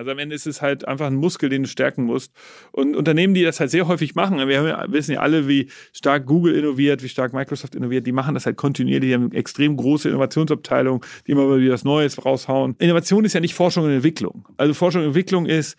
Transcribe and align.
Also 0.00 0.12
am 0.12 0.18
Ende 0.18 0.34
ist 0.34 0.46
es 0.46 0.62
halt 0.62 0.88
einfach 0.88 1.08
ein 1.08 1.16
Muskel, 1.16 1.50
den 1.50 1.64
du 1.64 1.68
stärken 1.68 2.04
musst. 2.04 2.32
Und 2.72 2.96
Unternehmen, 2.96 3.34
die 3.34 3.42
das 3.42 3.60
halt 3.60 3.70
sehr 3.70 3.86
häufig 3.86 4.14
machen, 4.14 4.38
wir 4.48 4.86
wissen 4.88 5.12
ja 5.12 5.20
alle, 5.20 5.46
wie 5.46 5.68
stark 5.92 6.24
Google 6.24 6.54
innoviert, 6.54 7.02
wie 7.02 7.08
stark 7.10 7.34
Microsoft 7.34 7.74
innoviert, 7.74 8.06
die 8.06 8.12
machen 8.12 8.32
das 8.32 8.46
halt 8.46 8.56
kontinuierlich, 8.56 9.10
die 9.10 9.14
haben 9.14 9.30
extrem 9.32 9.76
große 9.76 10.08
Innovationsabteilung, 10.08 11.04
die 11.26 11.32
immer 11.32 11.54
wieder 11.58 11.74
was 11.74 11.84
Neues 11.84 12.24
raushauen. 12.24 12.76
Innovation 12.78 13.26
ist 13.26 13.34
ja 13.34 13.40
nicht 13.40 13.52
Forschung 13.52 13.84
und 13.84 13.90
Entwicklung. 13.90 14.48
Also 14.56 14.72
Forschung 14.72 15.02
und 15.02 15.08
Entwicklung 15.08 15.44
ist, 15.44 15.76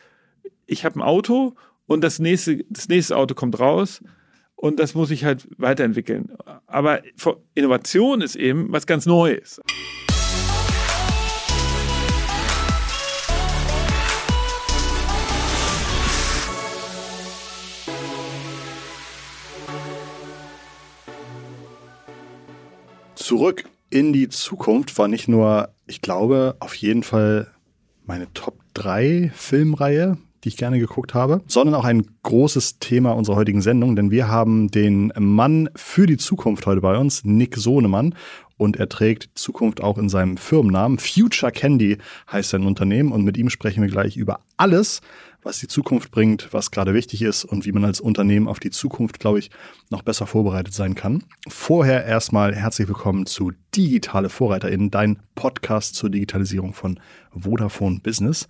ich 0.68 0.86
habe 0.86 1.00
ein 1.00 1.02
Auto 1.02 1.56
und 1.88 2.04
das 2.04 2.20
nächste, 2.20 2.64
das 2.70 2.90
nächste 2.90 3.18
Auto 3.18 3.34
kommt 3.34 3.60
raus 3.60 4.04
und 4.54 4.80
das 4.80 4.94
muss 4.94 5.10
ich 5.10 5.26
halt 5.26 5.48
weiterentwickeln. 5.58 6.30
Aber 6.68 7.02
Innovation 7.56 8.22
ist 8.22 8.36
eben 8.36 8.72
was 8.72 8.86
ganz 8.86 9.08
Neues. 9.08 9.60
Zurück 23.32 23.64
in 23.90 24.12
die 24.12 24.28
Zukunft 24.28 24.98
war 24.98 25.08
nicht 25.08 25.30
nur, 25.30 25.70
ich 25.88 26.02
glaube, 26.02 26.58
auf 26.60 26.76
jeden 26.76 27.02
Fall 27.02 27.48
meine 28.06 28.28
Top 28.34 28.58
3 28.74 29.32
Filmreihe, 29.34 30.18
die 30.44 30.50
ich 30.50 30.58
gerne 30.58 30.80
geguckt 30.80 31.14
habe, 31.14 31.40
sondern 31.48 31.76
auch 31.76 31.86
ein 31.86 32.06
großes 32.24 32.80
Thema 32.80 33.12
unserer 33.12 33.38
heutigen 33.38 33.62
Sendung, 33.62 33.96
denn 33.96 34.12
wir 34.12 34.28
haben 34.28 34.70
den 34.70 35.14
Mann 35.18 35.70
für 35.78 36.08
die 36.08 36.18
Zukunft 36.18 36.66
heute 36.66 36.82
bei 36.82 36.98
uns, 36.98 37.24
Nick 37.24 37.56
Sohnemann. 37.56 38.16
Und 38.58 38.76
er 38.76 38.90
trägt 38.90 39.30
Zukunft 39.36 39.82
auch 39.82 39.98
in 39.98 40.10
seinem 40.10 40.36
Firmennamen. 40.36 41.00
Future 41.00 41.54
Candy 41.54 42.00
heißt 42.32 42.50
sein 42.50 42.66
Unternehmen. 42.66 43.14
Und 43.14 43.24
mit 43.24 43.38
ihm 43.38 43.50
sprechen 43.50 43.82
wir 43.82 43.90
gleich 43.90 44.18
über 44.18 44.42
alles, 44.58 45.02
was 45.44 45.60
die 45.60 45.68
Zukunft 45.68 46.12
bringt, 46.12 46.50
was 46.52 46.72
gerade 46.72 46.94
wichtig 46.94 47.22
ist 47.22 47.46
und 47.46 47.66
wie 47.66 47.72
man 47.72 47.86
als 47.86 48.00
Unternehmen 48.00 48.48
auf 48.48 48.60
die 48.60 48.70
Zukunft, 48.70 49.20
glaube 49.20 49.40
ich, 49.40 49.50
noch 49.90 50.04
besser 50.04 50.28
vorbereitet 50.28 50.74
sein 50.74 50.96
kann. 50.96 51.24
Vorher 51.48 52.06
erstmal 52.06 52.56
herzlich 52.56 52.88
willkommen 52.88 53.26
zu 53.26 53.52
Digitale 53.76 54.30
VorreiterInnen, 54.30 54.92
dein 54.92 55.20
Podcast 55.36 55.96
zur 55.96 56.10
Digitalisierung 56.10 56.74
von 56.74 57.00
Vodafone 57.32 58.00
Business. 58.02 58.48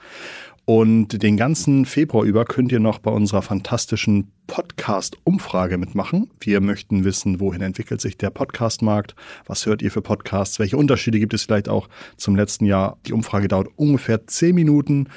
Und 0.66 1.24
den 1.24 1.38
ganzen 1.38 1.86
Februar 1.86 2.24
über 2.24 2.46
könnt 2.46 2.72
ihr 2.72 2.80
noch 2.80 3.00
bei 3.00 3.10
unserer 3.10 3.42
fantastischen 3.42 4.32
Podcast-Umfrage 4.48 5.78
mitmachen. 5.78 6.30
Wir 6.40 6.62
möchten 6.62 7.04
wissen, 7.04 7.40
wohin 7.40 7.62
entwickelt 7.62 8.00
sich 8.00 8.18
der 8.18 8.30
Podcast-Markt? 8.30 9.16
Was 9.46 9.66
hört 9.66 9.82
ihr 9.82 9.92
für 9.92 10.02
Podcasts? 10.02 10.60
Welche 10.60 10.78
Unterschiede 10.78 11.20
gibt 11.20 11.34
es 11.34 11.44
vielleicht 11.44 11.68
auch 11.68 11.90
zum 12.16 12.36
letzten 12.36 12.66
Jahr? 12.66 13.00
Die 13.08 13.14
Umfrage 13.14 13.48
dauert 13.48 13.70
ungefähr 13.76 14.28
zehn 14.28 14.54
Minuten 14.54 15.08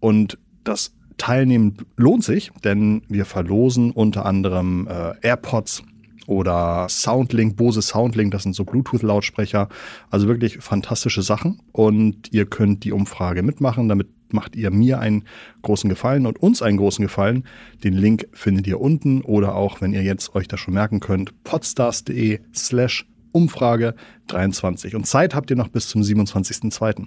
und 0.00 0.38
das 0.64 0.95
Teilnehmen 1.18 1.76
lohnt 1.96 2.24
sich, 2.24 2.50
denn 2.64 3.02
wir 3.08 3.24
verlosen 3.24 3.90
unter 3.90 4.26
anderem 4.26 4.86
äh, 4.88 5.14
AirPods 5.26 5.82
oder 6.26 6.88
Soundlink, 6.88 7.56
Bose 7.56 7.82
Soundlink, 7.82 8.32
das 8.32 8.42
sind 8.42 8.54
so 8.54 8.64
Bluetooth-Lautsprecher. 8.64 9.68
Also 10.10 10.28
wirklich 10.28 10.58
fantastische 10.58 11.22
Sachen. 11.22 11.60
Und 11.72 12.32
ihr 12.32 12.46
könnt 12.46 12.84
die 12.84 12.92
Umfrage 12.92 13.42
mitmachen. 13.42 13.88
Damit 13.88 14.08
macht 14.32 14.56
ihr 14.56 14.70
mir 14.70 14.98
einen 14.98 15.24
großen 15.62 15.88
Gefallen 15.88 16.26
und 16.26 16.42
uns 16.42 16.62
einen 16.62 16.78
großen 16.78 17.04
Gefallen. 17.04 17.44
Den 17.84 17.94
Link 17.94 18.26
findet 18.32 18.66
ihr 18.66 18.80
unten 18.80 19.22
oder 19.22 19.54
auch, 19.54 19.80
wenn 19.80 19.92
ihr 19.92 20.02
jetzt 20.02 20.34
euch 20.34 20.48
das 20.48 20.60
schon 20.60 20.74
merken 20.74 21.00
könnt, 21.00 21.44
podstars.de 21.44 22.40
slash 22.54 23.06
Umfrage 23.32 23.94
23. 24.28 24.96
Und 24.96 25.06
Zeit 25.06 25.34
habt 25.34 25.50
ihr 25.50 25.56
noch 25.56 25.68
bis 25.68 25.88
zum 25.88 26.02
27.02. 26.02 27.06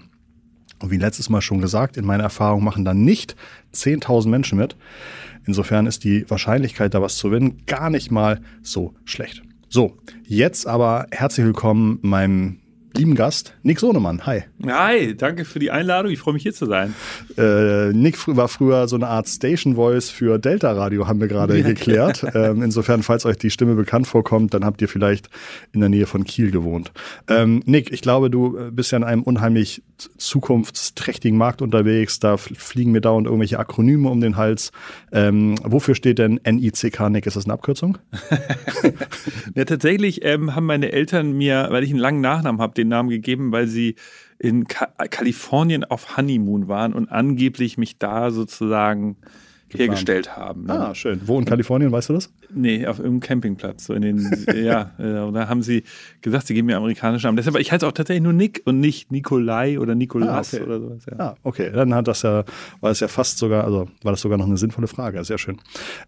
Und 0.82 0.92
wie 0.92 0.98
letztes 0.98 1.30
Mal 1.30 1.42
schon 1.42 1.62
gesagt, 1.62 1.98
in 1.98 2.06
meiner 2.06 2.24
Erfahrung 2.24 2.64
machen 2.64 2.86
dann 2.86 3.04
nicht 3.04 3.36
10.000 3.74 4.30
Menschen 4.30 4.58
mit. 4.58 4.76
Insofern 5.46 5.86
ist 5.86 6.04
die 6.04 6.30
Wahrscheinlichkeit, 6.30 6.94
da 6.94 7.02
was 7.02 7.18
zu 7.18 7.30
gewinnen, 7.30 7.64
gar 7.66 7.90
nicht 7.90 8.12
mal 8.12 8.42
so 8.62 8.94
schlecht. 9.04 9.42
So, 9.68 9.98
jetzt 10.26 10.68
aber 10.68 11.08
herzlich 11.12 11.46
willkommen 11.46 12.00
meinem 12.02 12.60
lieben 13.00 13.16
Gast, 13.16 13.54
Nick 13.64 13.80
Sohnemann. 13.80 14.26
Hi. 14.26 14.44
Hi, 14.68 15.16
danke 15.16 15.46
für 15.46 15.60
die 15.60 15.72
Einladung. 15.72 16.12
Ich 16.12 16.20
freue 16.20 16.34
mich 16.34 16.44
hier 16.44 16.54
zu 16.54 16.66
sein. 16.66 16.94
Äh, 17.38 17.94
Nick 17.94 18.18
war 18.28 18.50
früher 18.50 18.90
so 18.90 18.98
eine 18.98 19.08
Art 19.08 19.30
Station 19.30 19.76
Voice 19.76 20.10
für 20.10 20.38
Delta 20.38 20.74
Radio, 20.74 21.08
haben 21.08 21.22
wir 21.22 21.30
gerade 21.30 21.64
geklärt. 21.64 22.26
Ähm, 22.40 22.62
insofern, 22.62 23.02
falls 23.02 23.26
euch 23.26 23.38
die 23.38 23.50
Stimme 23.50 23.74
bekannt 23.76 24.08
vorkommt, 24.08 24.54
dann 24.54 24.64
habt 24.64 24.82
ihr 24.82 24.88
vielleicht 24.88 25.30
in 25.72 25.80
der 25.80 25.90
Nähe 25.90 26.06
von 26.06 26.26
Kiel 26.26 26.52
gewohnt. 26.52 26.92
Ähm, 27.28 27.64
Nick, 27.66 27.92
ich 27.92 28.02
glaube, 28.02 28.30
du 28.30 28.72
bist 28.72 28.92
ja 28.92 28.98
in 28.98 29.04
einem 29.04 29.24
unheimlich 29.24 29.82
zukunftsträchtigen 30.18 31.38
Markt 31.38 31.62
unterwegs. 31.62 32.20
Da 32.20 32.38
fliegen 32.38 32.92
mir 32.92 33.02
dauernd 33.02 33.26
irgendwelche 33.26 33.60
Akronyme 33.60 34.10
um 34.10 34.22
den 34.22 34.38
Hals. 34.38 34.72
Ähm, 35.12 35.56
wofür 35.64 35.96
steht 35.96 36.20
denn 36.20 36.40
NICK, 36.46 37.10
Nick? 37.10 37.26
Ist 37.26 37.36
das 37.36 37.46
eine 37.46 37.54
Abkürzung? 37.54 37.98
ja, 39.56 39.66
tatsächlich 39.66 40.24
ähm, 40.24 40.56
haben 40.56 40.66
meine 40.66 40.92
Eltern 40.92 41.34
mir, 41.34 41.68
weil 41.72 41.84
ich 41.84 41.90
einen 41.90 42.00
langen 42.00 42.22
Nachnamen 42.22 42.62
habe, 42.62 42.74
den 42.74 42.89
Namen 42.90 43.10
gegeben, 43.10 43.52
weil 43.52 43.68
sie 43.68 43.96
in 44.38 44.68
Ka 44.68 44.88
Kalifornien 45.10 45.84
auf 45.84 46.18
Honeymoon 46.18 46.68
waren 46.68 46.94
und 46.94 47.10
angeblich 47.10 47.78
mich 47.78 47.98
da 48.00 48.32
sozusagen 48.32 49.18
hergestellt 49.74 50.36
haben. 50.36 50.66
Ne? 50.66 50.74
Ah, 50.74 50.96
schön. 50.96 51.22
Wo 51.26 51.40
in 51.40 51.46
Kalifornien, 51.46 51.92
weißt 51.92 52.10
du 52.10 52.14
das? 52.14 52.32
Nee, 52.54 52.88
auf 52.88 53.00
irgendeinem 53.00 53.20
Campingplatz. 53.22 53.86
So 53.86 53.94
in 53.94 54.02
den, 54.02 54.46
ja, 54.56 54.92
äh, 54.98 55.32
da 55.32 55.48
haben 55.48 55.62
sie 55.62 55.84
gesagt, 56.22 56.48
sie 56.48 56.54
geben 56.54 56.68
mir 56.68 56.78
amerikanische 56.78 57.28
Namen. 57.28 57.38
Deshalb, 57.38 57.58
ich 57.58 57.72
heiße 57.72 57.88
auch 57.88 57.92
tatsächlich 57.92 58.24
nur 58.24 58.34
Nick 58.34 58.62
und 58.66 58.80
nicht 58.80 59.12
Nikolai 59.12 59.80
oder 59.80 59.96
Nikolas 59.96 60.54
ah, 60.54 60.58
okay. 60.58 60.66
oder 60.66 60.80
sowas. 60.80 61.06
Ja. 61.06 61.20
Ah, 61.20 61.36
okay. 61.44 61.72
Dann 61.72 61.94
hat 61.94 62.08
das 62.08 62.22
ja, 62.24 62.44
war 62.82 62.90
das 62.90 63.00
ja 63.00 63.08
fast 63.08 63.38
sogar, 63.38 63.64
also 63.64 63.88
war 64.04 64.12
das 64.12 64.22
sogar 64.22 64.38
noch 64.38 64.48
eine 64.48 64.58
sinnvolle 64.58 64.88
Frage. 64.88 65.24
Sehr 65.24 65.38
schön. 65.38 65.58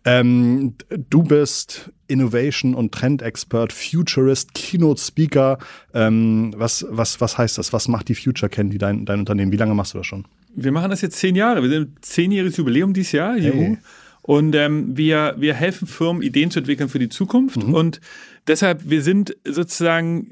Ähm, 0.06 0.76
du 1.10 1.24
bist 1.24 1.92
Innovation 2.08 2.76
und 2.76 2.92
Trendexpert, 2.92 3.72
Futurist, 3.72 4.54
Keynote 4.54 5.02
Speaker. 5.02 5.58
Ähm, 5.94 6.54
was, 6.58 6.86
was, 6.90 7.22
was 7.22 7.38
heißt 7.38 7.58
das? 7.58 7.74
Was 7.74 7.88
macht 7.88 8.10
die 8.10 8.16
Future 8.16 8.50
Candy, 8.50 8.78
dein, 8.78 9.06
dein 9.06 9.20
Unternehmen? 9.20 9.52
Wie 9.52 9.58
lange 9.58 9.74
machst 9.74 9.94
du 9.94 10.00
das 10.00 10.08
schon? 10.08 10.26
Wir 10.56 10.72
machen 10.72 10.89
das 10.89 11.01
jetzt 11.01 11.17
zehn 11.17 11.35
Jahre. 11.35 11.62
Wir 11.63 11.69
sind 11.69 12.03
zehnjähriges 12.03 12.57
Jubiläum 12.57 12.94
dieses 12.94 13.12
Jahr, 13.12 13.38
Juhu. 13.38 13.78
Und 14.22 14.56
ähm, 14.56 14.95
wir, 14.95 15.35
wir 15.38 15.53
helfen 15.53 15.88
Firmen, 15.88 16.22
Ideen 16.22 16.51
zu 16.51 16.59
entwickeln 16.59 16.89
für 16.89 17.00
die 17.00 17.09
Zukunft. 17.09 17.63
Mhm. 17.63 17.73
Und 17.73 18.01
deshalb, 18.47 18.89
wir 18.89 19.01
sind 19.01 19.35
sozusagen, 19.45 20.29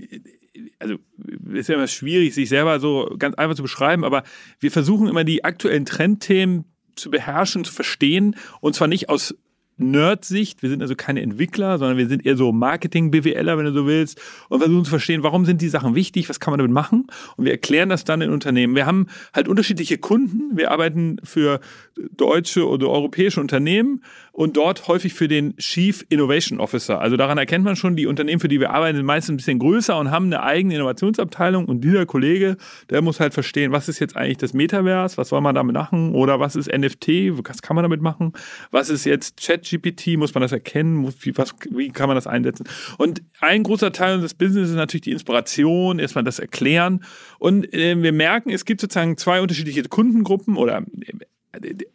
also 0.77 0.95
ist 1.51 1.69
ja 1.69 1.75
immer 1.75 1.87
schwierig, 1.87 2.35
sich 2.35 2.49
selber 2.49 2.79
so 2.79 3.15
ganz 3.17 3.35
einfach 3.35 3.55
zu 3.55 3.63
beschreiben, 3.63 4.03
aber 4.03 4.23
wir 4.59 4.71
versuchen 4.71 5.07
immer 5.07 5.23
die 5.23 5.43
aktuellen 5.43 5.85
Trendthemen 5.85 6.65
zu 6.95 7.09
beherrschen, 7.09 7.63
zu 7.63 7.73
verstehen. 7.73 8.35
Und 8.61 8.75
zwar 8.75 8.87
nicht 8.87 9.09
aus 9.09 9.35
Nerd-Sicht. 9.79 10.61
Wir 10.61 10.69
sind 10.69 10.81
also 10.81 10.95
keine 10.95 11.21
Entwickler, 11.21 11.77
sondern 11.77 11.97
wir 11.97 12.07
sind 12.07 12.25
eher 12.25 12.35
so 12.35 12.51
Marketing-BWLer, 12.51 13.57
wenn 13.57 13.65
du 13.65 13.73
so 13.73 13.87
willst, 13.87 14.21
und 14.49 14.59
versuchen 14.59 14.85
zu 14.85 14.89
verstehen, 14.89 15.23
warum 15.23 15.45
sind 15.45 15.61
die 15.61 15.69
Sachen 15.69 15.95
wichtig, 15.95 16.29
was 16.29 16.39
kann 16.39 16.51
man 16.51 16.59
damit 16.59 16.71
machen. 16.71 17.07
Und 17.37 17.45
wir 17.45 17.51
erklären 17.51 17.89
das 17.89 18.03
dann 18.03 18.21
in 18.21 18.31
Unternehmen. 18.31 18.75
Wir 18.75 18.85
haben 18.85 19.07
halt 19.33 19.47
unterschiedliche 19.47 19.97
Kunden. 19.97 20.57
Wir 20.57 20.71
arbeiten 20.71 21.17
für 21.23 21.59
deutsche 22.15 22.67
oder 22.67 22.89
europäische 22.89 23.41
Unternehmen 23.41 24.03
und 24.39 24.55
dort 24.55 24.87
häufig 24.87 25.13
für 25.13 25.27
den 25.27 25.57
Chief 25.57 26.05
Innovation 26.07 26.61
Officer. 26.61 27.01
Also 27.01 27.17
daran 27.17 27.37
erkennt 27.37 27.65
man 27.65 27.75
schon, 27.75 27.97
die 27.97 28.05
Unternehmen, 28.05 28.39
für 28.39 28.47
die 28.47 28.61
wir 28.61 28.69
arbeiten, 28.69 28.95
sind 28.95 29.05
meistens 29.05 29.33
ein 29.33 29.35
bisschen 29.35 29.59
größer 29.59 29.99
und 29.99 30.11
haben 30.11 30.27
eine 30.27 30.41
eigene 30.41 30.75
Innovationsabteilung. 30.75 31.65
Und 31.65 31.81
dieser 31.81 32.05
Kollege, 32.05 32.55
der 32.89 33.01
muss 33.01 33.19
halt 33.19 33.33
verstehen, 33.33 33.73
was 33.73 33.89
ist 33.89 33.99
jetzt 33.99 34.15
eigentlich 34.15 34.37
das 34.37 34.53
Metaverse, 34.53 35.17
was 35.17 35.27
soll 35.27 35.41
man 35.41 35.55
damit 35.55 35.73
machen 35.73 36.15
oder 36.15 36.39
was 36.39 36.55
ist 36.55 36.71
NFT, 36.71 37.37
was 37.45 37.61
kann 37.61 37.75
man 37.75 37.83
damit 37.83 38.01
machen, 38.01 38.31
was 38.71 38.89
ist 38.89 39.03
jetzt 39.03 39.45
ChatGPT, 39.45 40.15
muss 40.15 40.33
man 40.33 40.41
das 40.41 40.53
erkennen, 40.53 41.13
wie, 41.19 41.37
was, 41.37 41.53
wie 41.71 41.89
kann 41.89 42.07
man 42.07 42.15
das 42.15 42.25
einsetzen. 42.25 42.65
Und 42.97 43.21
ein 43.41 43.63
großer 43.63 43.91
Teil 43.91 44.13
unseres 44.13 44.35
Business 44.35 44.69
ist 44.69 44.75
natürlich 44.75 45.01
die 45.01 45.11
Inspiration, 45.11 45.99
erstmal 45.99 46.23
das 46.23 46.39
Erklären. 46.39 47.03
Und 47.39 47.73
äh, 47.73 48.01
wir 48.01 48.13
merken, 48.13 48.51
es 48.51 48.63
gibt 48.63 48.79
sozusagen 48.79 49.17
zwei 49.17 49.41
unterschiedliche 49.41 49.83
Kundengruppen 49.83 50.55
oder 50.55 50.81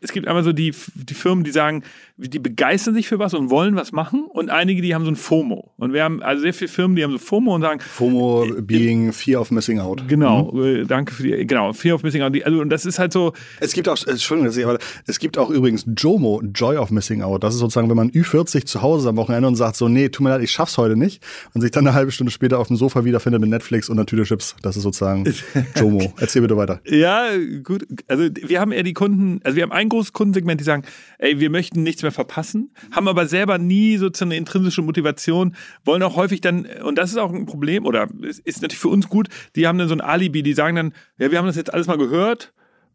es 0.01 0.13
gibt 0.13 0.27
einmal 0.27 0.43
so 0.43 0.53
die, 0.53 0.75
die 0.95 1.15
Firmen, 1.15 1.45
die 1.45 1.53
sagen, 1.53 1.85
die 2.17 2.39
begeistern 2.39 2.95
sich 2.95 3.09
für 3.09 3.19
was 3.19 3.35
und 3.35 3.51
wollen 3.51 3.75
was 3.75 3.91
machen 3.91 4.27
und 4.29 4.49
einige, 4.49 4.81
die 4.83 4.95
haben 4.95 5.05
so 5.05 5.11
ein 5.11 5.17
FOMO. 5.17 5.73
Und 5.79 5.93
wir 5.93 6.05
haben 6.05 6.23
also 6.23 6.43
sehr 6.43 6.55
viele 6.55 6.69
Firmen, 6.69 6.95
die 6.95 7.03
haben 7.03 7.11
so 7.11 7.19
FOMO 7.19 7.57
und 7.57 7.63
sagen. 7.63 7.81
FOMO 7.81 8.45
äh, 8.45 8.63
being 8.63 9.13
Fear 9.13 9.41
of 9.41 9.51
Missing 9.51 9.81
Out. 9.81 10.07
Genau, 10.07 10.53
mhm. 10.53 10.63
Äh, 10.63 10.85
danke 10.85 11.13
für 11.13 11.25
die, 11.25 11.45
genau, 11.45 11.73
Fear 11.73 11.97
of 11.97 12.05
Missing 12.05 12.23
Out. 12.23 12.41
Also, 12.45 12.61
und 12.61 12.71
das 12.71 12.87
ist 12.87 13.01
halt 13.01 13.13
so. 13.13 13.33
Es 13.59 13.73
gibt 13.73 13.89
auch, 13.89 13.97
Entschuldigung, 14.07 14.65
aber 14.65 14.79
es 15.09 15.19
gibt 15.19 15.39
auch 15.39 15.51
übrigens 15.51 15.87
JOMO, 15.97 16.43
Joy 16.55 16.77
of 16.77 16.93
Missing 16.93 17.23
Out. 17.23 17.43
Das 17.43 17.53
ist 17.53 17.61
sozusagen, 17.61 17.91
wenn 17.91 17.97
man 17.97 18.11
Ü40 18.13 18.65
zu 18.65 18.81
Hause 18.81 19.09
am 19.09 19.17
Wochenende 19.17 19.49
und 19.49 19.57
sagt 19.57 19.75
so, 19.75 19.89
nee, 19.89 20.09
tut 20.09 20.23
mir 20.23 20.31
leid, 20.31 20.43
ich 20.43 20.53
schaff's 20.53 20.79
heute 20.79 20.97
nicht 20.97 21.21
und 21.53 21.63
sich 21.63 21.73
dann 21.73 21.85
eine 21.85 21.97
halbe 21.97 22.13
Stunde 22.13 22.31
später 22.31 22.61
auf 22.61 22.69
dem 22.69 22.77
Sofa 22.77 23.05
wiederfindet 23.05 23.41
mit 23.41 23.51
Netflix 23.51 23.89
und 23.89 23.99
einer 23.99 24.07
Tüte 24.07 24.23
Chips. 24.23 24.55
Das 24.63 24.77
ist 24.77 24.85
sozusagen 24.85 25.25
JOMO. 25.75 26.13
Erzähl 26.21 26.43
bitte 26.43 26.57
weiter. 26.57 26.81
Ja, 26.85 27.27
gut. 27.65 27.89
Also 28.07 28.29
wir 28.33 28.61
haben 28.61 28.71
eher 28.71 28.85
die 28.85 28.95
Kunden, 28.95 29.41
also 29.43 29.57
wir 29.57 29.65
haben 29.65 29.73
ein 29.73 29.89
großes 29.89 30.13
Kundensegment, 30.13 30.61
die 30.61 30.65
sagen, 30.65 30.85
ey, 31.19 31.41
wir 31.41 31.51
möchten 31.51 31.83
nichts 31.83 32.04
mehr 32.05 32.13
verpassen, 32.13 32.73
haben 32.93 33.09
aber 33.09 33.27
selber 33.27 33.59
nie 33.59 33.97
sozusagen 33.97 34.31
eine 34.31 34.39
intrinsische 34.39 34.83
Motivation, 34.83 35.57
wollen 35.85 36.03
auch 36.03 36.17
häufig 36.17 36.41
dann, 36.41 36.67
und 36.85 36.97
das 36.97 37.11
ist 37.11 37.17
auch 37.17 37.33
ein 37.33 37.47
Problem, 37.47 37.85
oder 37.85 38.09
ist 38.23 38.63
natürlich 38.63 38.79
für 38.79 38.89
uns 38.89 39.09
gut, 39.09 39.29
die 39.57 39.67
haben 39.67 39.79
dann 39.79 39.89
so 39.89 39.95
ein 39.95 40.01
Alibi, 40.01 40.43
die 40.43 40.55
sagen 40.55 40.77
dann, 40.77 40.95
ja, 41.19 41.31
wir 41.31 41.39
haben 41.39 41.47
das 41.47 41.57
jetzt 41.57 41.75
alles 41.75 41.87
mal 41.87 41.99
gehört, 41.99 42.53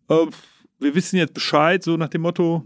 äh, 0.10 0.26
wir 0.80 0.96
wissen 0.96 1.18
jetzt 1.18 1.34
Bescheid, 1.34 1.84
so 1.84 1.98
nach 1.98 2.08
dem 2.08 2.22
Motto. 2.22 2.64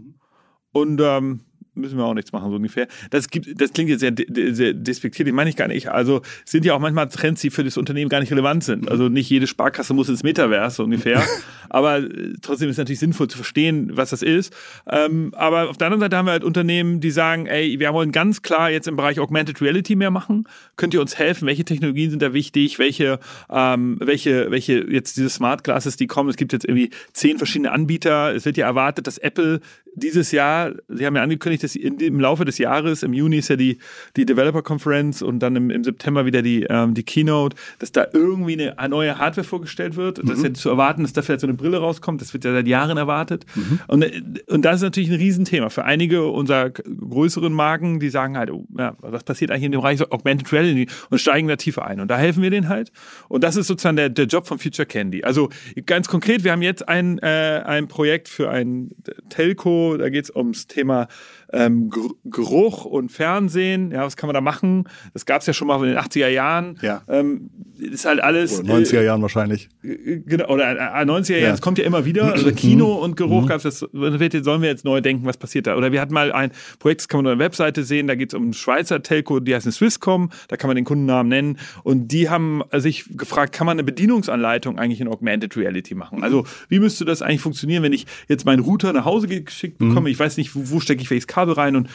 Und 0.72 1.00
ähm, 1.02 1.40
müssen 1.74 1.98
wir 1.98 2.04
auch 2.04 2.14
nichts 2.14 2.32
machen, 2.32 2.50
so 2.50 2.56
ungefähr. 2.56 2.86
Das, 3.10 3.28
gibt, 3.28 3.60
das 3.60 3.72
klingt 3.72 3.90
jetzt 3.90 4.00
sehr, 4.00 4.12
sehr 4.54 4.74
despektierlich, 4.74 5.34
meine 5.34 5.50
ich 5.50 5.56
gar 5.56 5.68
nicht. 5.68 5.88
Also 5.88 6.22
sind 6.44 6.64
ja 6.64 6.74
auch 6.74 6.78
manchmal 6.78 7.08
Trends, 7.08 7.40
die 7.40 7.50
für 7.50 7.64
das 7.64 7.76
Unternehmen 7.76 8.08
gar 8.08 8.20
nicht 8.20 8.30
relevant 8.30 8.64
sind. 8.64 8.90
Also 8.90 9.08
nicht 9.08 9.28
jede 9.28 9.46
Sparkasse 9.46 9.94
muss 9.94 10.08
ins 10.08 10.22
Metaverse 10.22 10.76
so 10.76 10.84
ungefähr. 10.84 11.22
aber 11.68 11.98
äh, 11.98 12.34
trotzdem 12.40 12.68
ist 12.68 12.74
es 12.74 12.78
natürlich 12.78 13.00
sinnvoll 13.00 13.28
zu 13.28 13.36
verstehen, 13.36 13.90
was 13.96 14.10
das 14.10 14.22
ist. 14.22 14.54
Ähm, 14.88 15.32
aber 15.36 15.68
auf 15.68 15.76
der 15.76 15.88
anderen 15.88 16.00
Seite 16.00 16.16
haben 16.16 16.26
wir 16.26 16.32
halt 16.32 16.44
Unternehmen, 16.44 17.00
die 17.00 17.10
sagen, 17.10 17.46
ey, 17.46 17.78
wir 17.78 17.92
wollen 17.92 18.12
ganz 18.12 18.42
klar 18.42 18.70
jetzt 18.70 18.88
im 18.88 18.96
Bereich 18.96 19.18
Augmented 19.18 19.60
Reality 19.60 19.96
mehr 19.96 20.10
machen. 20.10 20.48
Könnt 20.76 20.94
ihr 20.94 21.00
uns 21.00 21.18
helfen? 21.18 21.46
Welche 21.46 21.64
Technologien 21.64 22.10
sind 22.10 22.22
da 22.22 22.32
wichtig? 22.32 22.78
Welche, 22.78 23.18
ähm, 23.50 23.98
welche, 24.00 24.50
welche 24.50 24.84
jetzt 24.90 25.16
diese 25.16 25.30
Smart 25.30 25.64
Glasses, 25.64 25.96
die 25.96 26.06
kommen? 26.06 26.30
Es 26.30 26.36
gibt 26.36 26.52
jetzt 26.52 26.64
irgendwie 26.64 26.90
zehn 27.12 27.38
verschiedene 27.38 27.72
Anbieter. 27.72 28.34
Es 28.34 28.44
wird 28.44 28.56
ja 28.56 28.66
erwartet, 28.66 29.06
dass 29.06 29.18
Apple 29.18 29.60
dieses 29.94 30.32
Jahr, 30.32 30.72
Sie 30.88 31.06
haben 31.06 31.16
ja 31.16 31.22
angekündigt, 31.22 31.62
in, 31.64 31.98
im 31.98 32.20
Laufe 32.20 32.44
des 32.44 32.58
Jahres, 32.58 33.02
im 33.02 33.12
Juni 33.12 33.38
ist 33.38 33.48
ja 33.48 33.56
die, 33.56 33.78
die 34.16 34.26
Developer 34.26 34.62
Conference 34.62 35.22
und 35.22 35.40
dann 35.40 35.56
im, 35.56 35.70
im 35.70 35.84
September 35.84 36.26
wieder 36.26 36.42
die, 36.42 36.64
ähm, 36.68 36.94
die 36.94 37.02
Keynote, 37.02 37.56
dass 37.78 37.92
da 37.92 38.06
irgendwie 38.12 38.70
eine 38.70 38.88
neue 38.88 39.18
Hardware 39.18 39.46
vorgestellt 39.46 39.96
wird. 39.96 40.22
Mhm. 40.22 40.28
Das 40.28 40.38
ist 40.38 40.44
ja 40.44 40.54
zu 40.54 40.68
erwarten, 40.68 41.02
dass 41.02 41.12
da 41.12 41.22
vielleicht 41.22 41.40
so 41.40 41.46
eine 41.46 41.54
Brille 41.54 41.78
rauskommt. 41.78 42.20
Das 42.20 42.32
wird 42.32 42.44
ja 42.44 42.52
seit 42.52 42.66
Jahren 42.66 42.96
erwartet. 42.96 43.46
Mhm. 43.54 43.80
Und, 43.86 44.06
und 44.48 44.64
das 44.64 44.76
ist 44.76 44.82
natürlich 44.82 45.10
ein 45.10 45.16
Riesenthema 45.16 45.70
für 45.70 45.84
einige 45.84 46.26
unserer 46.26 46.70
größeren 46.70 47.52
Marken, 47.52 48.00
die 48.00 48.10
sagen 48.10 48.36
halt, 48.36 48.50
oh, 48.50 48.66
ja, 48.76 48.96
was 49.00 49.24
passiert 49.24 49.50
eigentlich 49.50 49.64
in 49.64 49.72
dem 49.72 49.80
Bereich 49.80 50.00
Augmented 50.10 50.52
Reality 50.52 50.88
und 51.10 51.18
steigen 51.18 51.48
da 51.48 51.56
tiefer 51.56 51.84
ein. 51.86 52.00
Und 52.00 52.08
da 52.08 52.18
helfen 52.18 52.42
wir 52.42 52.50
denen 52.50 52.68
halt. 52.68 52.92
Und 53.28 53.44
das 53.44 53.56
ist 53.56 53.66
sozusagen 53.66 53.96
der, 53.96 54.08
der 54.08 54.26
Job 54.26 54.46
von 54.46 54.58
Future 54.58 54.86
Candy. 54.86 55.24
Also 55.24 55.50
ganz 55.86 56.08
konkret, 56.08 56.44
wir 56.44 56.52
haben 56.52 56.62
jetzt 56.62 56.88
ein, 56.88 57.18
äh, 57.18 57.62
ein 57.64 57.88
Projekt 57.88 58.28
für 58.28 58.50
ein 58.50 58.90
Telco, 59.28 59.96
da 59.96 60.08
geht 60.08 60.24
es 60.24 60.34
ums 60.34 60.66
Thema 60.66 61.08
ähm, 61.54 61.90
Geruch 62.24 62.84
und 62.84 63.12
Fernsehen. 63.12 63.92
Ja, 63.92 64.02
was 64.02 64.16
kann 64.16 64.26
man 64.26 64.34
da 64.34 64.40
machen? 64.40 64.84
Das 65.12 65.24
gab 65.24 65.40
es 65.40 65.46
ja 65.46 65.52
schon 65.52 65.68
mal 65.68 65.76
in 65.84 65.94
den 65.94 65.98
80er 65.98 66.28
Jahren. 66.28 66.78
Ja. 66.82 67.02
Ähm, 67.08 67.50
ist 67.78 68.04
halt 68.04 68.20
alles. 68.20 68.60
Oder 68.60 68.74
90er 68.74 69.02
Jahren 69.02 69.22
wahrscheinlich. 69.22 69.68
Äh, 69.82 70.20
genau, 70.26 70.48
oder 70.48 70.72
äh, 70.72 71.04
90er 71.04 71.38
Jahren, 71.38 71.52
das 71.52 71.60
kommt 71.60 71.78
ja 71.78 71.84
immer 71.84 72.04
wieder. 72.04 72.32
Also 72.32 72.50
Kino 72.52 72.92
und 72.94 73.16
Geruch 73.16 73.42
mhm. 73.42 73.46
gab 73.46 73.64
es, 73.64 73.78
sollen 73.78 74.20
wir 74.20 74.68
jetzt 74.68 74.84
neu 74.84 75.00
denken, 75.00 75.26
was 75.26 75.36
passiert 75.36 75.66
da? 75.66 75.76
Oder 75.76 75.92
wir 75.92 76.00
hatten 76.00 76.12
mal 76.12 76.32
ein 76.32 76.50
Projekt, 76.78 77.02
das 77.02 77.08
kann 77.08 77.22
man 77.22 77.32
auf 77.32 77.38
der 77.38 77.44
Webseite 77.44 77.84
sehen, 77.84 78.06
da 78.06 78.14
geht 78.14 78.32
es 78.32 78.34
um 78.34 78.52
Schweizer 78.52 79.02
Telco, 79.02 79.40
die 79.40 79.54
heißt 79.54 79.70
Swisscom, 79.70 80.30
da 80.48 80.56
kann 80.56 80.68
man 80.68 80.76
den 80.76 80.84
Kundennamen 80.84 81.28
nennen. 81.28 81.58
Und 81.84 82.08
die 82.08 82.28
haben 82.28 82.62
sich 82.72 83.04
gefragt, 83.16 83.54
kann 83.54 83.66
man 83.66 83.76
eine 83.76 83.84
Bedienungsanleitung 83.84 84.78
eigentlich 84.78 85.00
in 85.00 85.08
Augmented 85.08 85.56
Reality 85.56 85.94
machen? 85.94 86.22
Also, 86.22 86.46
wie 86.68 86.80
müsste 86.80 87.04
das 87.04 87.22
eigentlich 87.22 87.40
funktionieren, 87.40 87.82
wenn 87.82 87.92
ich 87.92 88.06
jetzt 88.28 88.44
meinen 88.44 88.60
Router 88.60 88.92
nach 88.92 89.04
Hause 89.04 89.28
geschickt 89.28 89.78
bekomme? 89.78 90.00
Mhm. 90.00 90.06
Ich 90.08 90.18
weiß 90.18 90.36
nicht, 90.36 90.54
wo, 90.54 90.60
wo 90.64 90.80
stecke 90.80 91.02
ich 91.02 91.10
welches 91.10 91.26
Kabel 91.26 91.43
rein? 91.52 91.76
Und, 91.76 91.88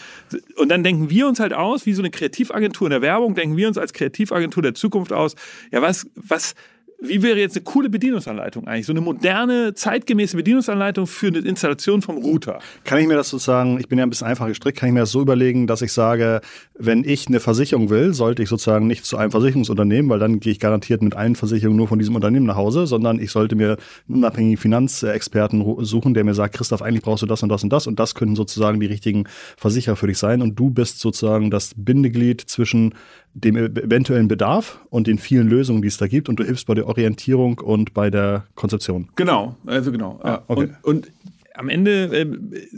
und 0.56 0.70
dann 0.70 0.84
denken 0.84 1.10
wir 1.10 1.28
uns 1.28 1.40
halt 1.40 1.54
aus, 1.54 1.86
wie 1.86 1.94
so 1.94 2.02
eine 2.02 2.12
Kreativagentur 2.12 2.88
in 2.88 2.92
der 2.92 3.02
Werbung, 3.02 3.36
denken 3.36 3.58
wir 3.58 3.68
uns 3.68 3.78
als 3.78 3.94
Kreativagentur 3.94 4.64
der 4.64 4.74
Zukunft 4.74 5.14
aus, 5.14 5.36
ja, 5.72 5.82
was, 5.82 6.08
was, 6.16 6.56
wie 7.02 7.22
wäre 7.22 7.40
jetzt 7.40 7.56
eine 7.56 7.64
coole 7.64 7.90
Bedienungsanleitung 7.90 8.68
eigentlich? 8.68 8.86
So 8.86 8.92
eine 8.92 9.02
moderne, 9.02 9.74
zeitgemäße 9.74 10.36
Bedienungsanleitung 10.36 11.08
für 11.08 11.28
eine 11.28 11.40
Installation 11.40 12.02
vom 12.02 12.18
Router. 12.18 12.60
Kann 12.84 13.00
ich 13.00 13.08
mir 13.08 13.16
das 13.16 13.30
sozusagen, 13.30 13.80
ich 13.80 13.88
bin 13.88 13.98
ja 13.98 14.06
ein 14.06 14.10
bisschen 14.10 14.28
einfach 14.28 14.48
gestrickt, 14.48 14.78
kann 14.78 14.90
ich 14.90 14.94
mir 14.94 15.02
das 15.02 15.12
so 15.12 15.22
überlegen, 15.22 15.66
dass 15.66 15.82
ich 15.82 15.94
sage, 15.94 16.42
wenn 16.78 17.06
ich 17.06 17.28
eine 17.28 17.40
Versicherung 17.40 17.90
will, 17.90 18.14
sollte 18.14 18.44
ich 18.44 18.50
sozusagen 18.50 18.88
nicht 18.88 19.06
zu 19.06 19.18
einem 19.18 19.32
Versicherungsunternehmen, 19.32 20.10
weil 20.10 20.20
dann 20.20 20.40
gehe 20.42 20.52
ich 20.52 20.60
garantiert 20.60 21.02
mit 21.02 21.16
allen 21.16 21.36
Versicherungen 21.36 21.78
nur 21.78 21.88
von 21.88 22.00
diesem 22.00 22.16
Unternehmen 22.16 22.46
nach 22.46 22.58
Hause, 22.58 22.86
sondern 22.86 23.20
ich 23.20 23.32
sollte 23.32 23.56
mir 23.56 23.78
einen 24.08 24.18
unabhängigen 24.18 24.58
Finanzexperten 24.58 25.86
suchen, 25.86 26.14
der 26.14 26.26
mir 26.26 26.34
sagt, 26.34 26.56
Christoph, 26.56 26.82
eigentlich 26.82 27.04
brauchst 27.04 27.24
du 27.24 27.28
das 27.28 27.42
und 27.44 27.50
das 27.50 27.64
und 27.64 27.70
das 27.70 27.88
und 27.88 27.98
das 28.00 28.14
könnten 28.14 28.36
sozusagen 28.36 28.80
die 28.80 28.88
richtigen 28.88 29.26
Versicherer 29.58 29.96
für 29.96 30.08
dich 30.08 30.18
sein 30.18 30.42
und 30.42 30.60
du 30.60 30.70
bist 30.70 31.00
sozusagen 31.00 31.50
das 31.50 31.74
Bindeglied 31.78 32.42
zwischen 32.42 32.94
dem 33.34 33.56
eventuellen 33.56 34.28
Bedarf 34.28 34.80
und 34.90 35.08
den 35.08 35.18
vielen 35.18 35.48
Lösungen, 35.48 35.82
die 35.82 35.88
es 35.88 35.98
da 35.98 36.08
gibt 36.08 36.30
und 36.30 36.40
du 36.40 36.44
hilfst 36.44 36.68
bei 36.68 36.74
der 36.74 36.88
Orientierung 36.88 37.60
und 37.60 37.94
bei 37.94 38.10
der 38.10 38.46
Konzeption. 38.56 39.10
Genau, 39.16 39.56
also 39.66 39.92
genau. 39.92 40.20
Ah, 40.24 40.42
okay. 40.48 40.70
und, 40.84 41.06
und 41.06 41.12
am 41.60 41.68
Ende, 41.68 42.06
äh, 42.06 42.26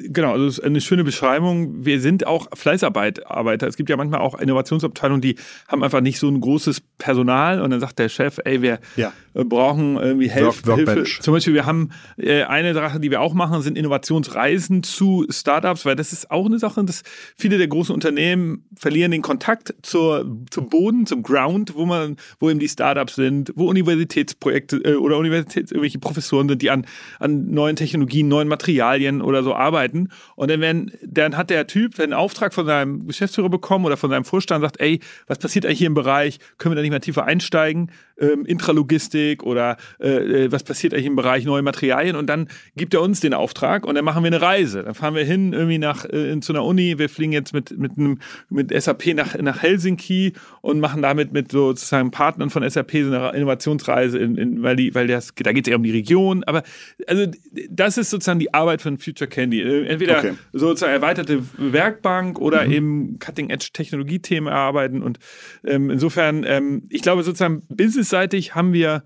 genau, 0.09 0.31
also 0.31 0.47
es 0.47 0.57
ist 0.57 0.63
eine 0.63 0.81
schöne 0.81 1.03
Beschreibung. 1.03 1.85
Wir 1.85 2.01
sind 2.01 2.25
auch 2.25 2.47
Fleißarbeiter. 2.51 3.67
Es 3.67 3.77
gibt 3.77 3.91
ja 3.91 3.95
manchmal 3.95 4.21
auch 4.21 4.39
Innovationsabteilungen, 4.39 5.21
die 5.21 5.35
haben 5.67 5.83
einfach 5.83 6.01
nicht 6.01 6.17
so 6.17 6.27
ein 6.27 6.41
großes 6.41 6.81
Personal 6.97 7.61
und 7.61 7.69
dann 7.69 7.79
sagt 7.79 7.99
der 7.99 8.09
Chef, 8.09 8.39
ey, 8.43 8.63
wir 8.63 8.79
ja. 8.95 9.13
brauchen 9.35 9.97
irgendwie 9.97 10.29
Hilfe. 10.29 10.65
Work, 10.65 10.77
Hilfe. 10.79 11.03
Zum 11.21 11.31
Beispiel, 11.31 11.53
wir 11.53 11.67
haben 11.67 11.91
äh, 12.17 12.41
eine 12.41 12.73
Sache, 12.73 12.99
die 12.99 13.11
wir 13.11 13.21
auch 13.21 13.35
machen, 13.35 13.61
sind 13.61 13.77
Innovationsreisen 13.77 14.81
zu 14.81 15.27
Startups, 15.29 15.85
weil 15.85 15.95
das 15.95 16.11
ist 16.11 16.31
auch 16.31 16.47
eine 16.47 16.57
Sache, 16.57 16.83
dass 16.83 17.03
viele 17.37 17.59
der 17.59 17.67
großen 17.67 17.93
Unternehmen 17.93 18.65
verlieren 18.75 19.11
den 19.11 19.21
Kontakt 19.21 19.75
zur, 19.83 20.25
zum 20.49 20.69
Boden, 20.69 21.05
zum 21.05 21.21
Ground, 21.21 21.75
wo 21.75 21.85
man, 21.85 22.15
wo 22.39 22.49
eben 22.49 22.59
die 22.59 22.67
Startups 22.67 23.13
sind, 23.13 23.53
wo 23.55 23.69
Universitätsprojekte 23.69 24.77
äh, 24.77 24.95
oder 24.95 25.19
Universitäts 25.19 25.71
irgendwelche 25.71 25.99
Professoren 25.99 26.49
sind, 26.49 26.63
die 26.63 26.71
an, 26.71 26.87
an 27.19 27.51
neuen 27.51 27.75
Technologien, 27.75 28.27
neuen 28.27 28.47
Materialien 28.47 28.70
Materialien 28.71 29.21
oder 29.21 29.43
so 29.43 29.53
arbeiten. 29.53 30.09
Und 30.35 30.49
dann, 30.49 30.61
wenn, 30.61 30.91
dann 31.03 31.37
hat 31.37 31.49
der 31.49 31.67
Typ 31.67 31.99
einen 31.99 32.13
Auftrag 32.13 32.53
von 32.53 32.65
seinem 32.65 33.07
Geschäftsführer 33.07 33.49
bekommen 33.49 33.85
oder 33.85 33.97
von 33.97 34.09
seinem 34.09 34.25
Vorstand 34.25 34.63
sagt, 34.63 34.79
ey, 34.79 34.99
was 35.27 35.39
passiert 35.39 35.65
eigentlich 35.65 35.79
hier 35.79 35.87
im 35.87 35.93
Bereich? 35.93 36.39
Können 36.57 36.71
wir 36.73 36.77
da 36.77 36.81
nicht 36.81 36.91
mehr 36.91 37.01
tiefer 37.01 37.25
einsteigen? 37.25 37.91
Ähm, 38.17 38.45
Intralogistik 38.45 39.43
oder 39.43 39.77
äh, 39.99 40.45
äh 40.45 40.51
was 40.51 40.63
passiert 40.63 40.93
eigentlich 40.93 41.07
im 41.07 41.15
Bereich 41.15 41.43
neue 41.45 41.61
Materialien? 41.61 42.15
Und 42.15 42.27
dann 42.27 42.47
gibt 42.75 42.93
er 42.93 43.01
uns 43.01 43.19
den 43.19 43.33
Auftrag 43.33 43.85
und 43.85 43.95
dann 43.95 44.05
machen 44.05 44.23
wir 44.23 44.27
eine 44.27 44.41
Reise. 44.41 44.83
Dann 44.83 44.93
fahren 44.93 45.15
wir 45.15 45.23
hin 45.23 45.53
irgendwie 45.53 45.79
nach 45.79 46.05
äh, 46.05 46.39
zu 46.39 46.53
einer 46.53 46.63
Uni. 46.63 46.97
Wir 46.97 47.09
fliegen 47.09 47.33
jetzt 47.33 47.53
mit 47.53 47.77
mit 47.77 47.97
einem 47.97 48.19
mit 48.49 48.71
SAP 48.71 49.07
nach 49.15 49.35
nach 49.37 49.61
Helsinki 49.61 50.33
und 50.61 50.79
machen 50.79 51.01
damit 51.01 51.33
mit 51.33 51.51
sozusagen 51.51 52.11
Partnern 52.11 52.49
von 52.49 52.67
SAP 52.69 52.91
so 52.91 53.11
eine 53.11 53.31
Innovationsreise, 53.35 54.19
in, 54.19 54.37
in, 54.37 54.63
weil 54.63 54.75
die 54.75 54.93
weil 54.93 55.07
das 55.07 55.33
da 55.35 55.51
geht 55.51 55.67
es 55.67 55.71
eher 55.71 55.77
um 55.77 55.83
die 55.83 55.91
Region. 55.91 56.43
Aber 56.43 56.63
also 57.07 57.25
das 57.69 57.97
ist 57.97 58.11
sozusagen 58.11 58.39
die 58.39 58.53
Arbeit 58.53 58.60
von 58.81 58.97
Future 58.97 59.29
Candy. 59.29 59.61
Äh, 59.61 59.85
entweder 59.87 60.19
okay. 60.19 60.33
sozusagen 60.53 60.93
erweiterte 60.93 61.43
Werkbank 61.57 62.39
oder 62.39 62.65
mhm. 62.65 62.71
eben 62.71 63.19
Cutting-Edge-Technologiethemen 63.19 64.51
erarbeiten. 64.51 65.01
Und 65.01 65.19
ähm, 65.65 65.89
insofern, 65.89 66.43
ähm, 66.45 66.83
ich 66.89 67.01
glaube 67.01 67.23
sozusagen 67.23 67.63
businessseitig 67.69 68.55
haben 68.55 68.73
wir, 68.73 69.03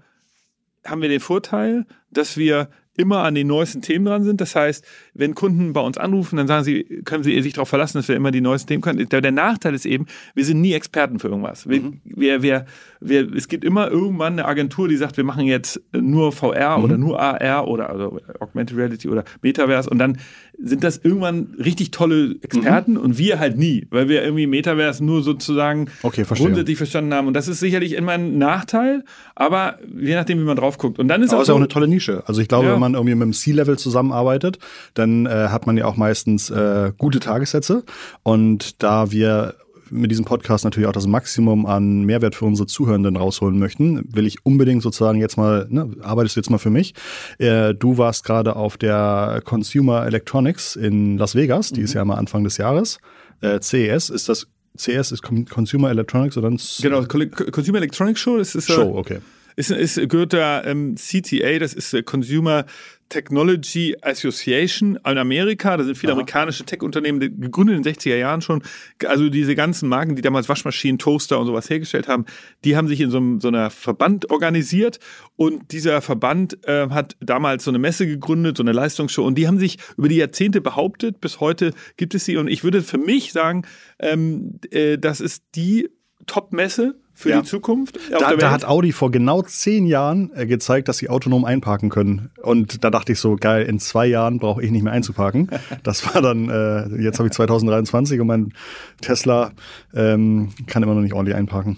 haben 0.86 1.02
wir 1.02 1.10
den 1.10 1.20
Vorteil, 1.20 1.86
dass 2.12 2.38
wir 2.38 2.70
immer 2.98 3.24
an 3.24 3.36
den 3.36 3.48
neuesten 3.48 3.82
Themen 3.82 4.06
dran 4.06 4.24
sind. 4.24 4.42
Das 4.42 4.56
heißt, 4.56 4.86
wenn 5.14 5.36
Kunden 5.36 5.74
bei 5.74 5.82
uns 5.82 5.98
anrufen, 5.98 6.38
dann 6.38 6.48
sagen 6.48 6.64
sie, 6.64 6.84
können 7.06 7.24
sie 7.24 7.40
sich 7.42 7.54
darauf 7.54 7.70
verlassen, 7.70 7.98
dass 7.98 8.08
wir 8.08 8.16
immer 8.16 8.32
die 8.32 8.42
neuesten 8.42 8.68
Themen 8.68 8.82
können. 8.82 9.08
Der, 9.10 9.22
der 9.22 9.32
Nachteil 9.32 9.74
ist 9.74 9.86
eben, 9.86 10.06
wir 10.34 10.46
sind 10.46 10.62
nie 10.62 10.74
Experten 10.74 11.20
für 11.20 11.28
irgendwas. 11.28 11.68
Wir, 11.68 11.82
mhm. 11.82 12.02
wir, 12.04 12.42
wir, 12.42 12.66
wir, 13.00 13.34
es 13.34 13.48
gibt 13.48 13.64
immer 13.64 13.90
irgendwann 13.90 14.34
eine 14.34 14.46
Agentur, 14.46 14.88
die 14.88 14.98
sagt, 14.98 15.18
wir 15.18 15.24
machen 15.24 15.46
jetzt 15.46 15.82
nur 15.94 16.32
VR 16.32 16.78
mhm. 16.78 16.84
oder 16.84 16.98
nur 16.98 17.20
AR 17.20 17.68
oder 17.68 17.90
also 17.90 18.20
Augmented 18.40 18.78
Reality 18.78 19.10
oder 19.10 19.24
Metaverse 19.42 19.90
und 19.90 20.00
dann 20.00 20.18
sind 20.62 20.84
das 20.84 20.98
irgendwann 21.04 21.56
richtig 21.58 21.92
tolle 21.92 22.36
Experten 22.42 22.94
mhm. 22.94 23.00
und 23.00 23.18
wir 23.18 23.40
halt 23.40 23.58
nie, 23.58 23.88
weil 23.90 24.10
wir 24.10 24.24
irgendwie 24.24 24.48
Metaverse 24.48 25.04
nur 25.04 25.24
sozusagen 25.24 25.90
okay, 26.04 26.24
grundsätzlich 26.28 26.78
verstanden 26.78 27.14
haben. 27.14 27.28
Und 27.28 27.34
das 27.34 27.48
ist 27.48 27.60
sicherlich 27.60 27.94
immer 27.94 28.14
ein 28.14 28.38
Nachteil, 28.38 29.04
aber 29.36 29.80
je 29.98 30.16
nachdem, 30.16 30.40
wie 30.40 30.44
man 30.44 30.58
drauf 30.58 30.78
guckt. 30.78 31.00
Und 31.00 31.08
dann 31.08 31.22
ist 31.22 31.32
aber 31.32 31.42
auch, 31.42 31.46
so, 31.46 31.54
auch 31.54 31.58
eine 31.58 31.68
tolle 31.68 31.88
Nische. 31.88 32.24
Also 32.26 32.42
ich 32.42 32.48
glaube, 32.48 32.68
ja. 32.68 32.74
wenn 32.74 32.80
man 32.80 32.94
irgendwie 32.94 33.16
mit 33.16 33.26
dem 33.26 33.34
C-Level 33.34 33.78
zusammenarbeitet, 33.78 34.60
dann 34.94 35.26
äh, 35.26 35.30
hat 35.50 35.68
man 35.68 35.78
ja 35.78 35.86
auch 35.86 35.98
meistens 35.98 36.50
äh, 36.50 36.92
gute 36.98 37.20
Tagessätze. 37.20 37.84
Und 38.24 38.82
da 38.84 39.12
wir 39.12 39.56
mit 39.90 40.12
diesem 40.12 40.26
Podcast 40.26 40.64
natürlich 40.64 40.88
auch 40.88 40.94
das 40.94 41.08
Maximum 41.08 41.66
an 41.66 42.04
Mehrwert 42.04 42.36
für 42.36 42.46
unsere 42.46 42.68
Zuhörenden 42.68 43.16
rausholen 43.16 43.60
möchten, 43.60 44.04
will 44.14 44.26
ich 44.26 44.46
unbedingt 44.46 44.84
sozusagen 44.84 45.20
jetzt 45.20 45.38
mal, 45.38 45.68
ne, 45.70 45.90
arbeitest 46.02 46.36
du 46.36 46.40
jetzt 46.40 46.50
mal 46.50 46.58
für 46.58 46.70
mich. 46.70 46.94
Äh, 47.38 47.74
du 47.74 47.98
warst 47.98 48.24
gerade 48.24 48.56
auf 48.56 48.78
der 48.78 49.42
Consumer 49.44 50.06
Electronics 50.06 50.76
in 50.76 51.18
Las 51.18 51.36
Vegas, 51.36 51.72
die 51.72 51.82
mhm. 51.82 51.86
ist 51.86 51.94
ja 51.94 52.06
mal 52.06 52.16
Anfang 52.16 52.44
des 52.44 52.58
Jahres. 52.58 53.00
Äh, 53.42 53.60
CES, 53.60 54.10
ist 54.10 54.30
das 54.30 54.48
CS 54.78 55.12
ist 55.14 55.22
Consumer 55.22 55.90
Electronics 55.90 56.38
oder 56.38 56.50
Genau, 56.82 57.04
Consumer 57.06 57.78
Electronics 57.78 58.20
Show, 58.20 58.38
das 58.38 58.56
ist 58.56 58.68
Show, 58.68 58.98
okay. 58.98 59.20
Ist, 59.58 59.72
ist, 59.72 60.10
gehört 60.10 60.34
der 60.34 60.64
ähm, 60.66 60.96
CTA, 60.96 61.60
das 61.60 61.74
ist 61.74 62.06
Consumer 62.06 62.66
Technology 63.10 63.96
Association 64.02 64.98
in 65.06 65.18
Amerika. 65.18 65.78
Da 65.78 65.84
sind 65.84 65.98
viele 65.98 66.14
Aha. 66.14 66.20
amerikanische 66.20 66.66
Tech-Unternehmen 66.66 67.20
gegründet 67.20 67.78
in 67.78 67.84
den 67.84 67.94
60er 67.94 68.16
Jahren 68.16 68.42
schon. 68.42 68.64
Also 69.06 69.30
diese 69.30 69.56
ganzen 69.56 69.90
Marken, 69.90 70.16
die 70.16 70.22
damals 70.22 70.50
Waschmaschinen, 70.50 70.98
Toaster 70.98 71.40
und 71.40 71.48
sowas 71.48 71.70
hergestellt 71.70 72.08
haben, 72.08 72.26
die 72.64 72.76
haben 72.76 72.88
sich 72.88 73.02
in 73.02 73.12
so, 73.12 73.18
einem, 73.18 73.40
so 73.40 73.48
einer 73.48 73.70
Verband 73.70 74.32
organisiert. 74.32 75.00
Und 75.36 75.72
dieser 75.72 76.02
Verband 76.02 76.66
äh, 76.68 76.90
hat 76.90 77.16
damals 77.20 77.64
so 77.64 77.72
eine 77.72 77.80
Messe 77.80 78.08
gegründet, 78.08 78.58
so 78.58 78.64
eine 78.64 78.72
Leistungsshow. 78.72 79.26
Und 79.26 79.38
die 79.38 79.48
haben 79.48 79.60
sich 79.60 79.78
über 79.98 80.10
die 80.10 80.18
Jahrzehnte 80.18 80.62
behauptet. 80.62 81.22
Bis 81.22 81.40
heute 81.40 81.72
gibt 81.98 82.16
es 82.16 82.26
sie. 82.26 82.38
Und 82.38 82.48
ich 82.48 82.64
würde 82.64 82.82
für 82.82 82.98
mich 82.98 83.32
sagen, 83.32 83.64
ähm, 84.00 84.60
äh, 84.72 84.98
das 84.98 85.22
ist 85.22 85.44
die 85.56 85.90
Top-Messe 86.26 86.96
für 87.16 87.30
ja. 87.30 87.42
die 87.42 87.48
Zukunft. 87.48 87.98
Da, 88.12 88.36
da, 88.36 88.52
hat 88.52 88.66
Audi 88.66 88.92
vor 88.92 89.10
genau 89.10 89.42
zehn 89.42 89.88
Jahren 89.88 90.32
äh, 90.36 90.46
gezeigt, 90.46 90.90
dass 90.90 90.98
sie 90.98 91.10
autonom 91.10 91.46
einparken 91.46 91.90
können. 91.90 92.30
Und 92.42 92.84
da 92.84 92.92
dachte 92.92 93.14
ich 93.14 93.20
so, 93.20 93.38
geil, 93.38 93.66
in 93.66 93.80
zwei 93.80 94.06
Jahren 94.06 94.38
brauche 94.38 94.62
ich 94.62 94.70
nicht 94.70 94.84
mehr 94.84 94.92
einzuparken. 94.92 95.50
Das 95.84 96.14
war 96.14 96.22
dann, 96.22 96.50
äh, 96.50 97.02
jetzt 97.02 97.18
habe 97.18 97.28
ich 97.28 97.34
2023 97.34 98.20
und 98.20 98.28
mein 98.28 98.54
Tesla 99.02 99.54
ähm, 99.96 100.50
kann 100.68 100.84
immer 100.84 100.94
noch 100.94 101.02
nicht 101.02 101.14
ordentlich 101.14 101.38
einparken. 101.38 101.78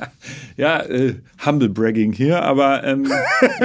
ja, 0.56 0.80
äh, 0.80 1.16
Humble 1.44 1.68
Bragging 1.68 2.12
hier, 2.12 2.42
aber 2.42 2.84
ähm, 2.84 3.10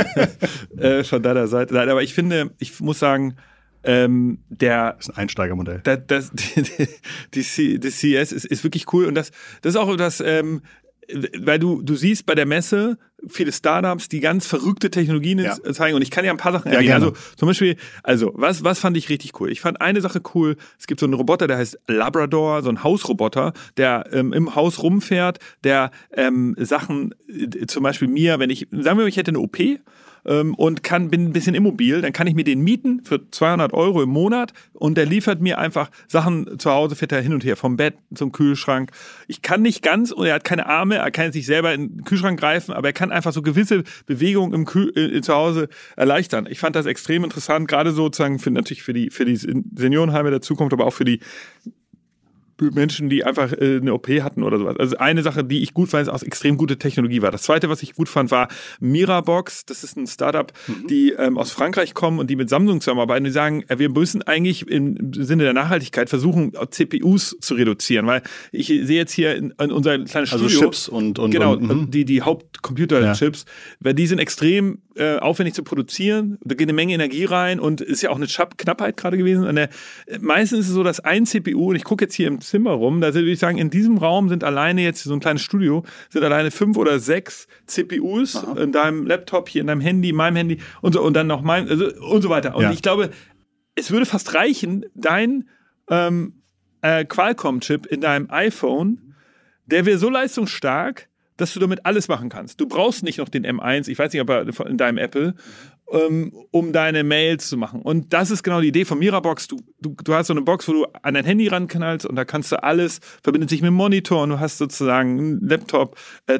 äh, 0.77 1.03
von 1.03 1.21
deiner 1.21 1.47
Seite. 1.47 1.75
Nein, 1.75 1.89
aber 1.89 2.01
ich 2.01 2.15
finde, 2.15 2.51
ich 2.57 2.79
muss 2.79 2.97
sagen, 2.97 3.35
ähm, 3.83 4.39
der 4.49 4.93
das 4.93 5.09
ist 5.09 5.15
ein 5.15 5.17
Einsteigermodell. 5.23 5.81
Das, 5.83 5.99
das, 6.07 6.31
die, 6.33 6.63
die, 7.33 7.79
die 7.79 7.89
CS 7.89 8.31
ist, 8.31 8.45
ist 8.45 8.63
wirklich 8.63 8.91
cool 8.93 9.05
und 9.05 9.15
das, 9.15 9.31
das 9.61 9.75
ist 9.75 9.79
auch 9.79 9.95
das, 9.95 10.21
ähm, 10.21 10.61
weil 11.39 11.59
du, 11.59 11.81
du 11.81 11.95
siehst 11.95 12.25
bei 12.25 12.35
der 12.35 12.45
Messe 12.45 12.97
viele 13.27 13.51
Startups, 13.51 14.09
die 14.09 14.19
ganz 14.19 14.45
verrückte 14.45 14.91
Technologien 14.91 15.39
ja. 15.39 15.55
zeigen. 15.73 15.95
Und 15.95 16.01
ich 16.01 16.11
kann 16.11 16.25
ja 16.25 16.31
ein 16.31 16.37
paar 16.37 16.51
Sachen 16.51 16.71
erwähnen. 16.71 16.89
Ja, 16.89 16.95
also 16.95 17.13
zum 17.35 17.47
Beispiel, 17.47 17.77
also 18.03 18.31
was, 18.35 18.63
was 18.63 18.79
fand 18.79 18.97
ich 18.97 19.09
richtig 19.09 19.39
cool? 19.39 19.51
Ich 19.51 19.61
fand 19.61 19.81
eine 19.81 20.01
Sache 20.01 20.21
cool. 20.33 20.57
Es 20.77 20.87
gibt 20.87 20.99
so 20.99 21.05
einen 21.05 21.13
Roboter, 21.13 21.47
der 21.47 21.57
heißt 21.57 21.79
Labrador, 21.87 22.61
so 22.63 22.69
ein 22.69 22.83
Hausroboter, 22.83 23.53
der 23.77 24.05
ähm, 24.11 24.33
im 24.33 24.55
Haus 24.55 24.81
rumfährt, 24.81 25.39
der 25.63 25.91
ähm, 26.11 26.55
Sachen, 26.59 27.15
äh, 27.27 27.65
zum 27.67 27.83
Beispiel 27.83 28.07
mir, 28.07 28.39
wenn 28.39 28.49
ich, 28.49 28.67
sagen 28.71 28.97
wir 28.97 29.03
mal, 29.03 29.07
ich 29.07 29.17
hätte 29.17 29.31
eine 29.31 29.39
OP 29.39 29.57
ähm, 30.25 30.53
und 30.55 30.83
kann, 30.83 31.09
bin 31.09 31.25
ein 31.25 31.33
bisschen 31.33 31.55
immobil, 31.55 32.01
dann 32.01 32.13
kann 32.13 32.27
ich 32.27 32.35
mir 32.35 32.43
den 32.43 32.61
mieten 32.61 33.03
für 33.03 33.29
200 33.29 33.73
Euro 33.73 34.03
im 34.03 34.09
Monat 34.09 34.53
und 34.73 34.97
der 34.97 35.05
liefert 35.05 35.41
mir 35.41 35.59
einfach 35.59 35.89
Sachen 36.07 36.59
zu 36.59 36.71
Hause, 36.71 36.95
fährt 36.95 37.11
er 37.11 37.21
hin 37.21 37.33
und 37.33 37.43
her, 37.43 37.55
vom 37.55 37.77
Bett 37.77 37.95
zum 38.13 38.31
Kühlschrank. 38.31 38.91
Ich 39.27 39.41
kann 39.41 39.61
nicht 39.61 39.81
ganz, 39.81 40.11
und 40.11 40.25
er 40.25 40.35
hat 40.35 40.43
keine 40.43 40.65
Arme, 40.65 40.95
er 40.95 41.11
kann 41.11 41.31
sich 41.31 41.45
selber 41.45 41.73
in 41.73 41.97
den 41.97 42.03
Kühlschrank 42.03 42.39
greifen, 42.39 42.73
aber 42.73 42.89
er 42.89 42.93
kann 42.93 43.11
einfach 43.11 43.33
so 43.33 43.41
gewisse 43.41 43.83
Bewegungen 44.05 44.53
im 44.53 44.65
Kühl, 44.65 44.91
äh, 44.97 45.21
zu 45.21 45.33
Hause 45.33 45.69
erleichtern. 45.95 46.47
Ich 46.49 46.59
fand 46.59 46.75
das 46.75 46.85
extrem 46.85 47.23
interessant, 47.23 47.67
gerade 47.67 47.91
sozusagen 47.91 48.39
für, 48.39 48.51
natürlich 48.51 48.83
für 48.83 48.93
die, 48.93 49.09
für 49.09 49.25
die 49.25 49.35
Seniorenheime 49.35 50.29
der 50.31 50.41
Zukunft, 50.41 50.73
aber 50.73 50.85
auch 50.85 50.93
für 50.93 51.05
die 51.05 51.19
Menschen, 52.71 53.09
die 53.09 53.23
einfach 53.23 53.51
äh, 53.53 53.77
eine 53.77 53.93
OP 53.93 54.07
hatten 54.07 54.43
oder 54.43 54.57
sowas. 54.57 54.77
Also 54.77 54.97
eine 54.97 55.23
Sache, 55.23 55.43
die 55.43 55.61
ich 55.61 55.73
gut 55.73 55.89
fand, 55.89 56.07
ist 56.07 56.13
auch 56.13 56.23
extrem 56.23 56.57
gute 56.57 56.77
Technologie 56.77 57.21
war. 57.21 57.31
Das 57.31 57.43
zweite, 57.43 57.69
was 57.69 57.83
ich 57.83 57.93
gut 57.93 58.09
fand, 58.09 58.31
war 58.31 58.47
Mirabox. 58.79 59.65
Das 59.65 59.83
ist 59.83 59.97
ein 59.97 60.07
Startup, 60.07 60.51
mhm. 60.67 60.87
die 60.87 61.11
ähm, 61.11 61.37
aus 61.37 61.51
Frankreich 61.51 61.93
kommen 61.93 62.19
und 62.19 62.29
die 62.29 62.35
mit 62.35 62.49
Samsung 62.49 62.81
zusammenarbeiten. 62.81 63.25
Die 63.25 63.31
sagen, 63.31 63.63
äh, 63.67 63.79
wir 63.79 63.89
müssen 63.89 64.21
eigentlich 64.21 64.67
im 64.67 65.13
Sinne 65.13 65.43
der 65.43 65.53
Nachhaltigkeit 65.53 66.09
versuchen, 66.09 66.53
CPUs 66.69 67.37
zu 67.39 67.55
reduzieren, 67.55 68.07
weil 68.07 68.21
ich 68.51 68.67
sehe 68.67 68.97
jetzt 68.97 69.11
hier 69.11 69.35
in, 69.35 69.53
in 69.59 69.71
unser 69.71 69.99
kleines 69.99 70.33
also 70.33 70.47
Studio. 70.47 70.59
Also 70.59 70.71
Chips 70.71 70.89
und, 70.89 71.19
und 71.19 71.31
genau 71.31 71.53
und, 71.53 71.69
und, 71.69 71.91
die 71.93 72.05
die 72.05 72.21
Hauptcomputerchips, 72.21 73.45
ja. 73.47 73.75
weil 73.79 73.93
die 73.93 74.07
sind 74.07 74.19
extrem 74.19 74.79
äh, 74.95 75.17
aufwendig 75.17 75.53
zu 75.55 75.63
produzieren. 75.63 76.37
Da 76.43 76.55
geht 76.55 76.65
eine 76.65 76.73
Menge 76.73 76.93
Energie 76.93 77.25
rein 77.25 77.59
und 77.59 77.81
ist 77.81 78.01
ja 78.01 78.09
auch 78.09 78.15
eine 78.15 78.27
Knappheit 78.27 78.97
gerade 78.97 79.17
gewesen. 79.17 79.55
Der, 79.55 79.69
meistens 80.19 80.59
ist 80.59 80.67
es 80.67 80.73
so, 80.73 80.83
dass 80.83 80.99
ein 80.99 81.25
CPU 81.25 81.69
und 81.69 81.75
ich 81.75 81.83
gucke 81.83 82.05
jetzt 82.05 82.15
hier 82.15 82.27
im 82.27 82.41
Zimmer 82.53 82.73
rum. 82.73 83.01
Da 83.01 83.15
würde 83.15 83.31
ich 83.31 83.39
sagen, 83.39 83.57
in 83.57 83.71
diesem 83.71 83.97
Raum 83.97 84.29
sind 84.29 84.43
alleine 84.43 84.83
jetzt 84.83 85.03
so 85.03 85.11
ein 85.11 85.19
kleines 85.19 85.41
Studio, 85.41 85.83
sind 86.11 86.23
alleine 86.23 86.51
fünf 86.51 86.77
oder 86.77 86.99
sechs 86.99 87.47
CPUs 87.65 88.35
Aha. 88.35 88.61
in 88.61 88.71
deinem 88.71 89.07
Laptop, 89.07 89.49
hier 89.49 89.61
in 89.61 89.67
deinem 89.67 89.81
Handy, 89.81 90.09
in 90.09 90.15
meinem 90.15 90.35
Handy 90.35 90.59
und 90.81 90.93
so 90.93 91.01
und 91.01 91.15
dann 91.15 91.25
noch 91.25 91.41
mein 91.41 91.67
also, 91.67 91.91
und 92.11 92.21
so 92.21 92.29
weiter. 92.29 92.55
Und 92.55 92.61
ja. 92.61 92.71
ich 92.71 92.83
glaube, 92.83 93.09
es 93.73 93.89
würde 93.89 94.05
fast 94.05 94.35
reichen, 94.35 94.85
dein 94.93 95.49
ähm, 95.89 96.43
äh, 96.81 97.05
Qualcomm-Chip 97.05 97.87
in 97.87 98.01
deinem 98.01 98.29
iPhone, 98.29 99.15
der 99.65 99.87
wäre 99.87 99.97
so 99.97 100.11
leistungsstark, 100.11 101.09
dass 101.37 101.55
du 101.55 101.59
damit 101.59 101.87
alles 101.87 102.07
machen 102.07 102.29
kannst. 102.29 102.61
Du 102.61 102.67
brauchst 102.67 103.01
nicht 103.01 103.17
noch 103.17 103.29
den 103.29 103.47
M1, 103.47 103.89
ich 103.89 103.97
weiß 103.97 104.13
nicht, 104.13 104.21
ob 104.21 104.29
er 104.29 104.45
in 104.67 104.77
deinem 104.77 104.99
Apple, 104.99 105.33
um 105.85 106.73
deine 106.73 107.03
Mails 107.03 107.49
zu 107.49 107.57
machen. 107.57 107.81
Und 107.81 108.13
das 108.13 108.31
ist 108.31 108.41
genau 108.41 108.61
die 108.61 108.69
Idee 108.69 108.85
von 108.85 108.97
Mirabox. 108.97 109.47
Du, 109.47 109.57
du, 109.79 109.95
du 110.03 110.13
hast 110.13 110.27
so 110.27 110.33
eine 110.33 110.41
Box, 110.41 110.67
wo 110.67 110.73
du 110.73 110.85
an 111.03 111.13
dein 111.13 111.25
Handy 111.25 111.47
ranknallst 111.47 112.05
und 112.05 112.15
da 112.15 112.25
kannst 112.25 112.51
du 112.51 112.63
alles, 112.63 112.99
verbindet 113.21 113.49
sich 113.49 113.61
mit 113.61 113.67
dem 113.67 113.75
Monitor 113.75 114.23
und 114.23 114.29
du 114.29 114.39
hast 114.39 114.57
sozusagen 114.57 115.19
einen 115.19 115.47
Laptop, 115.47 115.97
äh. 116.27 116.39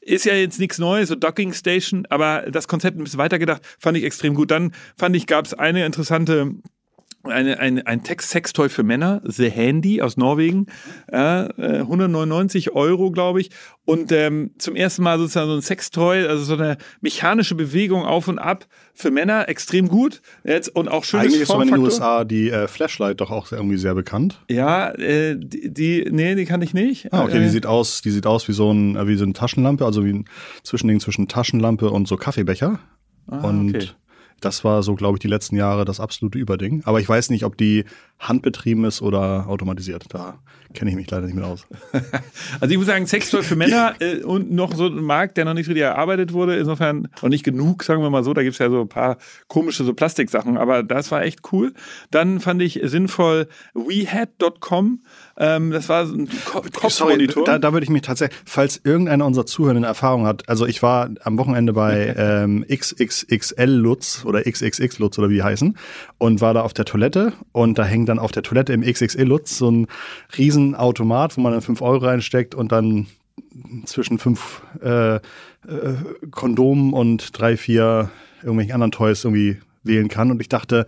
Ist 0.00 0.24
ja 0.24 0.34
jetzt 0.34 0.60
nichts 0.60 0.78
Neues, 0.78 1.08
so 1.08 1.14
Docking 1.14 1.52
Station, 1.52 2.06
aber 2.10 2.42
das 2.50 2.68
Konzept 2.68 2.98
ein 2.98 3.04
bisschen 3.04 3.18
weitergedacht, 3.18 3.62
fand 3.78 3.98
ich 3.98 4.04
extrem 4.04 4.34
gut. 4.34 4.50
Dann 4.50 4.72
fand 4.96 5.16
ich, 5.16 5.26
gab 5.26 5.46
es 5.46 5.54
eine 5.54 5.84
interessante 5.84 6.52
eine, 7.24 7.58
eine, 7.58 7.86
ein 7.86 8.02
Text-Sextoy 8.02 8.68
für 8.68 8.82
Männer, 8.82 9.22
The 9.24 9.50
Handy 9.50 10.02
aus 10.02 10.16
Norwegen, 10.16 10.66
äh, 11.08 11.18
199 11.18 12.72
Euro, 12.72 13.10
glaube 13.10 13.40
ich. 13.40 13.50
Und 13.84 14.12
ähm, 14.12 14.52
zum 14.58 14.76
ersten 14.76 15.02
Mal 15.02 15.18
sozusagen 15.18 15.48
so 15.48 15.56
ein 15.56 15.62
Sextoy, 15.62 16.26
also 16.26 16.44
so 16.44 16.54
eine 16.54 16.78
mechanische 17.00 17.54
Bewegung 17.54 18.04
auf 18.04 18.28
und 18.28 18.38
ab 18.38 18.66
für 18.94 19.10
Männer, 19.10 19.48
extrem 19.48 19.88
gut. 19.88 20.22
Jetzt, 20.44 20.74
und 20.74 20.88
auch 20.88 21.04
schönes 21.04 21.26
Eigentlich 21.26 21.42
ist 21.42 21.50
aber 21.50 21.62
in 21.64 21.68
den 21.68 21.78
USA 21.80 22.24
die 22.24 22.50
äh, 22.50 22.68
Flashlight 22.68 23.20
doch 23.20 23.30
auch 23.30 23.52
irgendwie 23.52 23.76
sehr 23.76 23.94
bekannt. 23.94 24.40
Ja, 24.50 24.90
äh, 24.90 25.36
die, 25.36 25.72
die, 25.72 26.08
nee, 26.10 26.34
die 26.34 26.46
kann 26.46 26.62
ich 26.62 26.72
nicht. 26.72 27.12
Ah, 27.12 27.24
okay, 27.24 27.38
äh, 27.38 27.40
die 27.40 27.48
sieht 27.48 27.66
aus, 27.66 28.00
die 28.00 28.10
sieht 28.10 28.26
aus 28.26 28.48
wie 28.48 28.52
so, 28.52 28.70
ein, 28.72 28.96
äh, 28.96 29.06
wie 29.06 29.16
so 29.16 29.24
eine 29.24 29.34
Taschenlampe, 29.34 29.84
also 29.84 30.04
wie 30.04 30.12
ein 30.12 30.24
Zwischending 30.62 31.00
zwischen 31.00 31.28
Taschenlampe 31.28 31.90
und 31.90 32.08
so 32.08 32.16
Kaffeebecher. 32.16 32.78
Ah, 33.26 33.48
und 33.48 33.74
okay. 33.74 33.88
Das 34.44 34.62
war 34.62 34.82
so, 34.82 34.94
glaube 34.94 35.16
ich, 35.16 35.20
die 35.20 35.28
letzten 35.28 35.56
Jahre 35.56 35.84
das 35.84 36.00
absolute 36.00 36.38
Überding. 36.38 36.82
Aber 36.84 37.00
ich 37.00 37.08
weiß 37.08 37.30
nicht, 37.30 37.44
ob 37.44 37.56
die 37.56 37.84
handbetrieben 38.18 38.84
ist 38.84 39.00
oder 39.00 39.46
automatisiert. 39.48 40.04
Da 40.10 40.38
kenne 40.74 40.90
ich 40.90 40.96
mich 40.96 41.10
leider 41.10 41.26
nicht 41.26 41.34
mehr 41.34 41.46
aus. 41.46 41.66
also 42.60 42.72
ich 42.72 42.76
muss 42.76 42.86
sagen, 42.86 43.06
Sextoy 43.06 43.42
für 43.42 43.56
Männer 43.56 43.94
äh, 44.00 44.22
und 44.22 44.50
noch 44.50 44.74
so 44.74 44.86
ein 44.86 45.02
Markt, 45.02 45.36
der 45.36 45.46
noch 45.46 45.54
nicht 45.54 45.68
richtig 45.68 45.84
erarbeitet 45.84 46.32
wurde. 46.32 46.56
Insofern 46.56 47.08
noch 47.22 47.30
nicht 47.30 47.44
genug, 47.44 47.84
sagen 47.84 48.02
wir 48.02 48.10
mal 48.10 48.24
so. 48.24 48.34
Da 48.34 48.42
gibt 48.42 48.52
es 48.52 48.58
ja 48.58 48.68
so 48.68 48.82
ein 48.82 48.88
paar 48.88 49.16
komische 49.48 49.84
so 49.84 49.94
Plastiksachen, 49.94 50.58
aber 50.58 50.82
das 50.82 51.10
war 51.10 51.22
echt 51.22 51.40
cool. 51.52 51.72
Dann 52.10 52.40
fand 52.40 52.60
ich 52.60 52.80
sinnvoll 52.82 53.48
WeHat.com. 53.74 55.00
Ähm, 55.36 55.70
das 55.70 55.88
war 55.88 56.04
ein 56.04 56.28
Kopfmonitor. 56.44 57.44
Da, 57.44 57.58
da 57.58 57.72
würde 57.72 57.84
ich 57.84 57.90
mich 57.90 58.02
tatsächlich, 58.02 58.38
falls 58.44 58.80
irgendeiner 58.84 59.26
unserer 59.26 59.46
Zuhörenden 59.46 59.84
Erfahrung 59.84 60.26
hat, 60.26 60.48
also 60.48 60.66
ich 60.66 60.82
war 60.82 61.10
am 61.22 61.38
Wochenende 61.38 61.72
bei 61.72 62.14
ähm, 62.16 62.64
XXXL 62.68 63.70
Lutz 63.70 64.24
oder 64.24 64.42
XXX 64.42 64.98
Lutz 64.98 65.18
oder 65.18 65.30
wie 65.30 65.34
die 65.34 65.42
heißen 65.42 65.76
und 66.18 66.40
war 66.40 66.54
da 66.54 66.62
auf 66.62 66.72
der 66.72 66.84
Toilette 66.84 67.32
und 67.52 67.78
da 67.78 67.84
hängt 67.84 68.08
dann 68.08 68.18
auf 68.18 68.30
der 68.30 68.42
Toilette 68.42 68.72
im 68.72 68.82
XXL 68.82 69.24
Lutz 69.24 69.58
so 69.58 69.70
ein 69.70 69.86
riesen 70.38 70.74
Automat, 70.74 71.36
wo 71.36 71.40
man 71.40 71.52
dann 71.52 71.62
5 71.62 71.82
Euro 71.82 72.04
reinsteckt 72.04 72.54
und 72.54 72.70
dann 72.70 73.06
zwischen 73.84 74.18
fünf 74.18 74.62
äh, 74.82 75.16
äh, 75.16 75.20
Kondomen 76.30 76.92
und 76.92 77.38
drei, 77.38 77.56
vier 77.56 78.10
irgendwelchen 78.42 78.74
anderen 78.74 78.92
Toys 78.92 79.24
irgendwie 79.24 79.58
wählen 79.82 80.08
kann. 80.08 80.30
Und 80.30 80.40
ich 80.40 80.48
dachte, 80.48 80.86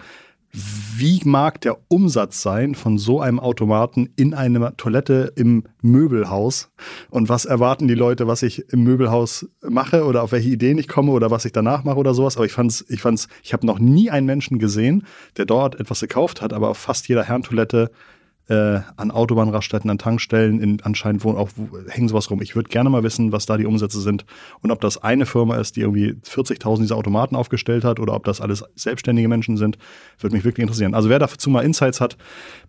wie 0.96 1.20
mag 1.24 1.60
der 1.60 1.76
Umsatz 1.88 2.40
sein 2.40 2.74
von 2.74 2.96
so 2.96 3.20
einem 3.20 3.38
Automaten 3.38 4.08
in 4.16 4.32
einer 4.32 4.74
Toilette 4.78 5.32
im 5.36 5.64
Möbelhaus? 5.82 6.70
Und 7.10 7.28
was 7.28 7.44
erwarten 7.44 7.86
die 7.88 7.94
Leute, 7.94 8.26
was 8.26 8.42
ich 8.42 8.72
im 8.72 8.82
Möbelhaus 8.82 9.46
mache 9.60 10.04
oder 10.04 10.22
auf 10.22 10.32
welche 10.32 10.48
Ideen 10.48 10.78
ich 10.78 10.88
komme 10.88 11.12
oder 11.12 11.30
was 11.30 11.44
ich 11.44 11.52
danach 11.52 11.84
mache 11.84 11.98
oder 11.98 12.14
sowas? 12.14 12.36
Aber 12.36 12.46
ich 12.46 12.52
fand's, 12.52 12.84
ich 12.88 13.02
fand's, 13.02 13.28
ich 13.42 13.52
habe 13.52 13.66
noch 13.66 13.78
nie 13.78 14.10
einen 14.10 14.26
Menschen 14.26 14.58
gesehen, 14.58 15.04
der 15.36 15.44
dort 15.44 15.78
etwas 15.78 16.00
gekauft 16.00 16.40
hat, 16.40 16.54
aber 16.54 16.70
auf 16.70 16.78
fast 16.78 17.06
jeder 17.08 17.24
Herrentoilette 17.24 17.90
äh, 18.48 18.80
an 18.96 19.10
Autobahnraststätten, 19.10 19.90
an 19.90 19.98
Tankstellen, 19.98 20.60
in, 20.60 20.80
anscheinend 20.82 21.24
wo 21.24 21.32
auch 21.32 21.50
hängen 21.88 22.08
sowas 22.08 22.30
rum. 22.30 22.40
Ich 22.42 22.54
würde 22.54 22.68
gerne 22.68 22.90
mal 22.90 23.02
wissen, 23.02 23.32
was 23.32 23.46
da 23.46 23.56
die 23.56 23.66
Umsätze 23.66 24.00
sind 24.00 24.24
und 24.60 24.70
ob 24.70 24.80
das 24.80 25.02
eine 25.02 25.26
Firma 25.26 25.56
ist, 25.56 25.76
die 25.76 25.80
irgendwie 25.80 26.12
40.000 26.24 26.82
dieser 26.82 26.96
Automaten 26.96 27.34
aufgestellt 27.34 27.84
hat 27.84 27.98
oder 27.98 28.14
ob 28.14 28.24
das 28.24 28.40
alles 28.40 28.64
selbstständige 28.76 29.28
Menschen 29.28 29.56
sind, 29.56 29.78
würde 30.20 30.36
mich 30.36 30.44
wirklich 30.44 30.62
interessieren. 30.62 30.94
Also 30.94 31.08
wer 31.08 31.18
dazu 31.18 31.50
mal 31.50 31.62
Insights 31.62 32.00
hat, 32.00 32.16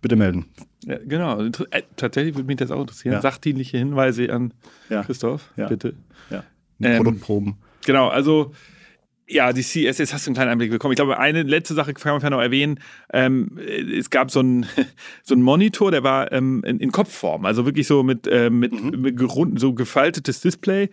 bitte 0.01 0.15
melden. 0.15 0.45
Ja, 0.85 0.97
genau. 1.05 1.41
Äh, 1.41 1.83
tatsächlich 1.95 2.35
würde 2.35 2.47
mich 2.47 2.57
das 2.57 2.71
auch 2.71 2.81
interessieren. 2.81 3.13
Ja. 3.13 3.21
Sachdienliche 3.21 3.77
Hinweise 3.77 4.31
an 4.33 4.53
ja. 4.89 5.03
Christoph, 5.03 5.53
bitte. 5.55 5.93
Ja. 6.29 6.43
Ähm, 6.81 6.97
Produktproben. 6.97 7.55
Genau, 7.85 8.07
also 8.07 8.51
ja, 9.27 9.51
die 9.51 9.61
CS, 9.61 9.97
jetzt 9.97 10.13
hast 10.13 10.25
du 10.25 10.29
einen 10.29 10.35
kleinen 10.35 10.51
Einblick 10.51 10.71
bekommen. 10.71 10.93
Ich 10.93 10.97
glaube, 10.97 11.19
eine 11.19 11.43
letzte 11.43 11.73
Sache 11.73 11.93
kann 11.93 12.21
man 12.21 12.31
noch 12.31 12.41
erwähnen. 12.41 12.79
Ähm, 13.11 13.59
es 13.59 14.09
gab 14.09 14.31
so 14.31 14.39
einen 14.39 14.65
so 15.23 15.35
einen 15.35 15.43
Monitor, 15.43 15.91
der 15.91 16.03
war 16.03 16.31
ähm, 16.31 16.63
in, 16.65 16.79
in, 16.79 16.91
Kopfform, 16.91 17.45
also 17.45 17.65
wirklich 17.65 17.87
so 17.87 18.03
mit, 18.03 18.25
äh, 18.27 18.49
mit, 18.49 18.71
mhm. 18.71 19.01
mit 19.01 19.17
gerund, 19.17 19.59
so 19.59 19.73
gefaltetes 19.73 20.41
Display. 20.41 20.89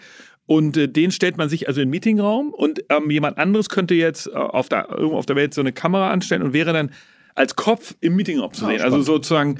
Und 0.47 0.77
äh, 0.77 0.89
den 0.89 1.11
stellt 1.11 1.39
man 1.39 1.49
sich 1.49 1.69
also 1.69 1.81
in 1.81 1.87
den 1.87 1.91
Meetingraum 1.91 2.53
und 2.53 2.85
ähm, 2.91 3.11
jemand 3.11 3.39
anderes 3.39 3.69
könnte 3.69 3.95
jetzt 3.95 4.27
äh, 4.27 4.33
auf 4.33 4.69
der, 4.69 4.91
irgendwo 4.91 5.17
auf 5.17 5.27
der 5.27 5.37
Welt 5.37 5.55
so 5.55 5.61
eine 5.61 5.73
Kamera 5.73 6.11
anstellen 6.11 6.43
und 6.43 6.53
wäre 6.53 6.73
dann 6.73 6.91
als 7.35 7.57
Kopf 7.57 7.95
im 8.01 8.17
Meetingraum 8.17 8.53
zu 8.53 8.67
ah, 8.67 8.69
sehen. 8.69 8.81
also 8.83 9.01
sozusagen 9.01 9.59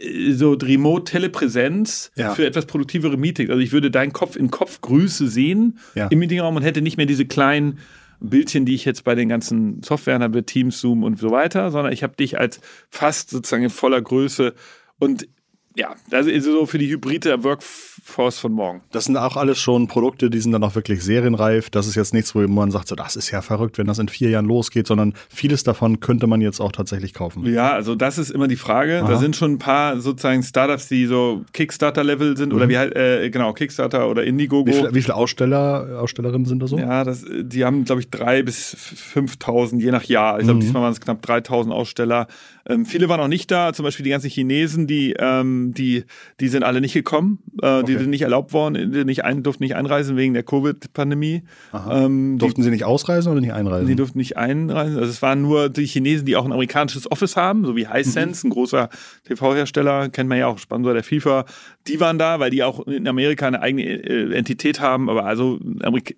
äh, 0.00 0.32
so 0.32 0.52
Remote-Telepräsenz 0.52 2.10
ja. 2.16 2.34
für 2.34 2.46
etwas 2.46 2.66
produktivere 2.66 3.16
Meetings. 3.16 3.50
Also 3.50 3.60
ich 3.60 3.72
würde 3.72 3.90
deinen 3.90 4.12
Kopf 4.12 4.36
in 4.36 4.50
Kopfgrüße 4.50 5.28
sehen 5.28 5.78
ja. 5.94 6.08
im 6.08 6.18
Meetingraum 6.18 6.56
und 6.56 6.62
hätte 6.62 6.82
nicht 6.82 6.96
mehr 6.96 7.06
diese 7.06 7.26
kleinen 7.26 7.78
Bildchen, 8.20 8.64
die 8.64 8.74
ich 8.74 8.84
jetzt 8.84 9.04
bei 9.04 9.14
den 9.14 9.28
ganzen 9.28 9.82
Softwaren 9.82 10.22
habe, 10.22 10.44
Teams, 10.44 10.80
Zoom 10.80 11.04
und 11.04 11.18
so 11.18 11.30
weiter, 11.30 11.70
sondern 11.70 11.92
ich 11.92 12.02
habe 12.02 12.16
dich 12.16 12.38
als 12.38 12.60
fast 12.90 13.30
sozusagen 13.30 13.64
in 13.64 13.70
voller 13.70 14.00
Größe 14.00 14.54
und 14.98 15.28
ja, 15.76 15.94
das 16.08 16.26
ist 16.26 16.44
so 16.44 16.64
für 16.64 16.78
die 16.78 16.88
hybride 16.88 17.44
Workforce 17.44 18.38
von 18.38 18.52
morgen. 18.52 18.80
Das 18.92 19.04
sind 19.04 19.16
auch 19.18 19.36
alles 19.36 19.58
schon 19.58 19.88
Produkte, 19.88 20.30
die 20.30 20.40
sind 20.40 20.52
dann 20.52 20.64
auch 20.64 20.74
wirklich 20.74 21.04
serienreif. 21.04 21.68
Das 21.68 21.86
ist 21.86 21.96
jetzt 21.96 22.14
nichts, 22.14 22.34
wo 22.34 22.40
man 22.40 22.70
sagt, 22.70 22.88
so, 22.88 22.94
das 22.94 23.14
ist 23.14 23.30
ja 23.30 23.42
verrückt, 23.42 23.76
wenn 23.76 23.86
das 23.86 23.98
in 23.98 24.08
vier 24.08 24.30
Jahren 24.30 24.46
losgeht, 24.46 24.86
sondern 24.86 25.12
vieles 25.28 25.64
davon 25.64 26.00
könnte 26.00 26.26
man 26.26 26.40
jetzt 26.40 26.60
auch 26.60 26.72
tatsächlich 26.72 27.12
kaufen. 27.12 27.44
Ja, 27.44 27.72
also 27.72 27.94
das 27.94 28.16
ist 28.16 28.30
immer 28.30 28.48
die 28.48 28.56
Frage. 28.56 29.02
Aha. 29.02 29.08
Da 29.08 29.18
sind 29.18 29.36
schon 29.36 29.52
ein 29.52 29.58
paar 29.58 30.00
sozusagen 30.00 30.42
Startups, 30.42 30.88
die 30.88 31.04
so 31.04 31.44
Kickstarter-Level 31.52 32.38
sind 32.38 32.50
mhm. 32.50 32.56
oder 32.56 32.68
wie 32.70 32.78
halt, 32.78 32.96
äh, 32.96 33.28
genau, 33.28 33.52
Kickstarter 33.52 34.08
oder 34.08 34.24
Indiegogo. 34.24 34.70
Wie, 34.70 34.72
viel, 34.72 34.94
wie 34.94 35.02
viele 35.02 35.14
Aussteller, 35.14 36.00
Ausstellerinnen 36.00 36.46
sind 36.46 36.62
da 36.62 36.68
so? 36.68 36.78
Ja, 36.78 37.04
das, 37.04 37.22
die 37.28 37.66
haben, 37.66 37.84
glaube 37.84 38.00
ich, 38.00 38.08
drei 38.08 38.42
bis 38.42 38.74
5.000, 39.14 39.78
je 39.80 39.90
nach 39.90 40.04
Jahr. 40.04 40.38
Ich 40.38 40.44
glaube, 40.44 40.56
mhm. 40.56 40.60
diesmal 40.62 40.82
waren 40.84 40.92
es 40.92 41.00
knapp 41.02 41.22
3.000 41.22 41.70
Aussteller. 41.70 42.28
Ähm, 42.68 42.84
viele 42.84 43.08
waren 43.08 43.20
auch 43.20 43.28
nicht 43.28 43.50
da, 43.50 43.72
zum 43.72 43.84
Beispiel 43.84 44.04
die 44.04 44.10
ganzen 44.10 44.28
Chinesen, 44.28 44.86
die, 44.86 45.14
ähm, 45.18 45.72
die, 45.74 46.04
die 46.40 46.48
sind 46.48 46.64
alle 46.64 46.80
nicht 46.80 46.94
gekommen, 46.94 47.38
äh, 47.62 47.66
okay. 47.66 47.84
die 47.86 47.98
sind 47.98 48.10
nicht 48.10 48.22
erlaubt 48.22 48.52
worden, 48.52 48.92
die 48.92 49.04
nicht 49.04 49.24
ein, 49.24 49.42
durften 49.42 49.62
nicht 49.62 49.76
einreisen 49.76 50.16
wegen 50.16 50.34
der 50.34 50.42
Covid-Pandemie. 50.42 51.42
Ähm, 51.90 52.38
durften 52.38 52.62
die, 52.62 52.64
sie 52.64 52.70
nicht 52.70 52.84
ausreisen 52.84 53.30
oder 53.30 53.40
nicht 53.40 53.52
einreisen? 53.52 53.86
Die 53.86 53.94
durften 53.94 54.18
nicht 54.18 54.36
einreisen. 54.36 54.98
Also 54.98 55.10
es 55.10 55.22
waren 55.22 55.42
nur 55.42 55.68
die 55.68 55.86
Chinesen, 55.86 56.26
die 56.26 56.36
auch 56.36 56.44
ein 56.44 56.52
amerikanisches 56.52 57.10
Office 57.10 57.36
haben, 57.36 57.64
so 57.64 57.76
wie 57.76 57.86
Hisense, 57.86 58.46
mhm. 58.46 58.50
ein 58.50 58.54
großer 58.54 58.88
TV-Hersteller, 59.24 60.08
kennt 60.08 60.28
man 60.28 60.38
ja 60.38 60.48
auch, 60.48 60.58
Sponsor 60.58 60.92
der 60.92 61.04
FIFA. 61.04 61.44
Die 61.86 62.00
waren 62.00 62.18
da, 62.18 62.40
weil 62.40 62.50
die 62.50 62.64
auch 62.64 62.84
in 62.86 63.06
Amerika 63.06 63.46
eine 63.46 63.62
eigene 63.62 63.84
äh, 63.84 64.34
Entität 64.34 64.80
haben, 64.80 65.08
aber 65.08 65.24
also 65.24 65.60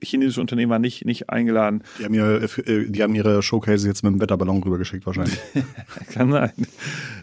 chinesische 0.03 0.41
Unternehmen 0.41 0.71
waren 0.71 0.81
nicht, 0.81 1.05
nicht 1.05 1.29
eingeladen. 1.29 1.83
Die 1.99 2.05
haben, 2.05 2.15
ihre, 2.15 2.43
äh, 2.43 2.89
die 2.89 3.03
haben 3.03 3.15
ihre 3.15 3.43
Showcase 3.43 3.87
jetzt 3.87 4.03
mit 4.03 4.15
dem 4.15 4.21
Wetterballon 4.21 4.63
rübergeschickt 4.63 5.05
wahrscheinlich. 5.05 5.39
Kann 6.13 6.33
sein. 6.33 6.38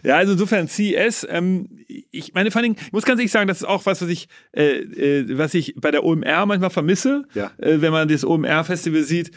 Ja, 0.02 0.16
also 0.16 0.32
insofern 0.32 0.68
CES, 0.68 1.26
ähm, 1.28 1.68
ich 2.10 2.32
meine, 2.32 2.50
vor 2.50 2.60
allen 2.60 2.74
Dingen, 2.74 2.86
ich 2.86 2.92
muss 2.92 3.04
ganz 3.04 3.18
ehrlich 3.18 3.32
sagen, 3.32 3.48
das 3.48 3.58
ist 3.58 3.64
auch 3.66 3.86
was, 3.86 4.00
was 4.02 4.08
ich, 4.08 4.28
äh, 4.52 4.78
äh, 4.78 5.38
was 5.38 5.52
ich 5.54 5.74
bei 5.76 5.90
der 5.90 6.04
OMR 6.04 6.46
manchmal 6.46 6.70
vermisse, 6.70 7.24
ja. 7.34 7.50
äh, 7.58 7.80
wenn 7.80 7.92
man 7.92 8.06
das 8.06 8.24
OMR-Festival 8.24 9.02
sieht. 9.02 9.32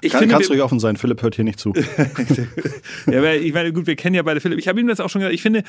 Ich 0.00 0.12
Kann, 0.12 0.20
finde, 0.20 0.34
kannst 0.34 0.48
du 0.48 0.52
ruhig 0.52 0.62
offen 0.62 0.80
sein, 0.80 0.96
Philipp 0.96 1.22
hört 1.22 1.34
hier 1.34 1.44
nicht 1.44 1.58
zu. 1.58 1.72
ja, 3.06 3.22
weil 3.22 3.42
ich 3.42 3.52
meine, 3.52 3.72
gut, 3.72 3.86
wir 3.86 3.96
kennen 3.96 4.14
ja 4.14 4.22
beide 4.22 4.40
Philipp. 4.40 4.58
Ich 4.58 4.68
habe 4.68 4.80
ihm 4.80 4.88
das 4.88 5.00
auch 5.00 5.08
schon 5.08 5.20
gesagt. 5.20 5.34
Ich 5.34 5.42
finde, 5.42 5.62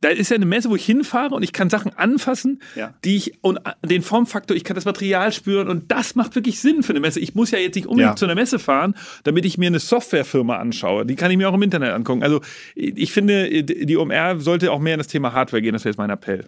da 0.00 0.08
ist 0.10 0.30
ja 0.30 0.36
eine 0.36 0.46
Messe, 0.46 0.70
wo 0.70 0.76
ich 0.76 0.84
hinfahre 0.84 1.34
und 1.34 1.42
ich 1.42 1.52
kann 1.52 1.70
Sachen 1.70 1.92
anfassen, 1.96 2.60
ja. 2.76 2.94
die 3.04 3.16
ich 3.16 3.42
und 3.42 3.58
den 3.84 4.02
Formfaktor, 4.02 4.56
ich 4.56 4.64
kann 4.64 4.74
das 4.74 4.84
Material 4.84 5.32
spüren 5.32 5.68
und 5.68 5.90
das 5.90 6.14
macht 6.14 6.34
wirklich 6.34 6.60
Sinn 6.60 6.82
für 6.82 6.92
eine 6.92 7.00
Messe. 7.00 7.20
Ich 7.20 7.34
muss 7.34 7.50
ja 7.50 7.58
jetzt 7.58 7.74
nicht 7.74 7.86
unbedingt 7.86 8.12
ja. 8.12 8.16
zu 8.16 8.26
einer 8.26 8.34
Messe 8.34 8.58
fahren, 8.58 8.94
damit 9.24 9.44
ich 9.44 9.58
mir 9.58 9.66
eine 9.66 9.78
Softwarefirma 9.78 10.56
anschaue. 10.56 11.06
Die 11.06 11.16
kann 11.16 11.30
ich 11.30 11.36
mir 11.36 11.48
auch 11.48 11.54
im 11.54 11.62
Internet 11.62 11.92
angucken. 11.92 12.22
Also 12.22 12.40
ich 12.74 13.12
finde, 13.12 13.64
die 13.64 13.96
OMR 13.96 14.40
sollte 14.40 14.72
auch 14.72 14.80
mehr 14.80 14.94
in 14.94 14.98
das 14.98 15.08
Thema 15.08 15.32
Hardware 15.32 15.62
gehen. 15.62 15.72
Das 15.72 15.84
wäre 15.84 15.90
jetzt 15.92 15.98
mein 15.98 16.10
Appell. 16.10 16.46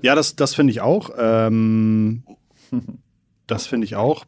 Ja, 0.00 0.14
das, 0.14 0.36
das 0.36 0.54
finde 0.54 0.70
ich 0.70 0.80
auch. 0.80 1.10
Ähm, 1.18 2.22
das 3.46 3.66
finde 3.66 3.86
ich 3.86 3.96
auch. 3.96 4.24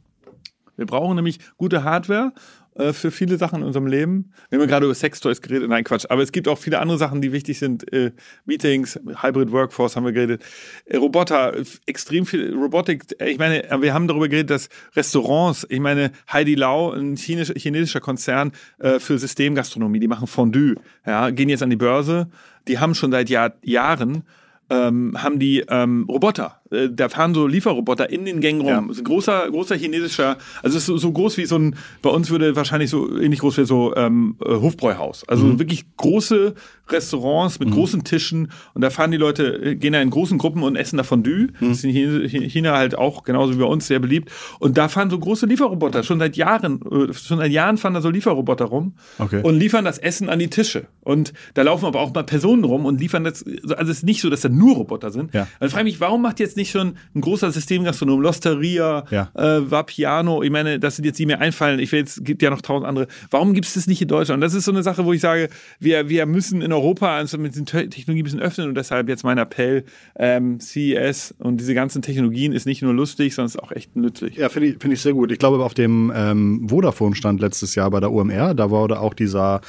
Wir 0.81 0.87
brauchen 0.87 1.15
nämlich 1.15 1.39
gute 1.59 1.85
Hardware 1.85 2.33
äh, 2.75 2.95
für 2.95 3.11
viele 3.11 3.37
Sachen 3.37 3.61
in 3.61 3.67
unserem 3.67 3.87
Leben. 3.87 4.33
Wir 4.49 4.59
haben 4.59 4.67
gerade 4.67 4.87
über 4.87 4.95
Sextoys 4.95 5.43
geredet, 5.43 5.69
nein 5.69 5.85
Quatsch, 5.85 6.07
aber 6.09 6.23
es 6.23 6.33
gibt 6.33 6.49
auch 6.49 6.57
viele 6.57 6.79
andere 6.79 6.97
Sachen, 6.97 7.21
die 7.21 7.33
wichtig 7.33 7.59
sind. 7.59 7.93
Äh, 7.93 8.13
Meetings, 8.47 8.99
Hybrid 9.21 9.53
Workforce 9.53 9.97
haben 9.97 10.07
wir 10.07 10.13
geredet, 10.13 10.43
äh, 10.87 10.97
Roboter, 10.97 11.53
extrem 11.85 12.25
viel 12.25 12.55
Robotik. 12.55 13.05
Ich 13.23 13.37
meine, 13.37 13.63
wir 13.83 13.93
haben 13.93 14.09
darüber 14.09 14.27
geredet, 14.27 14.49
dass 14.49 14.71
Restaurants, 14.97 15.67
ich 15.69 15.81
meine, 15.81 16.13
Heidi 16.33 16.55
Lau, 16.55 16.93
ein 16.93 17.15
chinesischer, 17.17 17.61
chinesischer 17.61 18.01
Konzern 18.01 18.53
für 18.79 19.19
Systemgastronomie, 19.19 20.01
die 20.01 20.09
machen 20.09 20.27
Fondue, 20.27 20.77
ja, 21.07 21.29
gehen 21.29 21.51
jetzt 21.51 21.63
an 21.63 21.69
die 21.69 21.77
Börse. 21.77 22.31
Die 22.69 22.79
haben 22.79 22.95
schon 22.95 23.13
seit 23.13 23.29
Jahr, 23.29 23.53
Jahren 23.63 24.23
ähm, 24.71 25.15
haben 25.23 25.39
die 25.39 25.61
ähm, 25.69 26.07
Roboter 26.09 26.60
äh, 26.71 26.89
da 26.91 27.09
fahren 27.09 27.35
so 27.35 27.47
Lieferroboter 27.47 28.11
in 28.11 28.25
den 28.25 28.41
Gängen 28.41 28.61
rum. 28.61 28.71
Ja. 28.71 28.81
Das 28.81 28.97
ist 28.97 29.03
ein 29.03 29.05
großer, 29.05 29.51
großer 29.51 29.77
chinesischer, 29.77 30.39
also 30.63 30.77
es 30.77 30.83
ist 30.83 30.87
so, 30.87 30.97
so, 30.99 31.13
groß 31.13 31.37
wie 31.37 31.47
so 31.47 31.57
ein, 31.57 31.77
bei 32.03 32.11
uns 32.11 32.31
würde 32.31 32.57
wahrscheinlich 32.57 32.91
so 32.91 33.19
ähnlich 33.19 33.41
groß 33.41 33.59
wie 33.59 33.65
so 33.65 33.95
ähm, 33.97 34.37
äh, 34.45 34.55
Hofbräuhaus. 34.55 35.29
Also 35.29 35.45
mhm. 35.45 35.59
wirklich 35.59 35.85
große 35.97 36.55
Restaurants 36.89 37.59
mit 37.61 37.71
mhm. 37.71 37.75
großen 37.75 38.05
Tischen 38.05 38.51
und 38.75 38.83
da 38.83 38.91
fahren 38.91 39.11
die 39.11 39.17
Leute, 39.17 39.63
äh, 39.63 39.75
gehen 39.77 39.93
da 39.93 40.01
in 40.01 40.11
großen 40.11 40.39
Gruppen 40.39 40.63
und 40.63 40.77
essen 40.77 40.97
da 40.97 41.03
Fondue. 41.03 41.49
Mhm. 41.61 41.69
Das 41.69 41.85
ist 41.85 41.85
in 41.85 42.51
China 42.51 42.77
halt 42.77 42.97
auch 42.97 43.25
genauso 43.25 43.55
wie 43.55 43.59
bei 43.59 43.67
uns 43.67 43.87
sehr 43.87 43.99
beliebt. 43.99 44.31
Und 44.59 44.79
da 44.79 44.89
fahren 44.89 45.11
so 45.11 45.19
große 45.19 45.47
Lieferroboter, 45.47 46.03
schon 46.03 46.19
seit 46.19 46.37
Jahren, 46.37 46.81
schon 47.13 47.39
seit 47.39 47.51
Jahren 47.51 47.79
fahren 47.79 47.95
da 47.95 48.01
so 48.01 48.11
Lieferroboter 48.11 48.67
rum 48.67 48.95
okay. 49.19 49.41
und 49.43 49.59
liefern 49.59 49.85
das 49.85 49.99
Essen 49.99 50.29
an 50.29 50.39
die 50.39 50.49
Tische. 50.49 50.87
Und 51.01 51.33
da 51.55 51.63
laufen 51.63 51.87
aber 51.87 52.01
auch 52.01 52.13
mal 52.15 52.25
Personen 52.25 52.65
rum 52.65 52.85
und 52.85 53.01
liefern 53.01 53.25
das, 53.25 53.45
also 53.45 53.91
es 53.91 53.99
ist 53.99 54.05
nicht 54.05 54.21
so, 54.21 54.31
dass 54.31 54.43
da 54.43 54.49
nur 54.49 54.77
Roboter 54.77 55.11
sind. 55.11 55.35
Ja. 55.35 55.49
Also 55.59 55.73
frage 55.73 55.85
mich, 55.85 56.01
warum 56.01 56.23
macht 56.23 56.41
jetzt 56.41 56.57
nicht 56.61 56.71
schon 56.71 56.97
ein 57.15 57.21
großer 57.21 57.51
Systemgastronom, 57.51 58.21
Losteria, 58.21 59.05
ja. 59.11 59.31
äh, 59.35 59.71
Vapiano, 59.71 60.43
ich 60.43 60.51
meine, 60.51 60.79
das 60.79 60.97
sind 60.97 61.05
jetzt 61.05 61.19
die 61.19 61.27
mir 61.27 61.41
einfallen, 61.41 61.81
ich 61.81 61.91
will 61.93 62.01
jetzt, 62.01 62.25
gibt 62.25 62.43
ja 62.43 62.51
noch 62.51 62.63
tausend 62.63 62.87
andere. 62.87 63.09
Warum 63.31 63.55
gibt 63.55 63.67
es 63.67 63.75
das 63.75 63.87
nicht 63.87 64.01
in 64.01 64.09
Deutschland? 64.09 64.43
Das 64.43 64.55
ist 64.55 64.65
so 64.65 64.71
eine 64.71 64.83
Sache, 64.83 65.05
wo 65.05 65.13
ich 65.13 65.21
sage, 65.21 65.49
wir, 65.79 66.09
wir 66.09 66.27
müssen 66.27 66.63
in 66.63 66.73
Europa 66.73 67.17
also 67.17 67.39
mit 67.39 67.57
den 67.57 67.67
Technologien 67.67 68.19
ein 68.19 68.25
bisschen 68.25 68.41
öffnen 68.41 68.69
und 68.69 68.75
deshalb 68.75 69.09
jetzt 69.09 69.25
mein 69.25 69.39
Appell, 69.39 69.85
ähm, 70.17 70.61
CES 70.61 71.35
und 71.39 71.59
diese 71.61 71.75
ganzen 71.75 72.03
Technologien 72.03 72.53
ist 72.53 72.67
nicht 72.67 72.83
nur 72.83 72.95
lustig, 72.95 73.35
sondern 73.35 73.49
ist 73.49 73.63
auch 73.63 73.73
echt 73.73 73.97
nützlich. 73.97 74.37
Ja, 74.37 74.49
finde 74.49 74.69
ich, 74.69 74.79
find 74.79 74.95
ich 74.95 75.01
sehr 75.01 75.15
gut. 75.15 75.33
Ich 75.33 75.39
glaube, 75.39 75.63
auf 75.65 75.75
dem 75.75 76.13
ähm, 76.15 76.67
Vodafone-Stand 76.69 77.41
letztes 77.41 77.75
Jahr 77.75 77.91
bei 77.91 78.01
der 78.01 78.13
UMR, 78.13 78.55
da 78.55 78.71
wurde 78.71 79.01
auch 79.01 79.15
dieser 79.15 79.61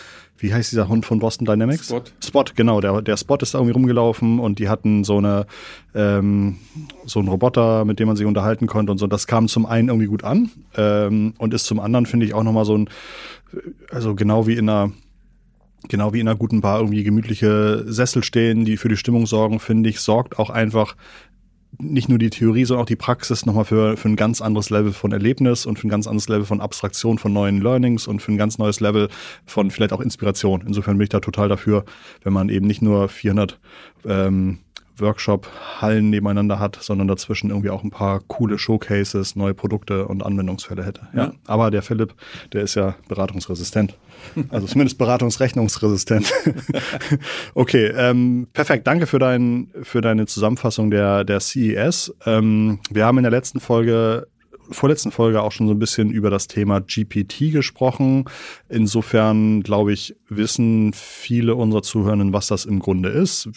wie 0.42 0.54
heißt 0.54 0.72
dieser 0.72 0.88
Hund 0.88 1.06
von 1.06 1.20
Boston 1.20 1.46
Dynamics? 1.46 1.86
Spot. 1.86 2.04
Spot, 2.24 2.46
genau. 2.56 2.82
Der, 2.82 3.02
der 3.02 3.18
Spot 3.18 3.38
ist 3.38 3.54
da 3.54 3.60
irgendwie 3.60 3.74
rumgelaufen 3.74 4.40
und 4.40 4.60
die 4.60 4.70
hatten 4.70 5.04
so 5.04 5.18
eine 5.18 5.46
ähm, 5.94 6.58
so 7.06 7.20
einen 7.20 7.28
Roboter, 7.28 7.86
mit 7.86 8.00
dem 8.00 8.08
man 8.08 8.18
sich 8.18 8.26
unterhalten 8.26 8.68
konnte 8.68 8.92
und 8.92 8.98
so. 8.98 9.08
Das 9.08 9.28
kam 9.28 9.48
zum 9.48 9.66
einen 9.66 9.90
irgendwie 9.90 10.08
gut 10.08 10.24
an 10.24 10.50
ähm, 10.76 11.34
und 11.38 11.54
ist 11.54 11.66
zum 11.66 11.80
anderen, 11.80 12.06
finde 12.06 12.26
ich, 12.26 12.34
auch 12.34 12.44
nochmal 12.44 12.66
so 12.66 12.78
ein, 12.78 12.90
also 13.92 14.16
genau 14.16 14.48
wie 14.48 14.54
in 14.54 14.70
einer 14.70 14.92
genau 15.88 16.14
wie 16.14 16.20
in 16.20 16.28
einer 16.28 16.38
guten 16.38 16.62
Bar 16.62 16.80
irgendwie 16.80 17.04
gemütliche 17.04 17.86
Sessel 17.88 18.24
stehen, 18.24 18.66
die 18.66 18.78
für 18.78 18.90
die 18.90 18.98
Stimmung 18.98 19.26
sorgen, 19.26 19.60
finde 19.60 19.90
ich, 19.90 20.00
sorgt 20.00 20.40
auch 20.40 20.50
einfach 20.50 20.96
nicht 21.78 22.10
nur 22.10 22.18
die 22.18 22.30
Theorie, 22.30 22.66
sondern 22.66 22.84
auch 22.84 22.88
die 22.88 22.96
Praxis 22.96 23.46
nochmal 23.46 23.66
für, 23.66 23.98
für 23.98 24.10
ein 24.10 24.16
ganz 24.16 24.42
anderes 24.42 24.70
Level 24.70 24.92
von 24.92 25.12
Erlebnis 25.12 25.66
und 25.66 25.80
für 25.80 25.88
ein 25.88 25.90
ganz 25.90 26.08
anderes 26.08 26.28
Level 26.28 26.46
von 26.46 26.62
Abstraktion 26.62 27.18
von 27.18 27.34
neuen 27.34 27.62
Learnings 27.62 28.08
und 28.08 28.22
für 28.22 28.32
ein 28.32 28.38
ganz 28.38 28.58
neues 28.58 28.80
Level 28.80 29.10
von 29.46 29.72
vielleicht 29.72 29.94
auch 29.94 30.02
Inspiration. 30.02 30.64
Insofern 30.66 30.98
bin 30.98 31.04
ich 31.04 31.10
da 31.10 31.20
total 31.20 31.50
dafür, 31.50 31.86
wenn 32.24 32.34
man 32.34 32.50
eben 32.50 32.68
nicht 32.68 32.82
nur 32.82 33.08
400 33.08 33.60
ähm, 34.06 34.60
Workshop-Hallen 35.02 36.10
nebeneinander 36.10 36.60
hat, 36.60 36.78
sondern 36.82 37.08
dazwischen 37.08 37.50
irgendwie 37.50 37.70
auch 37.70 37.84
ein 37.84 37.90
paar 37.90 38.22
coole 38.28 38.58
Showcases, 38.58 39.36
neue 39.36 39.54
Produkte 39.54 40.08
und 40.08 40.24
Anwendungsfälle 40.24 40.86
hätte. 40.86 41.08
Ja. 41.14 41.26
ja. 41.26 41.34
Aber 41.46 41.72
der 41.72 41.82
Philipp, 41.82 42.14
der 42.54 42.62
ist 42.62 42.76
ja 42.76 42.96
beratungsresistent. 43.08 43.98
Also 44.50 44.68
zumindest 44.68 44.98
beratungsrechnungsresistent. 44.98 46.32
okay, 47.54 47.88
ähm, 47.88 48.48
perfekt. 48.54 48.88
Danke 48.88 49.08
für, 49.08 49.20
dein, 49.20 49.72
für 49.82 50.02
deine 50.02 50.26
Zusammenfassung 50.26 50.92
der, 50.92 51.24
der 51.24 51.40
CES. 51.40 52.14
Ähm, 52.26 52.80
wir 52.90 53.06
haben 53.06 53.18
in 53.18 53.24
der 53.24 53.32
letzten 53.32 53.60
Folge 53.60 54.28
vorletzten 54.72 55.12
Folge 55.12 55.42
auch 55.42 55.52
schon 55.52 55.68
so 55.68 55.74
ein 55.74 55.80
bisschen 55.80 56.12
über 56.12 56.30
das 56.30 56.48
Thema 56.48 56.80
GPT 56.82 57.52
gesprochen. 57.52 58.26
Insofern, 58.70 59.64
glaube 59.64 59.94
ich, 59.94 60.16
wissen 60.30 60.94
viele 60.94 61.56
unserer 61.56 61.84
Zuhörenden, 61.84 62.34
was 62.34 62.48
das 62.48 62.66
im 62.66 62.80
Grunde 62.80 63.10
ist. 63.10 63.50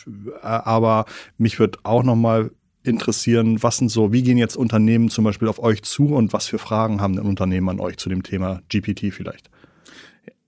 Aber 0.42 1.06
mich 1.38 1.58
wird 1.58 1.84
auch 1.84 2.02
noch 2.02 2.16
mal 2.16 2.50
interessieren, 2.82 3.62
was 3.62 3.78
sind 3.78 3.90
so, 3.90 4.12
wie 4.12 4.22
gehen 4.22 4.36
jetzt 4.36 4.56
Unternehmen 4.56 5.08
zum 5.08 5.24
Beispiel 5.24 5.48
auf 5.48 5.58
euch 5.58 5.82
zu 5.82 6.14
und 6.14 6.32
was 6.32 6.46
für 6.46 6.58
Fragen 6.58 7.00
haben 7.00 7.16
denn 7.16 7.24
Unternehmen 7.24 7.68
an 7.70 7.80
euch 7.80 7.96
zu 7.96 8.08
dem 8.08 8.22
Thema 8.22 8.60
GPT 8.68 9.12
vielleicht? 9.12 9.50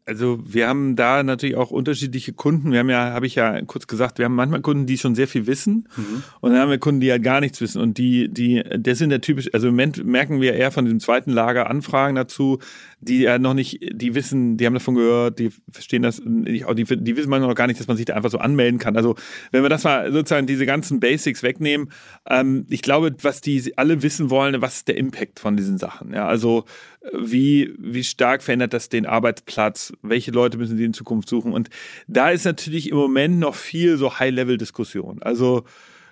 Also 0.08 0.38
wir 0.44 0.68
haben 0.68 0.94
da 0.94 1.24
natürlich 1.24 1.56
auch 1.56 1.72
unterschiedliche 1.72 2.32
Kunden. 2.32 2.70
Wir 2.70 2.78
haben 2.78 2.90
ja, 2.90 3.12
habe 3.12 3.26
ich 3.26 3.34
ja 3.34 3.60
kurz 3.62 3.88
gesagt, 3.88 4.18
wir 4.18 4.26
haben 4.26 4.36
manchmal 4.36 4.60
Kunden, 4.60 4.86
die 4.86 4.98
schon 4.98 5.16
sehr 5.16 5.26
viel 5.26 5.48
wissen 5.48 5.88
mhm. 5.96 6.22
und 6.40 6.52
dann 6.52 6.60
haben 6.60 6.70
wir 6.70 6.78
Kunden, 6.78 7.00
die 7.00 7.08
ja 7.08 7.18
gar 7.18 7.40
nichts 7.40 7.60
wissen 7.60 7.80
und 7.80 7.98
die, 7.98 8.28
die, 8.28 8.62
das 8.78 8.98
sind 8.98 9.10
der 9.10 9.20
typisch, 9.20 9.52
also 9.52 9.66
im 9.66 9.74
Moment 9.74 10.04
merken 10.04 10.40
wir 10.40 10.54
eher 10.54 10.70
von 10.70 10.84
dem 10.84 11.00
zweiten 11.00 11.32
Lager 11.32 11.68
Anfragen 11.68 12.14
dazu, 12.14 12.60
die 13.00 13.22
ja 13.22 13.40
noch 13.40 13.54
nicht, 13.54 13.80
die 13.92 14.14
wissen, 14.14 14.56
die 14.56 14.66
haben 14.66 14.74
davon 14.74 14.94
gehört, 14.94 15.40
die 15.40 15.50
verstehen 15.72 16.02
das 16.02 16.22
nicht, 16.24 16.64
die, 16.76 16.84
die 16.84 17.16
wissen 17.16 17.28
manchmal 17.28 17.48
noch 17.48 17.56
gar 17.56 17.66
nicht, 17.66 17.80
dass 17.80 17.88
man 17.88 17.96
sich 17.96 18.06
da 18.06 18.14
einfach 18.14 18.30
so 18.30 18.38
anmelden 18.38 18.78
kann. 18.78 18.96
Also 18.96 19.16
wenn 19.50 19.62
wir 19.62 19.68
das 19.68 19.82
mal 19.82 20.12
sozusagen 20.12 20.46
diese 20.46 20.66
ganzen 20.66 21.00
Basics 21.00 21.42
wegnehmen, 21.42 21.90
ähm, 22.28 22.64
ich 22.70 22.82
glaube, 22.82 23.12
was 23.22 23.40
die 23.40 23.76
alle 23.76 24.02
wissen 24.02 24.30
wollen, 24.30 24.60
was 24.62 24.76
ist 24.76 24.88
der 24.88 24.98
Impact 24.98 25.40
von 25.40 25.56
diesen 25.56 25.78
Sachen? 25.78 26.12
Ja, 26.12 26.28
also 26.28 26.64
wie, 27.12 27.74
wie 27.78 28.04
stark 28.04 28.42
verändert 28.42 28.72
das 28.72 28.88
den 28.88 29.06
Arbeitsplatz? 29.06 29.92
Welche 30.02 30.30
Leute 30.30 30.58
müssen 30.58 30.76
sie 30.76 30.84
in 30.84 30.94
Zukunft 30.94 31.28
suchen? 31.28 31.52
Und 31.52 31.70
da 32.06 32.30
ist 32.30 32.44
natürlich 32.44 32.90
im 32.90 32.96
Moment 32.96 33.38
noch 33.38 33.54
viel 33.54 33.96
so 33.96 34.18
High-Level-Diskussion. 34.18 35.22
Also, 35.22 35.64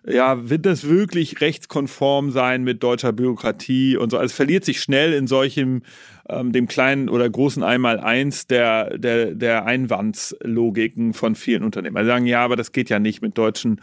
ja, 0.06 0.50
wird 0.50 0.66
das 0.66 0.86
wirklich 0.86 1.40
rechtskonform 1.40 2.30
sein 2.30 2.62
mit 2.62 2.82
deutscher 2.82 3.12
Bürokratie 3.12 3.96
und 3.96 4.10
so? 4.10 4.18
Also 4.18 4.26
es 4.26 4.32
verliert 4.34 4.64
sich 4.64 4.80
schnell 4.80 5.14
in 5.14 5.26
solchem 5.26 5.82
ähm, 6.28 6.52
dem 6.52 6.68
kleinen 6.68 7.08
oder 7.08 7.28
großen 7.28 7.62
Einmaleins 7.62 8.46
der, 8.46 8.98
der, 8.98 9.34
der 9.34 9.64
Einwandslogiken 9.64 11.14
von 11.14 11.34
vielen 11.34 11.62
Unternehmen. 11.62 11.96
Also 11.96 12.08
sagen, 12.08 12.26
ja, 12.26 12.44
aber 12.44 12.56
das 12.56 12.72
geht 12.72 12.90
ja 12.90 12.98
nicht 12.98 13.22
mit 13.22 13.38
deutschen 13.38 13.80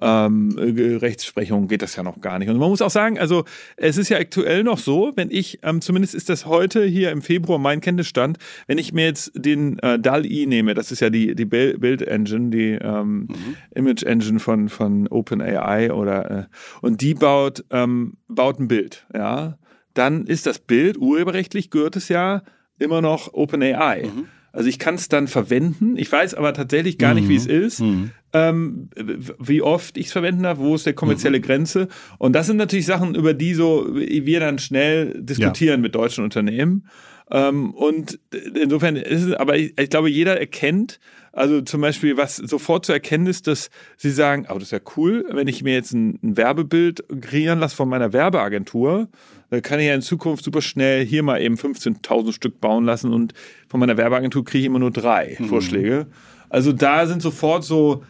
ähm, 0.00 0.54
Rechtsprechung 0.58 1.68
geht 1.68 1.82
das 1.82 1.96
ja 1.96 2.02
noch 2.02 2.20
gar 2.20 2.38
nicht. 2.38 2.48
Und 2.48 2.58
man 2.58 2.68
muss 2.68 2.82
auch 2.82 2.90
sagen, 2.90 3.18
also 3.18 3.44
es 3.76 3.96
ist 3.96 4.08
ja 4.08 4.18
aktuell 4.18 4.64
noch 4.64 4.78
so, 4.78 5.12
wenn 5.16 5.30
ich, 5.30 5.60
ähm, 5.62 5.80
zumindest 5.80 6.14
ist 6.14 6.28
das 6.28 6.46
heute 6.46 6.84
hier 6.84 7.10
im 7.10 7.22
Februar 7.22 7.58
mein 7.58 7.80
Kenntnisstand, 7.80 8.38
wenn 8.66 8.78
ich 8.78 8.92
mir 8.92 9.06
jetzt 9.06 9.32
den 9.34 9.78
äh, 9.80 9.98
DAL-E 9.98 10.46
nehme, 10.46 10.74
das 10.74 10.92
ist 10.92 11.00
ja 11.00 11.10
die, 11.10 11.34
die 11.34 11.44
Bild-Engine, 11.44 12.50
die 12.50 12.72
ähm, 12.72 13.28
mhm. 13.28 13.56
Image-Engine 13.74 14.40
von, 14.40 14.68
von 14.68 15.08
OpenAI 15.08 15.92
oder 15.92 16.30
äh, 16.30 16.44
und 16.80 17.00
die 17.00 17.14
baut, 17.14 17.64
ähm, 17.70 18.14
baut 18.28 18.58
ein 18.60 18.68
Bild, 18.68 19.06
ja, 19.14 19.58
dann 19.94 20.26
ist 20.26 20.46
das 20.46 20.58
Bild 20.58 20.98
urheberrechtlich 20.98 21.70
gehört 21.70 21.96
es 21.96 22.08
ja 22.08 22.42
immer 22.78 23.00
noch 23.00 23.32
OpenAI. 23.32 24.10
Mhm. 24.12 24.26
Also 24.54 24.68
ich 24.68 24.78
kann 24.78 24.94
es 24.94 25.08
dann 25.08 25.26
verwenden. 25.26 25.96
Ich 25.96 26.10
weiß 26.10 26.34
aber 26.34 26.54
tatsächlich 26.54 26.96
gar 26.96 27.14
nicht, 27.14 27.28
wie 27.28 27.34
es 27.34 27.48
mhm. 27.48 27.54
ist, 27.54 27.80
mhm. 27.80 28.10
Ähm, 28.34 28.90
wie 29.38 29.62
oft 29.62 29.96
ich 29.96 30.06
es 30.06 30.12
verwenden 30.12 30.42
darf, 30.42 30.58
wo 30.58 30.74
ist 30.74 30.84
der 30.84 30.92
kommerzielle 30.92 31.38
mhm. 31.38 31.42
Grenze. 31.42 31.88
Und 32.18 32.34
das 32.34 32.48
sind 32.48 32.56
natürlich 32.56 32.84
Sachen, 32.84 33.14
über 33.14 33.32
die 33.32 33.54
so 33.54 33.86
wir 33.94 34.40
dann 34.40 34.58
schnell 34.58 35.14
diskutieren 35.22 35.78
ja. 35.78 35.82
mit 35.82 35.94
deutschen 35.94 36.24
Unternehmen. 36.24 36.86
Ähm, 37.30 37.72
und 37.72 38.18
insofern 38.54 38.96
ist 38.96 39.22
es, 39.22 39.32
aber 39.34 39.56
ich, 39.56 39.78
ich, 39.78 39.88
glaube, 39.88 40.10
jeder 40.10 40.38
erkennt, 40.38 40.98
also 41.32 41.62
zum 41.62 41.80
Beispiel, 41.80 42.16
was 42.16 42.36
sofort 42.36 42.84
zu 42.84 42.92
erkennen 42.92 43.26
ist, 43.28 43.46
dass 43.46 43.70
sie 43.96 44.10
sagen, 44.10 44.46
oh, 44.50 44.54
das 44.54 44.64
ist 44.64 44.72
ja 44.72 44.80
cool, 44.96 45.24
wenn 45.30 45.48
ich 45.48 45.62
mir 45.62 45.72
jetzt 45.72 45.92
ein, 45.92 46.18
ein 46.22 46.36
Werbebild 46.36 47.04
kreieren 47.22 47.60
lasse 47.60 47.76
von 47.76 47.88
meiner 47.88 48.12
Werbeagentur, 48.12 49.08
dann 49.50 49.62
kann 49.62 49.78
ich 49.80 49.86
ja 49.86 49.94
in 49.94 50.02
Zukunft 50.02 50.44
super 50.44 50.60
schnell 50.60 51.06
hier 51.06 51.22
mal 51.22 51.40
eben 51.40 51.54
15.000 51.54 52.32
Stück 52.32 52.60
bauen 52.60 52.84
lassen 52.84 53.12
und 53.12 53.32
von 53.68 53.80
meiner 53.80 53.96
Werbeagentur 53.96 54.44
kriege 54.44 54.60
ich 54.60 54.66
immer 54.66 54.80
nur 54.80 54.90
drei 54.90 55.36
mhm. 55.38 55.46
Vorschläge. 55.46 56.06
Also 56.50 56.72
da 56.72 57.06
sind 57.06 57.22
sofort 57.22 57.64
so, 57.64 58.04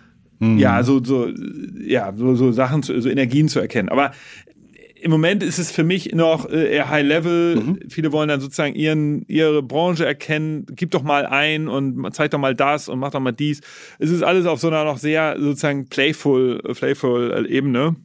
mhm. 0.52 0.59
ja, 0.59 0.83
so, 0.83 1.02
so, 1.02 1.28
ja, 1.80 2.12
so, 2.16 2.35
so 2.35 2.52
Sachen, 2.52 2.83
so 2.83 3.09
Energien 3.09 3.48
zu 3.48 3.61
erkennen. 3.61 3.88
Aber 3.88 4.12
im 5.04 5.11
Moment 5.11 5.42
ist 5.42 5.59
es 5.59 5.70
für 5.70 5.85
mich 5.85 6.14
noch 6.14 6.48
äh, 6.48 6.74
eher 6.74 6.88
High 6.88 7.07
Level. 7.07 7.57
Mhm. 7.57 7.78
Viele 7.90 8.11
wollen 8.11 8.28
dann 8.28 8.40
sozusagen 8.40 8.74
ihren, 8.74 9.26
ihre 9.28 9.62
Branche 9.62 10.07
erkennen. 10.07 10.64
Gib 10.70 10.92
doch 10.92 11.02
mal 11.02 11.26
ein 11.26 11.68
und 11.68 12.11
zeig 12.14 12.30
doch 12.30 12.38
mal 12.38 12.54
das 12.54 12.88
und 12.88 12.98
mach 12.98 13.11
doch 13.11 13.20
mal 13.20 13.33
dies. 13.33 13.61
Es 13.98 14.11
ist 14.11 14.22
alles 14.22 14.46
auf 14.46 14.61
so 14.61 14.68
einer 14.68 14.85
noch 14.85 14.96
sehr 14.96 15.37
sozusagen 15.38 15.88
playful, 15.88 16.62
playful 16.74 17.46
Ebene. 17.50 17.96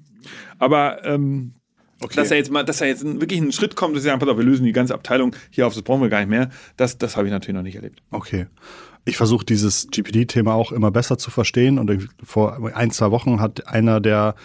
Aber 0.58 1.06
ähm, 1.06 1.54
Okay. 2.02 2.16
Dass 2.16 2.32
er 2.32 2.38
jetzt 2.38 2.50
mal, 2.50 2.64
dass 2.64 2.80
er 2.80 2.88
jetzt 2.88 3.04
wirklich 3.04 3.42
einen 3.42 3.52
Schritt 3.52 3.76
kommt, 3.76 3.94
dass 3.94 4.04
sie 4.04 4.08
sagen, 4.08 4.20
pass 4.20 4.30
auf, 4.30 4.38
wir 4.38 4.46
lösen 4.46 4.66
die 4.66 4.72
ganze 4.72 4.94
Abteilung 4.94 5.36
hier 5.50 5.68
auf, 5.68 5.74
das 5.74 5.84
brauchen 5.84 6.02
wir 6.02 6.08
gar 6.08 6.20
nicht 6.20 6.30
mehr. 6.30 6.50
Das, 6.78 6.98
das 6.98 7.18
habe 7.18 7.28
ich 7.28 7.32
natürlich 7.32 7.56
noch 7.56 7.64
nicht 7.64 7.76
erlebt. 7.76 8.02
Okay. 8.10 8.48
Ich 9.06 9.18
versuche 9.18 9.46
dieses 9.46 9.88
GPT-Thema 9.92 10.54
auch 10.54 10.72
immer 10.72 10.92
besser 10.92 11.18
zu 11.18 11.32
verstehen 11.32 11.80
und 11.80 12.10
vor 12.24 12.60
ein, 12.76 12.92
zwei 12.92 13.12
Wochen 13.12 13.40
hat 13.40 13.68
einer 13.68 14.00
der 14.00 14.36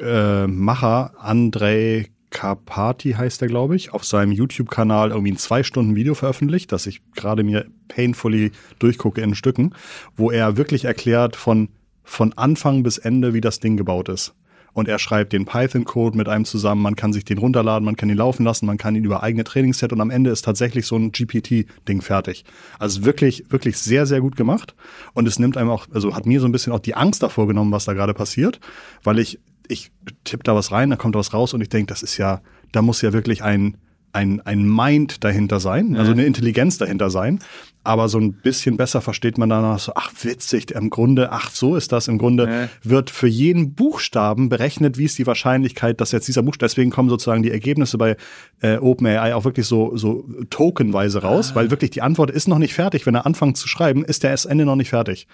äh, 0.00 0.46
Macher, 0.46 1.12
Andrei 1.18 2.10
Karpati 2.30 3.12
heißt 3.12 3.40
er, 3.42 3.48
glaube 3.48 3.76
ich, 3.76 3.94
auf 3.94 4.04
seinem 4.04 4.32
YouTube-Kanal 4.32 5.10
irgendwie 5.10 5.32
ein 5.32 5.38
zwei 5.38 5.62
Stunden 5.62 5.94
Video 5.94 6.14
veröffentlicht, 6.14 6.70
das 6.72 6.86
ich 6.86 7.00
gerade 7.14 7.42
mir 7.42 7.66
painfully 7.88 8.52
durchgucke 8.78 9.22
in 9.22 9.34
Stücken, 9.34 9.74
wo 10.16 10.30
er 10.30 10.56
wirklich 10.56 10.84
erklärt 10.84 11.36
von, 11.36 11.68
von 12.04 12.32
Anfang 12.34 12.82
bis 12.82 12.98
Ende, 12.98 13.32
wie 13.32 13.40
das 13.40 13.60
Ding 13.60 13.76
gebaut 13.76 14.08
ist. 14.08 14.34
Und 14.76 14.88
er 14.88 14.98
schreibt 14.98 15.32
den 15.32 15.46
Python-Code 15.46 16.18
mit 16.18 16.28
einem 16.28 16.44
zusammen, 16.44 16.82
man 16.82 16.96
kann 16.96 17.14
sich 17.14 17.24
den 17.24 17.38
runterladen, 17.38 17.86
man 17.86 17.96
kann 17.96 18.10
ihn 18.10 18.18
laufen 18.18 18.44
lassen, 18.44 18.66
man 18.66 18.76
kann 18.76 18.94
ihn 18.94 19.04
über 19.04 19.22
eigene 19.22 19.42
Trainingsset 19.42 19.90
und 19.90 20.02
am 20.02 20.10
Ende 20.10 20.28
ist 20.28 20.44
tatsächlich 20.44 20.86
so 20.86 20.96
ein 20.96 21.12
GPT-Ding 21.12 22.02
fertig. 22.02 22.44
Also 22.78 23.06
wirklich, 23.06 23.44
wirklich 23.48 23.78
sehr, 23.78 24.04
sehr 24.04 24.20
gut 24.20 24.36
gemacht. 24.36 24.74
Und 25.14 25.26
es 25.26 25.38
nimmt 25.38 25.56
einem 25.56 25.70
auch, 25.70 25.86
also 25.94 26.14
hat 26.14 26.26
mir 26.26 26.40
so 26.40 26.46
ein 26.46 26.52
bisschen 26.52 26.74
auch 26.74 26.78
die 26.78 26.94
Angst 26.94 27.22
davor 27.22 27.46
genommen, 27.46 27.72
was 27.72 27.86
da 27.86 27.94
gerade 27.94 28.12
passiert, 28.12 28.60
weil 29.02 29.18
ich 29.18 29.40
ich 29.68 29.90
tippe 30.24 30.44
da 30.44 30.54
was 30.54 30.70
rein, 30.72 30.90
da 30.90 30.96
kommt 30.96 31.14
was 31.14 31.32
raus 31.32 31.54
und 31.54 31.62
ich 31.62 31.70
denke, 31.70 31.86
das 31.86 32.02
ist 32.02 32.18
ja, 32.18 32.42
da 32.70 32.82
muss 32.82 33.00
ja 33.00 33.14
wirklich 33.14 33.42
ein, 33.42 33.78
ein, 34.16 34.40
ein 34.40 34.66
Mind 34.66 35.22
dahinter 35.24 35.60
sein, 35.60 35.94
also 35.96 36.12
eine 36.12 36.24
Intelligenz 36.24 36.78
dahinter 36.78 37.10
sein. 37.10 37.40
Aber 37.84 38.08
so 38.08 38.18
ein 38.18 38.32
bisschen 38.32 38.76
besser 38.76 39.00
versteht 39.00 39.38
man 39.38 39.48
danach 39.48 39.78
so, 39.78 39.92
ach 39.94 40.10
witzig, 40.22 40.72
im 40.72 40.90
Grunde, 40.90 41.30
ach 41.30 41.50
so 41.50 41.76
ist 41.76 41.92
das, 41.92 42.08
im 42.08 42.18
Grunde 42.18 42.68
wird 42.82 43.10
für 43.10 43.28
jeden 43.28 43.74
Buchstaben 43.74 44.48
berechnet, 44.48 44.98
wie 44.98 45.04
ist 45.04 45.18
die 45.18 45.26
Wahrscheinlichkeit, 45.26 46.00
dass 46.00 46.10
jetzt 46.10 46.26
dieser 46.26 46.42
Buchstabe, 46.42 46.68
deswegen 46.68 46.90
kommen 46.90 47.10
sozusagen 47.10 47.44
die 47.44 47.52
Ergebnisse 47.52 47.96
bei 47.98 48.16
äh, 48.60 48.78
OpenAI 48.78 49.34
auch 49.34 49.44
wirklich 49.44 49.66
so, 49.66 49.96
so 49.96 50.26
tokenweise 50.50 51.22
raus, 51.22 51.50
ah. 51.52 51.56
weil 51.56 51.70
wirklich 51.70 51.90
die 51.90 52.02
Antwort 52.02 52.30
ist 52.30 52.48
noch 52.48 52.58
nicht 52.58 52.74
fertig. 52.74 53.06
Wenn 53.06 53.14
er 53.14 53.26
anfängt 53.26 53.56
zu 53.56 53.68
schreiben, 53.68 54.04
ist 54.04 54.24
der 54.24 54.32
Ende 54.48 54.64
noch 54.64 54.76
nicht 54.76 54.90
fertig. 54.90 55.28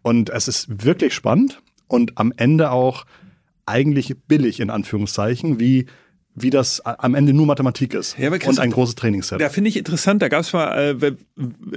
Und 0.00 0.30
es 0.30 0.48
ist 0.48 0.84
wirklich 0.84 1.14
spannend 1.14 1.62
und 1.86 2.18
am 2.18 2.32
Ende 2.36 2.72
auch 2.72 3.04
eigentlich 3.66 4.16
billig 4.26 4.58
in 4.58 4.70
Anführungszeichen, 4.70 5.60
wie 5.60 5.86
wie 6.34 6.50
das 6.50 6.80
am 6.80 7.14
Ende 7.14 7.34
nur 7.34 7.44
Mathematik 7.44 7.92
ist 7.92 8.16
ja, 8.18 8.30
und 8.30 8.58
ein 8.58 8.70
großes 8.70 8.94
Trainingsset. 8.94 9.40
Da 9.40 9.50
finde 9.50 9.68
ich 9.68 9.76
interessant, 9.76 10.22
da 10.22 10.28
gab 10.28 10.40
es 10.40 10.52
mal 10.54 10.96
äh, 11.02 11.12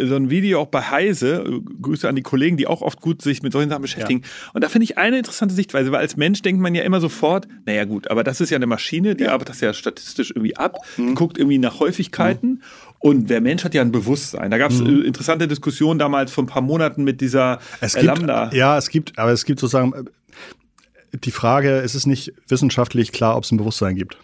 so 0.08 0.15
ein 0.15 0.30
Video 0.30 0.62
auch 0.62 0.68
bei 0.68 0.82
Heise, 0.82 1.62
Grüße 1.82 2.08
an 2.08 2.15
die 2.15 2.22
Kollegen, 2.22 2.56
die 2.56 2.65
auch 2.65 2.82
oft 2.82 3.02
gut 3.02 3.22
sich 3.22 3.44
mit 3.44 3.52
solchen 3.52 3.70
Sachen 3.70 3.82
beschäftigen. 3.82 4.22
Ja. 4.22 4.52
Und 4.54 4.63
da 4.63 4.70
finde 4.70 4.86
ich 4.86 4.98
eine 4.98 5.18
interessante 5.18 5.54
Sichtweise, 5.54 5.91
weil 5.91 6.00
als 6.00 6.15
Mensch 6.15 6.41
denkt 6.41 6.62
man 6.62 6.74
ja 6.74 6.84
immer 6.84 7.02
sofort, 7.02 7.48
naja 7.65 7.84
gut, 7.84 8.10
aber 8.10 8.24
das 8.24 8.39
ist 8.39 8.50
ja 8.50 8.56
eine 8.56 8.68
Maschine, 8.68 9.15
die 9.15 9.26
ja. 9.26 9.34
arbeitet 9.34 9.50
das 9.50 9.62
ja 9.62 9.74
statistisch 9.74 10.32
irgendwie 10.32 10.56
ab, 10.56 10.78
mhm. 10.96 11.15
guckt 11.15 11.38
irgendwie 11.38 11.58
nach 11.58 11.80
Häufigkeiten 11.80 12.48
mhm. 12.48 12.62
Und 13.00 13.30
der 13.30 13.39
Mensch 13.39 13.63
hat 13.63 13.76
ja 13.76 13.84
ein 13.84 13.91
Bewusstsein. 13.91 14.50
Da 14.50 14.58
gab 14.58 14.72
es 14.72 14.82
mhm. 14.82 15.04
interessante 15.04 15.48
Diskussionen 15.48 16.00
damals 16.00 16.32
vor 16.32 16.44
ein 16.44 16.48
paar 16.48 16.63
Monaten 16.63 17.04
mit 17.04 17.22
dieser 17.22 17.60
es 17.80 17.94
gibt, 17.94 18.06
Lambda. 18.06 18.50
Ja, 18.52 18.80
es 18.80 18.89
gibt, 18.89 19.20
aber 19.20 19.32
es 19.32 19.46
gibt 19.46 19.60
sozusagen 19.60 19.94
die 21.13 21.32
Frage, 21.32 21.78
ist 21.78 21.94
es 21.94 22.08
nicht 22.08 22.34
wissenschaftlich 22.48 23.12
klar, 23.12 23.38
ob 23.38 23.44
es 23.44 23.52
ein 23.52 23.58
Bewusstsein 23.58 23.96
gibt? 23.96 24.18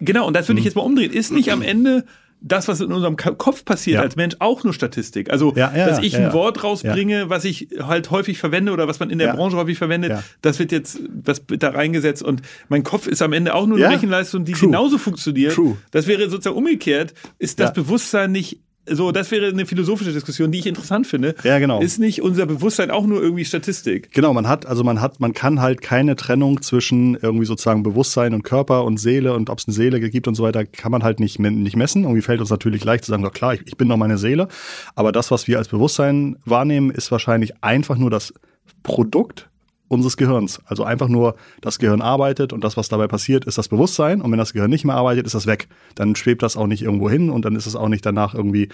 Genau, 0.00 0.26
und 0.26 0.34
das 0.34 0.48
würde 0.48 0.58
ich 0.58 0.64
hm. 0.64 0.68
jetzt 0.68 0.76
mal 0.76 0.82
umdrehen. 0.82 1.12
Ist 1.12 1.32
nicht 1.32 1.52
am 1.52 1.62
Ende 1.70 2.04
das, 2.42 2.68
was 2.68 2.80
in 2.80 2.92
unserem 2.92 3.16
Kopf 3.16 3.64
passiert 3.64 3.96
ja. 3.96 4.00
als 4.00 4.16
Mensch, 4.16 4.36
auch 4.38 4.64
nur 4.64 4.72
Statistik. 4.72 5.30
Also, 5.30 5.52
ja, 5.56 5.72
ja, 5.76 5.86
dass 5.86 5.98
ich 5.98 6.16
ein 6.16 6.32
Wort 6.32 6.64
rausbringe, 6.64 7.28
was 7.28 7.44
ich 7.44 7.68
halt 7.80 8.10
häufig 8.10 8.38
verwende 8.38 8.72
oder 8.72 8.88
was 8.88 8.98
man 8.98 9.10
in 9.10 9.18
der 9.18 9.34
Branche 9.34 9.56
häufig 9.56 9.76
verwendet, 9.76 10.22
das 10.40 10.58
wird 10.58 10.72
jetzt, 10.72 11.00
das 11.10 11.42
wird 11.48 11.62
da 11.62 11.70
reingesetzt 11.70 12.22
und 12.22 12.42
mein 12.68 12.82
Kopf 12.82 13.06
ist 13.06 13.20
am 13.22 13.32
Ende 13.32 13.54
auch 13.54 13.66
nur 13.66 13.76
eine 13.76 13.90
Rechenleistung, 13.90 14.44
die 14.44 14.52
True. 14.52 14.68
genauso 14.68 14.98
funktioniert. 14.98 15.54
True. 15.54 15.76
Das 15.90 16.06
wäre 16.06 16.30
sozusagen 16.30 16.56
umgekehrt. 16.56 17.14
Ist 17.38 17.60
das 17.60 17.72
Bewusstsein 17.72 18.32
nicht 18.32 18.60
so, 18.90 19.12
das 19.12 19.30
wäre 19.30 19.46
eine 19.46 19.66
philosophische 19.66 20.12
Diskussion, 20.12 20.50
die 20.50 20.58
ich 20.58 20.66
interessant 20.66 21.06
finde. 21.06 21.34
Ja, 21.44 21.58
genau. 21.58 21.80
Ist 21.80 21.98
nicht 21.98 22.22
unser 22.22 22.46
Bewusstsein 22.46 22.90
auch 22.90 23.06
nur 23.06 23.22
irgendwie 23.22 23.44
Statistik? 23.44 24.12
Genau, 24.12 24.32
man 24.32 24.48
hat, 24.48 24.66
also 24.66 24.84
man 24.84 25.00
hat, 25.00 25.20
man 25.20 25.32
kann 25.32 25.60
halt 25.60 25.82
keine 25.82 26.16
Trennung 26.16 26.62
zwischen 26.62 27.16
irgendwie 27.16 27.46
sozusagen 27.46 27.82
Bewusstsein 27.82 28.34
und 28.34 28.42
Körper 28.42 28.84
und 28.84 28.98
Seele 28.98 29.34
und 29.34 29.50
ob 29.50 29.58
es 29.58 29.66
eine 29.66 29.74
Seele 29.74 30.00
gibt 30.00 30.28
und 30.28 30.34
so 30.34 30.42
weiter, 30.42 30.64
kann 30.64 30.92
man 30.92 31.02
halt 31.02 31.20
nicht, 31.20 31.38
nicht 31.38 31.76
messen. 31.76 32.04
Irgendwie 32.04 32.22
fällt 32.22 32.40
uns 32.40 32.50
natürlich 32.50 32.84
leicht 32.84 33.04
zu 33.04 33.10
sagen, 33.10 33.22
doch 33.22 33.32
klar, 33.32 33.54
ich, 33.54 33.62
ich 33.66 33.76
bin 33.76 33.88
doch 33.88 33.96
meine 33.96 34.18
Seele. 34.18 34.48
Aber 34.94 35.12
das, 35.12 35.30
was 35.30 35.46
wir 35.46 35.58
als 35.58 35.68
Bewusstsein 35.68 36.36
wahrnehmen, 36.44 36.90
ist 36.90 37.12
wahrscheinlich 37.12 37.62
einfach 37.62 37.96
nur 37.96 38.10
das 38.10 38.34
Produkt 38.82 39.49
unseres 39.90 40.16
Gehirns. 40.16 40.60
Also 40.66 40.84
einfach 40.84 41.08
nur, 41.08 41.34
das 41.60 41.80
Gehirn 41.80 42.00
arbeitet 42.00 42.52
und 42.52 42.62
das, 42.62 42.76
was 42.76 42.88
dabei 42.88 43.08
passiert, 43.08 43.44
ist 43.44 43.58
das 43.58 43.68
Bewusstsein. 43.68 44.22
Und 44.22 44.30
wenn 44.30 44.38
das 44.38 44.52
Gehirn 44.52 44.70
nicht 44.70 44.84
mehr 44.84 44.94
arbeitet, 44.94 45.26
ist 45.26 45.34
das 45.34 45.48
weg. 45.48 45.66
Dann 45.96 46.14
schwebt 46.14 46.44
das 46.44 46.56
auch 46.56 46.68
nicht 46.68 46.82
irgendwo 46.82 47.10
hin 47.10 47.28
und 47.28 47.44
dann 47.44 47.56
ist 47.56 47.66
es 47.66 47.74
auch 47.74 47.88
nicht 47.88 48.06
danach 48.06 48.32
irgendwie, 48.32 48.68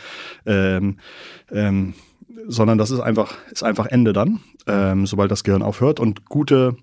ähm, 0.44 0.98
ähm, 1.50 1.94
sondern 2.46 2.76
das 2.76 2.90
ist 2.90 3.00
einfach, 3.00 3.34
ist 3.50 3.64
einfach 3.64 3.86
Ende 3.86 4.12
dann, 4.12 4.40
ähm, 4.66 5.06
sobald 5.06 5.30
das 5.30 5.42
Gehirn 5.42 5.62
aufhört. 5.62 6.00
Und 6.00 6.26
gute 6.26 6.76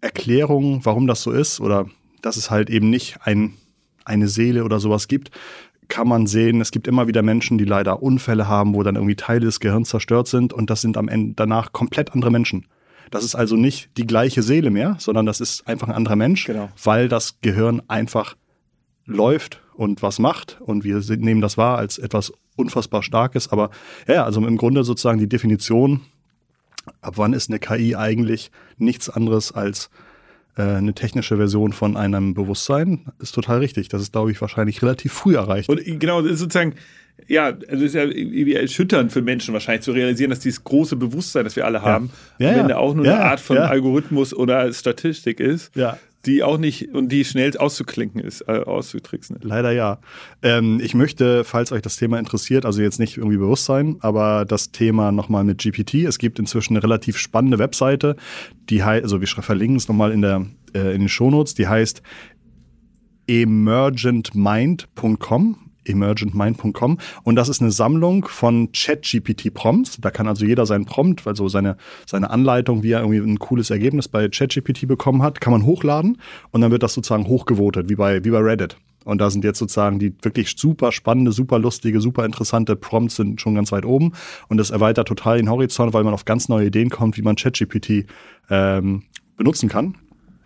Erklärungen, 0.00 0.80
warum 0.84 1.06
das 1.06 1.22
so 1.22 1.30
ist 1.30 1.60
oder 1.60 1.86
dass 2.22 2.36
es 2.36 2.50
halt 2.50 2.70
eben 2.70 2.90
nicht 2.90 3.18
ein, 3.22 3.52
eine 4.04 4.26
Seele 4.26 4.64
oder 4.64 4.80
sowas 4.80 5.06
gibt, 5.06 5.30
kann 5.86 6.08
man 6.08 6.26
sehen, 6.26 6.60
es 6.60 6.72
gibt 6.72 6.88
immer 6.88 7.06
wieder 7.06 7.22
Menschen, 7.22 7.56
die 7.56 7.64
leider 7.64 8.02
Unfälle 8.02 8.48
haben, 8.48 8.74
wo 8.74 8.82
dann 8.82 8.96
irgendwie 8.96 9.14
Teile 9.14 9.46
des 9.46 9.60
Gehirns 9.60 9.90
zerstört 9.90 10.26
sind 10.26 10.52
und 10.52 10.70
das 10.70 10.80
sind 10.80 10.96
am 10.96 11.06
Ende 11.06 11.34
danach 11.36 11.70
komplett 11.70 12.12
andere 12.14 12.32
Menschen. 12.32 12.66
Das 13.10 13.24
ist 13.24 13.34
also 13.34 13.56
nicht 13.56 13.90
die 13.96 14.06
gleiche 14.06 14.42
Seele 14.42 14.70
mehr, 14.70 14.96
sondern 14.98 15.26
das 15.26 15.40
ist 15.40 15.66
einfach 15.66 15.88
ein 15.88 15.94
anderer 15.94 16.16
Mensch, 16.16 16.44
genau. 16.44 16.68
weil 16.82 17.08
das 17.08 17.40
Gehirn 17.40 17.82
einfach 17.88 18.36
läuft 19.04 19.62
und 19.74 20.02
was 20.02 20.18
macht 20.18 20.60
und 20.60 20.84
wir 20.84 21.00
nehmen 21.16 21.40
das 21.40 21.56
wahr 21.56 21.78
als 21.78 21.98
etwas 21.98 22.32
unfassbar 22.56 23.02
Starkes. 23.02 23.48
Aber 23.52 23.70
ja, 24.08 24.24
also 24.24 24.44
im 24.44 24.56
Grunde 24.56 24.84
sozusagen 24.84 25.18
die 25.18 25.28
Definition, 25.28 26.00
ab 27.00 27.14
wann 27.16 27.32
ist 27.32 27.50
eine 27.50 27.58
KI 27.58 27.94
eigentlich 27.94 28.50
nichts 28.78 29.08
anderes 29.08 29.52
als 29.52 29.90
äh, 30.56 30.62
eine 30.62 30.94
technische 30.94 31.36
Version 31.36 31.72
von 31.72 31.96
einem 31.96 32.34
Bewusstsein, 32.34 33.12
ist 33.18 33.34
total 33.34 33.58
richtig. 33.58 33.88
Das 33.88 34.02
ist, 34.02 34.12
glaube 34.12 34.32
ich, 34.32 34.40
wahrscheinlich 34.40 34.82
relativ 34.82 35.12
früh 35.12 35.36
erreicht. 35.36 35.68
Und 35.68 35.82
genau, 36.00 36.22
sozusagen 36.22 36.74
ja, 37.28 37.56
also 37.68 37.84
ist 37.84 37.94
ja 37.94 38.04
irgendwie 38.04 38.54
erschütternd 38.54 39.12
für 39.12 39.22
Menschen 39.22 39.52
wahrscheinlich 39.52 39.82
zu 39.82 39.92
realisieren, 39.92 40.30
dass 40.30 40.40
dieses 40.40 40.62
große 40.62 40.96
Bewusstsein, 40.96 41.44
das 41.44 41.56
wir 41.56 41.64
alle 41.64 41.82
haben, 41.82 42.10
ja. 42.38 42.52
Ja, 42.52 42.58
wenn 42.58 42.68
der 42.68 42.78
auch 42.78 42.94
nur 42.94 43.04
eine 43.04 43.24
Art 43.24 43.40
von 43.40 43.58
Algorithmus 43.58 44.34
oder 44.34 44.72
Statistik 44.72 45.40
ist, 45.40 45.72
die 46.26 46.42
auch 46.42 46.58
nicht 46.58 46.92
und 46.92 47.10
die 47.10 47.24
schnell 47.24 47.56
auszuklinken 47.56 48.20
ist, 48.20 48.42
äh, 48.42 48.60
auszutricksen. 48.64 49.38
Leider 49.42 49.70
ja. 49.70 50.00
Ähm, 50.42 50.80
ich 50.82 50.94
möchte, 50.94 51.44
falls 51.44 51.70
euch 51.72 51.82
das 51.82 51.96
Thema 51.96 52.18
interessiert, 52.18 52.66
also 52.66 52.82
jetzt 52.82 52.98
nicht 52.98 53.16
irgendwie 53.16 53.36
bewusst 53.36 53.64
sein, 53.64 53.98
aber 54.00 54.44
das 54.44 54.72
Thema 54.72 55.12
nochmal 55.12 55.44
mit 55.44 55.58
GPT. 55.58 55.94
Es 56.04 56.18
gibt 56.18 56.40
inzwischen 56.40 56.74
eine 56.74 56.82
relativ 56.82 57.16
spannende 57.16 57.58
Webseite, 57.58 58.16
die 58.68 58.82
heißt, 58.82 59.04
also 59.04 59.20
wir 59.20 59.28
verlinken 59.28 59.76
es 59.76 59.86
nochmal 59.88 60.12
in, 60.12 60.22
der, 60.22 60.46
äh, 60.74 60.94
in 60.94 61.02
den 61.02 61.08
Shownotes, 61.08 61.54
die 61.54 61.68
heißt 61.68 62.02
emergentmind.com 63.28 65.65
emergentmind.com 65.88 66.98
und 67.22 67.36
das 67.36 67.48
ist 67.48 67.60
eine 67.60 67.70
Sammlung 67.70 68.26
von 68.26 68.70
ChatGPT-Prompts. 68.72 70.00
Da 70.00 70.10
kann 70.10 70.28
also 70.28 70.44
jeder 70.44 70.66
seinen 70.66 70.84
Prompt, 70.84 71.26
also 71.26 71.48
seine, 71.48 71.76
seine 72.06 72.30
Anleitung, 72.30 72.82
wie 72.82 72.92
er 72.92 73.00
irgendwie 73.00 73.18
ein 73.18 73.38
cooles 73.38 73.70
Ergebnis 73.70 74.08
bei 74.08 74.28
ChatGPT 74.28 74.86
bekommen 74.86 75.22
hat, 75.22 75.40
kann 75.40 75.52
man 75.52 75.64
hochladen 75.64 76.18
und 76.50 76.60
dann 76.60 76.70
wird 76.70 76.82
das 76.82 76.94
sozusagen 76.94 77.26
hochgevotet, 77.26 77.88
wie 77.88 77.96
bei, 77.96 78.24
wie 78.24 78.30
bei 78.30 78.40
Reddit. 78.40 78.76
Und 79.06 79.20
da 79.20 79.30
sind 79.30 79.44
jetzt 79.44 79.60
sozusagen 79.60 80.00
die 80.00 80.12
wirklich 80.22 80.56
super 80.58 80.90
spannende, 80.90 81.30
super 81.30 81.60
lustige, 81.60 82.00
super 82.00 82.24
interessante 82.24 82.74
Prompts 82.74 83.14
sind 83.14 83.40
schon 83.40 83.54
ganz 83.54 83.70
weit 83.70 83.84
oben. 83.84 84.12
Und 84.48 84.56
das 84.56 84.70
erweitert 84.70 85.06
total 85.06 85.36
den 85.36 85.48
Horizont, 85.48 85.94
weil 85.94 86.02
man 86.02 86.12
auf 86.12 86.24
ganz 86.24 86.48
neue 86.48 86.66
Ideen 86.66 86.90
kommt, 86.90 87.16
wie 87.16 87.22
man 87.22 87.36
ChatGPT 87.36 88.06
ähm, 88.50 89.04
benutzen 89.36 89.68
kann. 89.68 89.96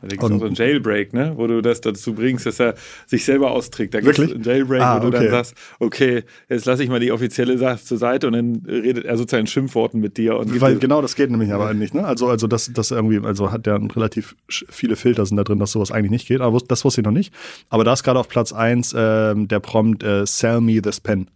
Da 0.03 0.09
gibt 0.09 0.23
es 0.23 0.31
auch 0.31 0.39
so 0.39 0.47
einen 0.47 0.55
Jailbreak, 0.55 1.13
ne? 1.13 1.33
wo 1.37 1.47
du 1.47 1.61
das 1.61 1.81
dazu 1.81 2.15
bringst, 2.15 2.47
dass 2.47 2.61
er 2.61 2.75
sich 3.07 3.25
selber 3.25 3.51
austrägt. 3.51 3.95
Da 3.95 4.01
gibt 4.01 4.19
es 4.19 4.33
einen 4.33 4.43
Jailbreak, 4.43 4.81
ah, 4.81 4.97
wo 4.97 5.01
du 5.01 5.09
okay. 5.09 5.25
dann 5.25 5.31
sagst, 5.31 5.55
okay, 5.79 6.25
jetzt 6.49 6.67
lasse 6.67 6.83
ich 6.83 6.89
mal 6.89 7.01
die 7.01 7.13
offizielle 7.13 7.59
Sache 7.59 7.85
zur 7.85 7.99
Seite 7.99 8.27
und 8.27 8.33
dann 8.35 8.63
redet 8.67 9.05
er 9.05 9.17
sozusagen 9.17 9.43
in 9.43 9.47
Schimpfworten 9.47 10.01
mit 10.01 10.17
dir. 10.17 10.37
Und 10.37 10.61
Weil 10.61 10.79
genau 10.79 11.03
das 11.03 11.15
geht 11.15 11.31
nämlich 11.31 11.53
aber 11.53 11.69
eigentlich. 11.69 11.93
Ne? 11.95 12.05
Also, 12.05 12.29
also 12.29 12.47
das, 12.47 12.71
das 12.73 12.91
irgendwie, 12.91 13.25
also 13.27 13.51
hat 13.51 13.67
ja 13.67 13.77
relativ 13.77 14.37
viele 14.49 14.97
Filter 14.97 15.27
sind 15.27 15.37
da 15.37 15.45
drin, 15.45 15.59
dass 15.59 15.73
sowas 15.73 15.91
eigentlich 15.91 16.11
nicht 16.11 16.29
geht. 16.29 16.41
Aber 16.41 16.59
das 16.67 16.85
wusste 16.85 17.01
ich 17.01 17.05
noch 17.05 17.13
nicht. 17.13 17.33
Aber 17.69 17.85
da 17.85 17.93
ist 17.93 18.03
gerade 18.03 18.19
auf 18.19 18.29
Platz 18.29 18.53
1 18.53 18.93
äh, 18.93 19.35
der 19.37 19.61
Prompt 19.61 20.03
äh, 20.03 20.27
Sell 20.27 20.61
me 20.61 20.81
this 20.81 21.01
pen. 21.01 21.29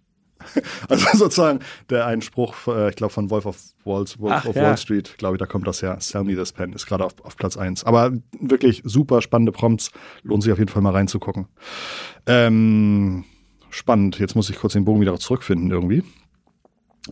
Also 0.89 1.19
sozusagen 1.19 1.61
der 1.91 2.07
Einspruch, 2.07 2.55
äh, 2.69 2.91
ich 2.91 2.97
glaube, 2.97 3.13
von 3.13 3.31
Wolf 3.31 3.47
of, 3.47 3.59
Walls, 3.85 4.19
Wolf 4.19 4.35
Ach, 4.37 4.45
of 4.47 4.57
ja. 4.57 4.63
Wall 4.63 4.77
Street, 4.77 5.17
glaube 5.19 5.37
ich, 5.37 5.39
da 5.39 5.47
kommt 5.47 5.67
das 5.67 5.81
ja. 5.81 5.99
Sell 6.01 6.25
me 6.25 6.35
this 6.35 6.53
pen 6.53 6.73
ist 6.73 6.87
gerade 6.87 7.05
auf, 7.05 7.15
auf 7.23 7.37
Platz 7.37 7.57
1. 7.57 7.85
Aber 7.85 8.13
wirklich 8.41 8.83
super 8.85 9.23
spannende 9.23 9.53
Prompts. 9.53 9.91
Lohnt 10.23 10.43
sich 10.43 10.53
auf 10.53 10.59
jeden 10.59 10.71
Fall 10.71 10.83
mal 10.83 10.93
reinzugucken. 10.93 11.47
Ähm, 12.27 13.25
spannend. 13.71 14.19
Jetzt 14.19 14.35
muss 14.35 14.51
ich 14.51 14.59
kurz 14.59 14.75
den 14.75 14.85
Bogen 14.85 15.01
wieder 15.01 15.19
zurückfinden 15.19 15.71
irgendwie. 15.71 16.03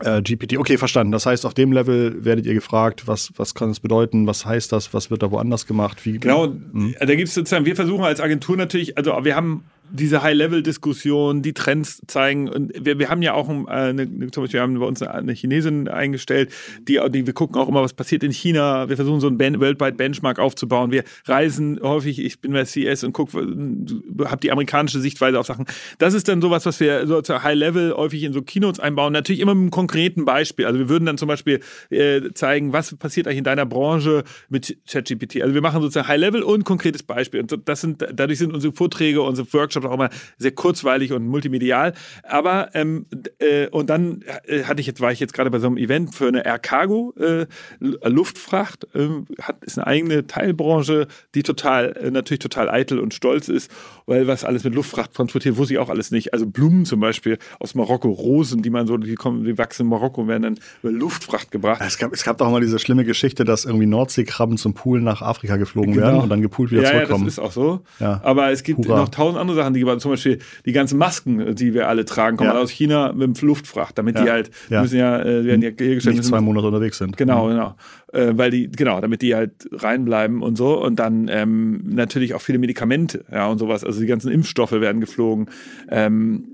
Äh, 0.01 0.23
GPT, 0.23 0.57
okay, 0.57 0.77
verstanden. 0.77 1.11
Das 1.11 1.27
heißt, 1.27 1.45
auf 1.45 1.53
dem 1.53 1.71
Level 1.71 2.25
werdet 2.25 2.47
ihr 2.47 2.55
gefragt, 2.55 3.07
was, 3.07 3.31
was 3.35 3.53
kann 3.53 3.69
es 3.69 3.79
bedeuten, 3.79 4.25
was 4.25 4.43
heißt 4.43 4.71
das, 4.71 4.91
was 4.93 5.11
wird 5.11 5.21
da 5.21 5.29
woanders 5.29 5.67
gemacht, 5.67 6.03
wie. 6.05 6.17
Genau, 6.17 6.45
hm? 6.45 6.95
da 6.99 7.13
gibt 7.13 7.27
es 7.27 7.35
sozusagen, 7.35 7.65
wir 7.65 7.75
versuchen 7.75 8.03
als 8.03 8.19
Agentur 8.19 8.57
natürlich, 8.57 8.97
also 8.97 9.11
wir 9.23 9.35
haben 9.35 9.65
diese 9.93 10.23
High-Level-Diskussion, 10.23 11.43
die 11.43 11.53
Trends 11.53 12.01
zeigen. 12.07 12.49
Und 12.49 12.73
wir, 12.83 12.97
wir 12.97 13.09
haben 13.09 13.21
ja 13.21 13.33
auch 13.33 13.47
äh, 13.49 13.69
eine, 13.69 14.31
zum 14.31 14.43
Beispiel, 14.43 14.59
haben 14.59 14.79
bei 14.79 14.85
uns 14.85 15.01
eine 15.03 15.33
Chinesin 15.33 15.87
eingestellt, 15.87 16.51
die, 16.87 16.99
die 17.09 17.27
wir 17.27 17.33
gucken 17.33 17.55
auch 17.57 17.69
immer, 17.69 17.83
was 17.83 17.93
passiert 17.93 18.23
in 18.23 18.31
China. 18.31 18.89
Wir 18.89 18.95
versuchen 18.95 19.19
so 19.19 19.27
einen 19.27 19.39
weltweit 19.39 19.95
Benchmark 19.95 20.39
aufzubauen. 20.39 20.91
Wir 20.91 21.03
reisen 21.25 21.79
häufig, 21.81 22.19
ich 22.19 22.41
bin 22.41 22.53
bei 22.53 22.63
CS 22.63 23.03
und 23.03 23.13
gucke, 23.13 23.37
habe 23.37 24.41
die 24.41 24.51
amerikanische 24.51 24.99
Sichtweise 24.99 25.39
auf 25.39 25.45
Sachen. 25.45 25.65
Das 25.99 26.15
ist 26.15 26.27
dann 26.27 26.41
sowas, 26.41 26.65
was 26.65 26.79
wir 26.79 27.05
so 27.05 27.21
High-Level 27.21 27.93
häufig 27.93 28.23
in 28.23 28.33
so 28.33 28.41
Keynotes 28.41 28.79
einbauen. 28.79 29.13
Natürlich 29.13 29.41
immer 29.41 29.53
mit 29.53 29.61
einem 29.61 29.71
konkreten 29.71 30.25
Beispiel. 30.25 30.65
Also 30.65 30.79
wir 30.79 30.89
würden 30.89 31.05
dann 31.05 31.19
zum 31.19 31.27
Beispiel 31.27 31.59
äh, 31.91 32.33
zeigen, 32.33 32.73
was 32.73 32.95
passiert 32.95 33.27
eigentlich 33.27 33.37
in 33.39 33.43
deiner 33.43 33.67
Branche 33.67 34.23
mit 34.49 34.75
ChatGPT. 34.89 35.43
Also 35.43 35.53
wir 35.53 35.61
machen 35.61 35.81
sozusagen 35.81 36.07
High-Level 36.07 36.41
und 36.41 36.63
konkretes 36.63 37.03
Beispiel. 37.03 37.41
Und 37.41 37.55
das 37.65 37.81
sind, 37.81 38.03
dadurch 38.11 38.39
sind 38.39 38.53
unsere 38.53 38.73
Vorträge, 38.73 39.21
unsere 39.21 39.51
Workshops 39.53 39.82
Workshops 39.83 39.91
auch 39.91 39.93
immer 39.93 40.09
sehr 40.37 40.51
kurzweilig 40.51 41.11
und 41.13 41.27
multimedial. 41.27 41.93
Aber 42.23 42.69
ähm, 42.73 43.05
äh, 43.39 43.67
und 43.67 43.89
dann 43.89 44.23
äh, 44.45 44.63
hatte 44.63 44.81
ich 44.81 44.87
jetzt 44.87 45.01
war 45.01 45.11
ich 45.11 45.19
jetzt 45.19 45.33
gerade 45.33 45.51
bei 45.51 45.59
so 45.59 45.67
einem 45.67 45.77
Event 45.77 46.15
für 46.15 46.27
eine 46.27 46.45
Air 46.45 46.59
Cargo 46.59 47.13
äh, 47.19 47.45
Luftfracht 47.79 48.87
äh, 48.95 49.09
hat 49.41 49.63
ist 49.63 49.77
eine 49.77 49.87
eigene 49.87 50.27
Teilbranche, 50.27 51.07
die 51.35 51.43
total 51.43 51.95
äh, 51.97 52.11
natürlich 52.11 52.39
total 52.39 52.69
eitel 52.69 52.99
und 52.99 53.13
stolz 53.13 53.47
ist, 53.47 53.71
weil 54.05 54.27
was 54.27 54.43
alles 54.43 54.63
mit 54.63 54.75
Luftfracht 54.75 55.13
transportiert, 55.13 55.57
wusste 55.57 55.73
ich 55.73 55.79
auch 55.79 55.89
alles 55.89 56.11
nicht. 56.11 56.33
Also 56.33 56.45
Blumen 56.45 56.85
zum 56.85 56.99
Beispiel 56.99 57.37
aus 57.59 57.75
Marokko, 57.75 58.09
Rosen, 58.09 58.61
die 58.61 58.69
man 58.69 58.87
so 58.87 58.97
die 58.97 59.15
kommen, 59.15 59.43
die 59.43 59.57
wachsen 59.57 59.83
in 59.83 59.89
Marokko, 59.89 60.27
werden 60.27 60.43
dann 60.43 60.59
über 60.81 60.91
Luftfracht 60.91 61.51
gebracht. 61.51 61.81
Es 61.85 61.97
gab 61.97 62.13
es 62.13 62.23
gab 62.23 62.37
doch 62.37 62.49
mal 62.49 62.61
diese 62.61 62.79
schlimme 62.79 63.05
Geschichte, 63.05 63.43
dass 63.45 63.65
irgendwie 63.65 63.85
Nordseekrabben 63.85 64.57
zum 64.57 64.73
Pool 64.73 65.01
nach 65.01 65.21
Afrika 65.21 65.57
geflogen 65.57 65.93
genau. 65.93 66.05
werden 66.05 66.21
und 66.21 66.29
dann 66.29 66.41
gepoolt 66.41 66.71
wieder 66.71 66.83
ja, 66.83 66.89
zurückkommen. 66.91 67.23
Ja, 67.23 67.25
das 67.25 67.33
ist 67.33 67.39
auch 67.39 67.51
so. 67.51 67.81
Ja. 67.99 68.21
Aber 68.23 68.51
es 68.51 68.63
gibt 68.63 68.79
Hurra. 68.79 68.97
noch 68.97 69.09
tausend 69.09 69.39
andere 69.39 69.57
Sachen 69.57 69.62
Sachen, 69.63 69.73
die 69.73 69.99
zum 69.99 70.11
Beispiel 70.11 70.39
die 70.65 70.71
ganzen 70.71 70.97
Masken, 70.97 71.55
die 71.55 71.73
wir 71.73 71.87
alle 71.87 72.05
tragen, 72.05 72.37
kommen 72.37 72.51
ja. 72.51 72.59
aus 72.59 72.69
China 72.69 73.13
mit 73.13 73.39
dem 73.39 73.47
Luftfracht, 73.47 73.97
damit 73.97 74.17
die 74.17 74.29
halt, 74.29 74.51
ja. 74.69 74.81
müssen 74.81 74.97
ja, 74.97 75.21
äh, 75.21 75.45
werden 75.45 75.61
ja 75.61 75.69
hergestellt. 75.77 76.17
Nicht 76.17 76.25
zwei 76.25 76.41
Monate 76.41 76.67
unterwegs 76.67 76.97
sind. 76.97 77.17
Genau, 77.17 77.45
mhm. 77.45 77.49
genau. 77.51 77.75
Äh, 78.11 78.33
weil 78.35 78.51
die, 78.51 78.69
genau, 78.69 79.01
damit 79.01 79.21
die 79.21 79.35
halt 79.35 79.67
reinbleiben 79.71 80.41
und 80.41 80.57
so. 80.57 80.81
Und 80.83 80.97
dann 80.97 81.27
ähm, 81.29 81.81
natürlich 81.85 82.33
auch 82.33 82.41
viele 82.41 82.59
Medikamente, 82.59 83.25
ja, 83.31 83.47
und 83.47 83.57
sowas. 83.57 83.83
Also 83.83 83.99
die 83.99 84.07
ganzen 84.07 84.31
Impfstoffe 84.31 84.73
werden 84.73 85.01
geflogen. 85.01 85.49
Ähm, 85.89 86.45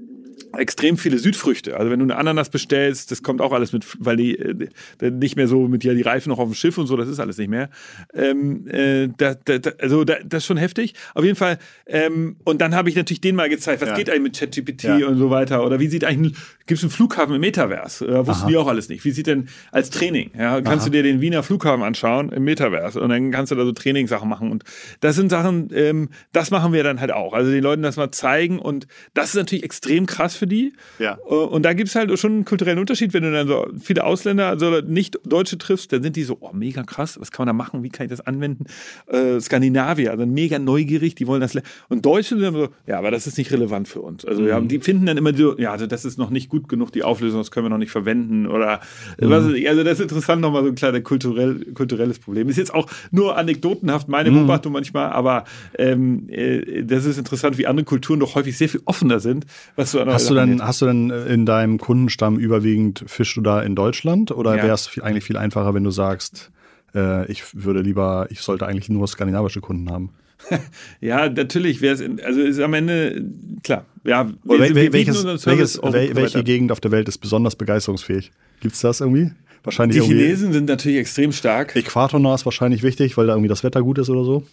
extrem 0.57 0.97
viele 0.97 1.17
Südfrüchte. 1.19 1.77
Also 1.77 1.91
wenn 1.91 1.99
du 1.99 2.05
eine 2.05 2.15
Ananas 2.15 2.49
bestellst, 2.49 3.11
das 3.11 3.23
kommt 3.23 3.41
auch 3.41 3.51
alles 3.51 3.73
mit, 3.73 3.85
weil 3.99 4.17
die 4.17 4.37
äh, 4.37 4.69
nicht 5.11 5.35
mehr 5.35 5.47
so 5.47 5.67
mit 5.67 5.83
ja 5.83 5.93
die 5.93 6.01
Reifen 6.01 6.29
noch 6.29 6.39
auf 6.39 6.49
dem 6.49 6.55
Schiff 6.55 6.77
und 6.77 6.87
so, 6.87 6.97
das 6.97 7.07
ist 7.07 7.19
alles 7.19 7.37
nicht 7.37 7.49
mehr. 7.49 7.69
Ähm, 8.13 8.67
äh, 8.67 9.09
da, 9.17 9.35
da, 9.35 9.71
also 9.79 10.03
da, 10.03 10.15
das 10.25 10.43
ist 10.43 10.47
schon 10.47 10.57
heftig. 10.57 10.93
Auf 11.13 11.23
jeden 11.23 11.35
Fall. 11.35 11.59
Ähm, 11.85 12.37
und 12.43 12.61
dann 12.61 12.75
habe 12.75 12.89
ich 12.89 12.95
natürlich 12.95 13.21
denen 13.21 13.35
mal 13.35 13.49
gezeigt, 13.49 13.81
was 13.81 13.89
ja. 13.89 13.95
geht 13.95 14.09
eigentlich 14.09 14.21
mit 14.21 14.39
ChatGPT 14.39 14.83
ja. 14.83 15.07
und 15.07 15.17
so 15.17 15.29
weiter. 15.29 15.65
Oder 15.65 15.79
wie 15.79 15.87
sieht 15.87 16.03
eigentlich, 16.03 16.33
gibt 16.65 16.77
es 16.77 16.83
einen 16.83 16.91
Flughafen 16.91 17.35
im 17.35 17.41
Metaverse? 17.41 18.07
Äh, 18.07 18.27
wussten 18.27 18.43
Aha. 18.43 18.47
die 18.47 18.57
auch 18.57 18.67
alles 18.67 18.89
nicht. 18.89 19.05
Wie 19.05 19.11
sieht 19.11 19.27
denn 19.27 19.49
als 19.71 19.89
Training? 19.89 20.31
Ja, 20.37 20.61
kannst 20.61 20.83
Aha. 20.83 20.85
du 20.85 20.91
dir 20.91 21.03
den 21.03 21.21
Wiener 21.21 21.43
Flughafen 21.43 21.83
anschauen 21.83 22.31
im 22.31 22.43
Metaverse 22.43 22.99
und 22.99 23.09
dann 23.09 23.31
kannst 23.31 23.51
du 23.51 23.55
da 23.55 23.65
so 23.65 23.71
Trainingssachen 23.71 24.27
machen. 24.27 24.51
Und 24.51 24.63
das 24.99 25.15
sind 25.15 25.29
Sachen, 25.29 25.69
ähm, 25.73 26.09
das 26.31 26.51
machen 26.51 26.73
wir 26.73 26.83
dann 26.83 26.99
halt 26.99 27.11
auch. 27.11 27.33
Also 27.33 27.51
den 27.51 27.63
Leuten 27.63 27.83
das 27.83 27.97
mal 27.97 28.11
zeigen 28.11 28.59
und 28.59 28.87
das 29.13 29.29
ist 29.29 29.35
natürlich 29.35 29.63
extrem 29.63 30.05
krass 30.05 30.38
für 30.39 30.47
die. 30.47 30.73
Ja. 30.97 31.17
Äh, 31.29 31.33
und 31.33 31.63
da 31.63 31.73
gibt 31.73 31.89
es 31.89 31.95
halt 31.95 32.17
schon 32.17 32.31
einen 32.31 32.45
kulturellen 32.45 32.79
Unterschied, 32.79 33.13
wenn 33.13 33.23
du 33.23 33.31
dann 33.31 33.47
so 33.47 33.67
viele 33.79 34.03
Ausländer, 34.03 34.47
also 34.47 34.81
nicht 34.81 35.19
Deutsche 35.25 35.57
triffst, 35.57 35.93
dann 35.93 36.03
sind 36.03 36.15
die 36.15 36.23
so, 36.23 36.37
oh, 36.39 36.51
mega 36.53 36.83
krass, 36.83 37.19
was 37.19 37.31
kann 37.31 37.45
man 37.45 37.55
da 37.55 37.63
machen, 37.63 37.83
wie 37.83 37.89
kann 37.89 38.05
ich 38.05 38.09
das 38.09 38.21
anwenden? 38.21 38.65
Äh, 39.07 39.39
Skandinavier, 39.39 40.11
also 40.11 40.25
mega 40.25 40.59
neugierig, 40.59 41.15
die 41.15 41.27
wollen 41.27 41.41
das. 41.41 41.57
Und 41.89 42.05
Deutsche 42.05 42.37
sind 42.39 42.53
so, 42.53 42.69
ja, 42.87 42.97
aber 42.97 43.11
das 43.11 43.27
ist 43.27 43.37
nicht 43.37 43.51
relevant 43.51 43.87
für 43.87 44.01
uns. 44.01 44.25
Also 44.25 44.41
mhm. 44.41 44.47
ja, 44.47 44.59
die 44.59 44.79
finden 44.79 45.05
dann 45.05 45.17
immer 45.17 45.35
so, 45.35 45.57
ja, 45.57 45.71
also 45.71 45.87
das 45.87 46.05
ist 46.05 46.17
noch 46.17 46.29
nicht 46.29 46.49
gut 46.49 46.67
genug, 46.69 46.91
die 46.91 47.03
Auflösung, 47.03 47.39
das 47.39 47.51
können 47.51 47.65
wir 47.65 47.69
noch 47.69 47.77
nicht 47.77 47.91
verwenden. 47.91 48.47
Oder 48.47 48.81
mhm. 49.19 49.29
was 49.29 49.47
ich, 49.53 49.69
also 49.69 49.83
das 49.83 49.99
ist 49.99 50.03
interessant, 50.03 50.41
nochmal 50.41 50.63
so 50.63 50.69
ein 50.69 50.75
kleines 50.75 51.03
kulturell, 51.03 51.65
kulturelles 51.73 52.19
Problem. 52.19 52.49
Ist 52.49 52.57
jetzt 52.57 52.73
auch 52.73 52.87
nur 53.11 53.37
anekdotenhaft 53.37 54.07
meine 54.07 54.31
mhm. 54.31 54.35
Beobachtung 54.35 54.73
manchmal, 54.73 55.11
aber 55.11 55.43
ähm, 55.77 56.27
äh, 56.29 56.83
das 56.83 57.05
ist 57.05 57.17
interessant, 57.17 57.57
wie 57.57 57.67
andere 57.67 57.85
Kulturen 57.85 58.19
doch 58.19 58.35
häufig 58.35 58.57
sehr 58.57 58.69
viel 58.69 58.81
offener 58.85 59.19
sind, 59.19 59.45
was 59.75 59.91
so 59.91 59.99
Hast 60.05 60.28
du 60.29 60.35
dann, 60.35 60.61
hast 60.65 60.81
du 60.81 60.85
denn 60.85 61.09
in 61.09 61.45
deinem 61.45 61.77
Kundenstamm 61.77 62.37
überwiegend 62.37 63.03
fischst 63.07 63.37
du 63.37 63.41
da 63.41 63.61
in 63.61 63.75
Deutschland 63.75 64.31
oder 64.31 64.55
ja. 64.55 64.63
wäre 64.63 64.73
es 64.73 64.89
eigentlich 65.01 65.23
viel 65.23 65.37
einfacher, 65.37 65.73
wenn 65.73 65.83
du 65.83 65.91
sagst, 65.91 66.51
äh, 66.95 67.29
ich 67.31 67.43
würde 67.53 67.81
lieber, 67.81 68.27
ich 68.29 68.41
sollte 68.41 68.65
eigentlich 68.65 68.89
nur 68.89 69.07
skandinavische 69.07 69.61
Kunden 69.61 69.89
haben? 69.91 70.11
ja, 71.01 71.29
natürlich 71.29 71.81
wäre 71.81 71.95
es, 71.95 72.23
also 72.23 72.41
ist 72.41 72.59
am 72.59 72.73
Ende, 72.73 73.23
klar, 73.63 73.85
ja. 74.03 74.29
Wir, 74.43 74.59
wel, 74.59 74.75
wir 74.75 74.93
welches, 74.93 75.23
welches, 75.45 75.81
wel, 75.81 76.15
welche 76.15 76.43
Gegend 76.43 76.71
auf 76.71 76.79
der 76.79 76.91
Welt 76.91 77.07
ist 77.07 77.17
besonders 77.17 77.55
begeisterungsfähig? 77.55 78.31
Gibt 78.61 78.75
es 78.75 78.81
das 78.81 79.01
irgendwie? 79.01 79.31
Wahrscheinlich 79.63 80.01
Die 80.01 80.07
Chinesen 80.07 80.53
sind 80.53 80.69
natürlich 80.69 80.99
extrem 80.99 81.33
stark. 81.33 81.75
Äquatornah 81.75 82.35
ist 82.35 82.45
wahrscheinlich 82.45 82.81
wichtig, 82.81 83.17
weil 83.17 83.27
da 83.27 83.33
irgendwie 83.33 83.49
das 83.49 83.63
Wetter 83.63 83.81
gut 83.81 83.97
ist 83.97 84.09
oder 84.09 84.23
so 84.23 84.45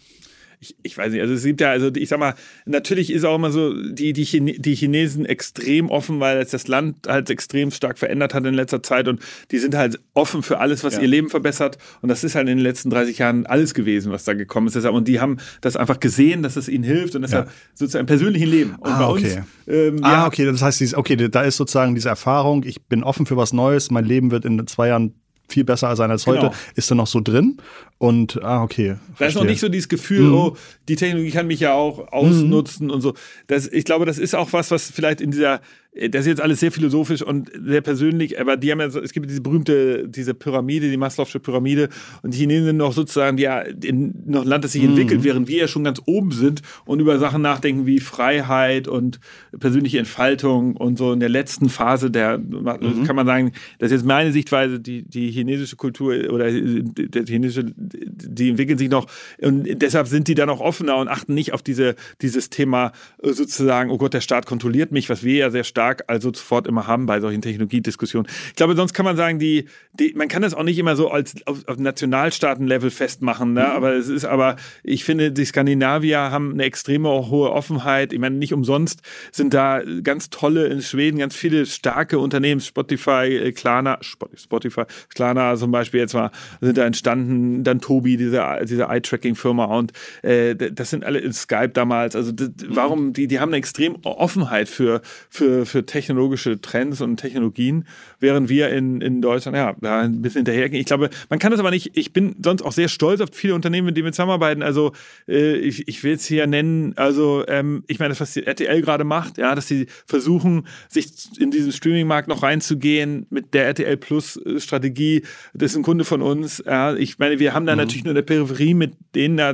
ich, 0.59 0.75
ich 0.81 0.97
weiß 0.97 1.11
nicht, 1.11 1.21
also 1.21 1.33
es 1.33 1.43
gibt 1.43 1.61
ja, 1.61 1.69
also 1.69 1.89
ich 1.95 2.09
sag 2.09 2.19
mal, 2.19 2.33
natürlich 2.65 3.11
ist 3.11 3.23
auch 3.23 3.35
immer 3.35 3.51
so, 3.51 3.73
die, 3.73 4.13
die, 4.13 4.23
Chine 4.23 4.53
die 4.53 4.75
Chinesen 4.75 5.25
extrem 5.25 5.89
offen, 5.89 6.19
weil 6.19 6.37
es 6.39 6.49
das 6.49 6.67
Land 6.67 7.07
halt 7.07 7.29
extrem 7.29 7.69
stark 7.71 7.99
verändert 7.99 8.33
hat 8.33 8.45
in 8.45 8.53
letzter 8.53 8.81
Zeit 8.81 9.07
und 9.07 9.21
die 9.51 9.59
sind 9.59 9.75
halt 9.75 9.99
offen 10.13 10.41
für 10.41 10.59
alles, 10.59 10.83
was 10.83 10.95
ja. 10.95 11.01
ihr 11.01 11.07
Leben 11.07 11.29
verbessert 11.29 11.77
und 12.01 12.09
das 12.09 12.23
ist 12.23 12.35
halt 12.35 12.49
in 12.49 12.57
den 12.57 12.63
letzten 12.63 12.89
30 12.89 13.19
Jahren 13.19 13.45
alles 13.45 13.73
gewesen, 13.73 14.11
was 14.11 14.23
da 14.23 14.33
gekommen 14.33 14.67
ist. 14.67 14.75
Deshalb, 14.75 14.95
und 14.95 15.07
die 15.07 15.19
haben 15.19 15.37
das 15.61 15.75
einfach 15.75 15.99
gesehen, 15.99 16.41
dass 16.41 16.55
es 16.55 16.67
ihnen 16.67 16.83
hilft 16.83 17.15
und 17.15 17.21
deshalb 17.21 17.47
ja. 17.47 17.53
sozusagen 17.75 18.01
im 18.01 18.07
persönlichen 18.07 18.49
Leben. 18.49 18.75
Und 18.79 18.91
ah, 18.91 18.99
bei 18.99 19.05
uns, 19.05 19.23
okay. 19.23 19.43
Ähm, 19.67 19.99
ah, 20.03 20.11
ja, 20.11 20.27
okay, 20.27 20.45
das 20.45 20.61
heißt, 20.61 20.95
okay, 20.95 21.15
da 21.15 21.41
ist 21.43 21.57
sozusagen 21.57 21.93
diese 21.93 22.09
Erfahrung, 22.09 22.63
ich 22.63 22.81
bin 22.83 23.03
offen 23.03 23.25
für 23.25 23.37
was 23.37 23.53
Neues, 23.53 23.91
mein 23.91 24.05
Leben 24.05 24.31
wird 24.31 24.45
in 24.45 24.65
zwei 24.65 24.87
Jahren 24.87 25.13
viel 25.47 25.63
besser 25.63 25.95
sein 25.95 26.11
als 26.11 26.27
heute, 26.27 26.47
genau. 26.47 26.53
ist 26.75 26.91
da 26.91 26.95
noch 26.95 27.07
so 27.07 27.21
drin. 27.21 27.57
Und, 27.97 28.43
ah, 28.43 28.63
okay. 28.63 28.97
Da 29.17 29.25
ist 29.25 29.35
noch 29.35 29.43
nicht 29.43 29.59
so 29.59 29.69
dieses 29.69 29.89
Gefühl, 29.89 30.27
mhm. 30.27 30.33
oh, 30.33 30.57
die 30.87 30.95
Technologie 30.95 31.31
kann 31.31 31.47
mich 31.47 31.59
ja 31.59 31.73
auch 31.73 32.11
ausnutzen 32.11 32.87
mhm. 32.87 32.93
und 32.93 33.01
so. 33.01 33.13
Das, 33.47 33.67
ich 33.67 33.85
glaube, 33.85 34.05
das 34.05 34.19
ist 34.19 34.35
auch 34.35 34.53
was, 34.53 34.69
was 34.71 34.91
vielleicht 34.91 35.21
in 35.21 35.31
dieser 35.31 35.61
das 36.09 36.21
ist 36.21 36.27
jetzt 36.27 36.41
alles 36.41 36.59
sehr 36.59 36.71
philosophisch 36.71 37.21
und 37.21 37.51
sehr 37.53 37.81
persönlich, 37.81 38.39
aber 38.39 38.57
die 38.57 38.71
haben 38.71 38.79
ja 38.79 38.87
es 38.87 39.13
gibt 39.13 39.29
diese 39.29 39.41
berühmte, 39.41 40.07
diese 40.07 40.33
Pyramide, 40.33 40.89
die 40.89 40.97
Maslow'sche 40.97 41.39
Pyramide 41.39 41.89
und 42.21 42.33
die 42.33 42.37
Chinesen 42.37 42.65
sind 42.65 42.77
noch 42.77 42.93
sozusagen 42.93 43.37
ja 43.37 43.61
in, 43.61 44.13
noch 44.25 44.43
ein 44.43 44.47
Land, 44.47 44.63
das 44.63 44.73
sich 44.73 44.83
mhm. 44.83 44.89
entwickelt, 44.89 45.23
während 45.23 45.47
wir 45.47 45.57
ja 45.57 45.67
schon 45.67 45.83
ganz 45.83 46.01
oben 46.05 46.31
sind 46.31 46.61
und 46.85 46.99
über 46.99 47.17
Sachen 47.19 47.41
nachdenken 47.41 47.85
wie 47.85 47.99
Freiheit 47.99 48.87
und 48.87 49.19
persönliche 49.59 49.97
Entfaltung 49.99 50.75
und 50.75 50.97
so 50.97 51.13
in 51.13 51.19
der 51.19 51.29
letzten 51.29 51.69
Phase 51.69 52.11
der, 52.11 52.37
mhm. 52.37 53.03
kann 53.05 53.15
man 53.15 53.25
sagen, 53.25 53.51
das 53.79 53.87
ist 53.87 53.99
jetzt 53.99 54.05
meine 54.05 54.31
Sichtweise, 54.31 54.79
die, 54.79 55.03
die 55.03 55.31
chinesische 55.31 55.77
Kultur 55.77 56.15
oder 56.31 56.51
der 56.51 57.25
chinesische, 57.25 57.65
die 57.75 58.49
entwickeln 58.49 58.77
sich 58.77 58.89
noch 58.89 59.07
und 59.41 59.65
deshalb 59.81 60.07
sind 60.07 60.27
die 60.27 60.35
dann 60.35 60.49
auch 60.49 60.59
offener 60.59 60.97
und 60.97 61.07
achten 61.07 61.33
nicht 61.33 61.53
auf 61.53 61.63
diese, 61.63 61.95
dieses 62.21 62.49
Thema 62.49 62.91
sozusagen, 63.21 63.89
oh 63.89 63.97
Gott, 63.97 64.13
der 64.13 64.21
Staat 64.21 64.45
kontrolliert 64.45 64.91
mich, 64.91 65.09
was 65.09 65.23
wir 65.23 65.35
ja 65.35 65.49
sehr 65.49 65.63
stark 65.63 65.86
stark 65.87 66.03
also 66.07 66.31
sofort 66.33 66.67
immer 66.67 66.87
haben 66.87 67.05
bei 67.05 67.19
solchen 67.19 67.41
Technologiediskussionen. 67.41 68.29
Ich 68.47 68.55
glaube, 68.55 68.75
sonst 68.75 68.93
kann 68.93 69.05
man 69.05 69.15
sagen, 69.15 69.39
die, 69.39 69.65
die 69.93 70.13
man 70.15 70.27
kann 70.27 70.41
das 70.41 70.53
auch 70.53 70.63
nicht 70.63 70.77
immer 70.77 70.95
so 70.95 71.09
als 71.09 71.35
auf, 71.45 71.67
auf 71.67 71.77
Nationalstaatenlevel 71.77 72.91
festmachen, 72.91 73.53
ne? 73.53 73.61
Mhm. 73.61 73.71
aber 73.71 73.93
es 73.93 74.09
ist 74.09 74.25
aber, 74.25 74.57
ich 74.83 75.03
finde, 75.03 75.31
die 75.31 75.45
Skandinavier 75.45 76.19
haben 76.19 76.53
eine 76.53 76.63
extreme 76.63 77.09
hohe 77.09 77.51
Offenheit. 77.51 78.13
Ich 78.13 78.19
meine, 78.19 78.35
nicht 78.35 78.53
umsonst 78.53 79.01
sind 79.31 79.53
da 79.53 79.81
ganz 80.03 80.29
tolle 80.29 80.67
in 80.67 80.81
Schweden 80.81 81.19
ganz 81.19 81.35
viele 81.35 81.65
starke 81.65 82.19
Unternehmen, 82.19 82.61
Spotify, 82.61 83.37
äh, 83.37 83.51
Klarna, 83.51 83.99
Spotify, 84.01 84.83
Klarna 85.13 85.55
zum 85.55 85.71
Beispiel 85.71 86.01
jetzt 86.01 86.13
mal 86.13 86.31
sind 86.61 86.77
da 86.77 86.85
entstanden, 86.85 87.63
dann 87.63 87.79
Tobi, 87.79 88.17
diese, 88.17 88.43
diese 88.63 88.83
Eye-Tracking-Firma 88.83 89.65
und 89.65 89.93
äh, 90.23 90.55
das 90.55 90.89
sind 90.89 91.03
alle 91.03 91.19
in 91.19 91.33
Skype 91.33 91.69
damals. 91.69 92.15
Also 92.15 92.31
das, 92.31 92.49
warum, 92.67 93.13
die, 93.13 93.27
die 93.27 93.39
haben 93.39 93.49
eine 93.49 93.57
extrem 93.57 93.95
Offenheit 94.03 94.67
für, 94.69 95.01
für, 95.29 95.65
für 95.65 95.76
für 95.77 95.85
technologische 95.85 96.59
Trends 96.59 97.01
und 97.01 97.17
Technologien, 97.17 97.85
während 98.19 98.49
wir 98.49 98.69
in, 98.69 98.99
in 98.99 99.21
Deutschland 99.21 99.55
ja 99.55 99.75
da 99.79 100.01
ein 100.01 100.23
bisschen 100.23 100.39
hinterhergehen. 100.39 100.81
Ich 100.81 100.87
glaube, 100.87 101.11
man 101.29 101.37
kann 101.37 101.51
das 101.51 101.59
aber 101.59 101.69
nicht, 101.69 101.95
ich 101.95 102.13
bin 102.13 102.35
sonst 102.43 102.63
auch 102.63 102.71
sehr 102.71 102.87
stolz 102.87 103.21
auf 103.21 103.29
viele 103.31 103.53
Unternehmen, 103.53 103.85
mit 103.85 103.95
denen 103.95 104.05
wir 104.05 104.11
zusammenarbeiten. 104.11 104.63
Also 104.63 104.93
äh, 105.27 105.55
ich, 105.57 105.87
ich 105.87 106.03
will 106.03 106.13
es 106.13 106.25
hier 106.25 106.47
nennen, 106.47 106.93
also 106.95 107.43
ähm, 107.47 107.83
ich 107.85 107.99
meine, 107.99 108.09
das, 108.09 108.21
was 108.21 108.33
die 108.33 108.47
RTL 108.47 108.81
gerade 108.81 109.03
macht, 109.03 109.37
ja, 109.37 109.53
dass 109.53 109.67
sie 109.67 109.85
versuchen, 110.07 110.65
sich 110.89 111.11
in 111.37 111.51
diesen 111.51 111.71
Streaming-Markt 111.71 112.27
noch 112.27 112.41
reinzugehen 112.41 113.27
mit 113.29 113.53
der 113.53 113.67
RTL 113.67 113.97
Plus-Strategie. 113.97 115.21
Das 115.53 115.73
ist 115.73 115.77
ein 115.77 115.83
Kunde 115.83 116.05
von 116.05 116.23
uns. 116.23 116.63
Ja, 116.65 116.95
ich 116.95 117.19
meine, 117.19 117.37
wir 117.37 117.53
haben 117.53 117.67
da 117.67 117.73
mhm. 117.73 117.81
natürlich 117.81 118.03
nur 118.03 118.11
in 118.11 118.15
der 118.15 118.23
Peripherie, 118.23 118.73
mit 118.73 118.93
denen 119.13 119.37
da 119.37 119.53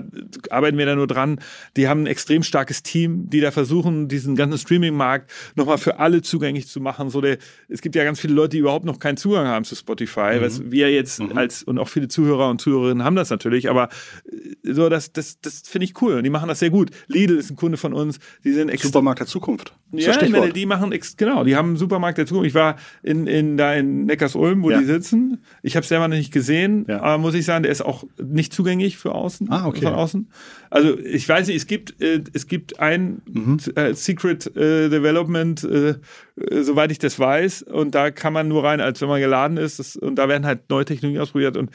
arbeiten 0.52 0.78
wir 0.78 0.86
da 0.86 0.96
nur 0.96 1.08
dran. 1.08 1.42
Die 1.76 1.90
haben 1.90 2.04
ein 2.04 2.08
extrem 2.08 2.44
starkes 2.44 2.82
Team, 2.82 3.30
die 3.30 3.42
da 3.42 3.52
versuchen, 3.52 4.08
diesen 4.08 4.38
ganzen 4.38 4.58
Streaming-Markt 4.58 5.30
nochmal 5.56 5.78
für 5.78 6.00
alle 6.00 6.13
alle 6.14 6.22
zugänglich 6.22 6.68
zu 6.68 6.80
machen. 6.80 7.10
So 7.10 7.22
der, 7.22 7.38
es 7.68 7.82
gibt 7.82 7.96
ja 7.96 8.04
ganz 8.04 8.20
viele 8.20 8.34
Leute, 8.34 8.50
die 8.50 8.60
überhaupt 8.60 8.86
noch 8.86 9.00
keinen 9.00 9.18
Zugang 9.18 9.48
haben 9.48 9.66
zu 9.66 9.76
Spotify, 9.76 10.38
mhm. 10.38 10.42
was 10.42 10.72
wir 10.72 10.92
jetzt 10.92 11.20
mhm. 11.20 11.38
als 11.38 11.64
und 11.64 11.80
auch 11.80 11.90
viele 11.90 12.08
Zuhörer 12.08 12.50
und 12.50 12.62
Zuhörerinnen 12.62 13.04
haben 13.04 13.16
das 13.16 13.30
natürlich, 13.30 13.70
aber 13.70 13.90
äh, 14.32 14.74
so 14.74 14.90
das, 14.90 15.12
das, 15.12 15.42
das 15.42 15.64
finde 15.66 15.86
ich 15.86 16.02
cool 16.02 16.14
und 16.14 16.24
die 16.24 16.30
machen 16.30 16.48
das 16.48 16.60
sehr 16.60 16.70
gut. 16.70 16.92
Lidl 17.08 17.38
ist 17.38 17.50
ein 17.50 17.56
Kunde 17.56 17.78
von 17.78 17.94
uns, 17.94 18.20
die 18.44 18.54
sind 18.54 18.72
Supermarkt 18.80 19.20
der 19.20 19.28
Zukunft. 19.28 19.74
Ja, 19.92 20.18
meine, 20.30 20.52
die 20.52 20.66
machen 20.66 20.94
genau, 21.18 21.44
die 21.44 21.56
haben 21.56 21.70
einen 21.70 21.78
Supermarkt 21.78 22.18
der 22.18 22.26
Zukunft. 22.26 22.48
Ich 22.48 22.56
war 22.56 22.78
in, 23.04 23.28
in 23.28 23.58
da 23.58 23.74
in 23.74 24.06
Neckars-Ulm, 24.06 24.64
wo 24.64 24.72
ja. 24.72 24.80
die 24.80 24.86
sitzen. 24.86 25.44
Ich 25.62 25.76
habe 25.76 25.84
es 25.84 25.90
selber 25.90 26.08
noch 26.08 26.16
nicht 26.16 26.34
gesehen, 26.34 26.86
ja. 26.88 27.02
aber 27.02 27.18
muss 27.20 27.36
ich 27.36 27.46
sagen, 27.46 27.64
der 27.64 27.72
ist 27.72 27.82
auch 27.82 28.04
nicht 28.22 28.54
zugänglich 28.54 28.98
für 28.98 29.14
außen, 29.14 29.52
ah, 29.52 29.68
okay. 29.68 29.82
von 29.82 29.94
außen. 29.94 30.30
Also 30.74 30.98
ich 30.98 31.30
weiß 31.30 31.48
nicht, 31.48 31.58
es 31.58 31.68
gibt 31.68 32.02
äh, 32.02 32.24
es 32.34 32.48
gibt 32.48 32.80
ein 32.80 33.22
mhm. 33.32 33.60
äh, 33.76 33.94
Secret 33.94 34.48
äh, 34.58 34.90
Development 34.90 35.64
äh, 35.64 35.90
äh, 36.36 36.64
soweit 36.64 36.92
ich 36.92 36.98
das 36.98 37.20
weiß. 37.20 37.62
Und 37.62 37.94
da 37.94 38.10
kann 38.10 38.34
man 38.34 38.48
nur 38.48 38.64
rein, 38.64 38.82
als 38.82 39.00
wenn 39.00 39.08
man 39.08 39.22
geladen 39.22 39.58
ist. 39.58 39.78
Das, 39.78 39.96
und 39.96 40.16
da 40.16 40.28
werden 40.28 40.48
halt 40.48 40.72
neue 40.72 40.84
Technologien 40.84 41.22
ausprobiert. 41.22 41.58
Und, 41.58 41.70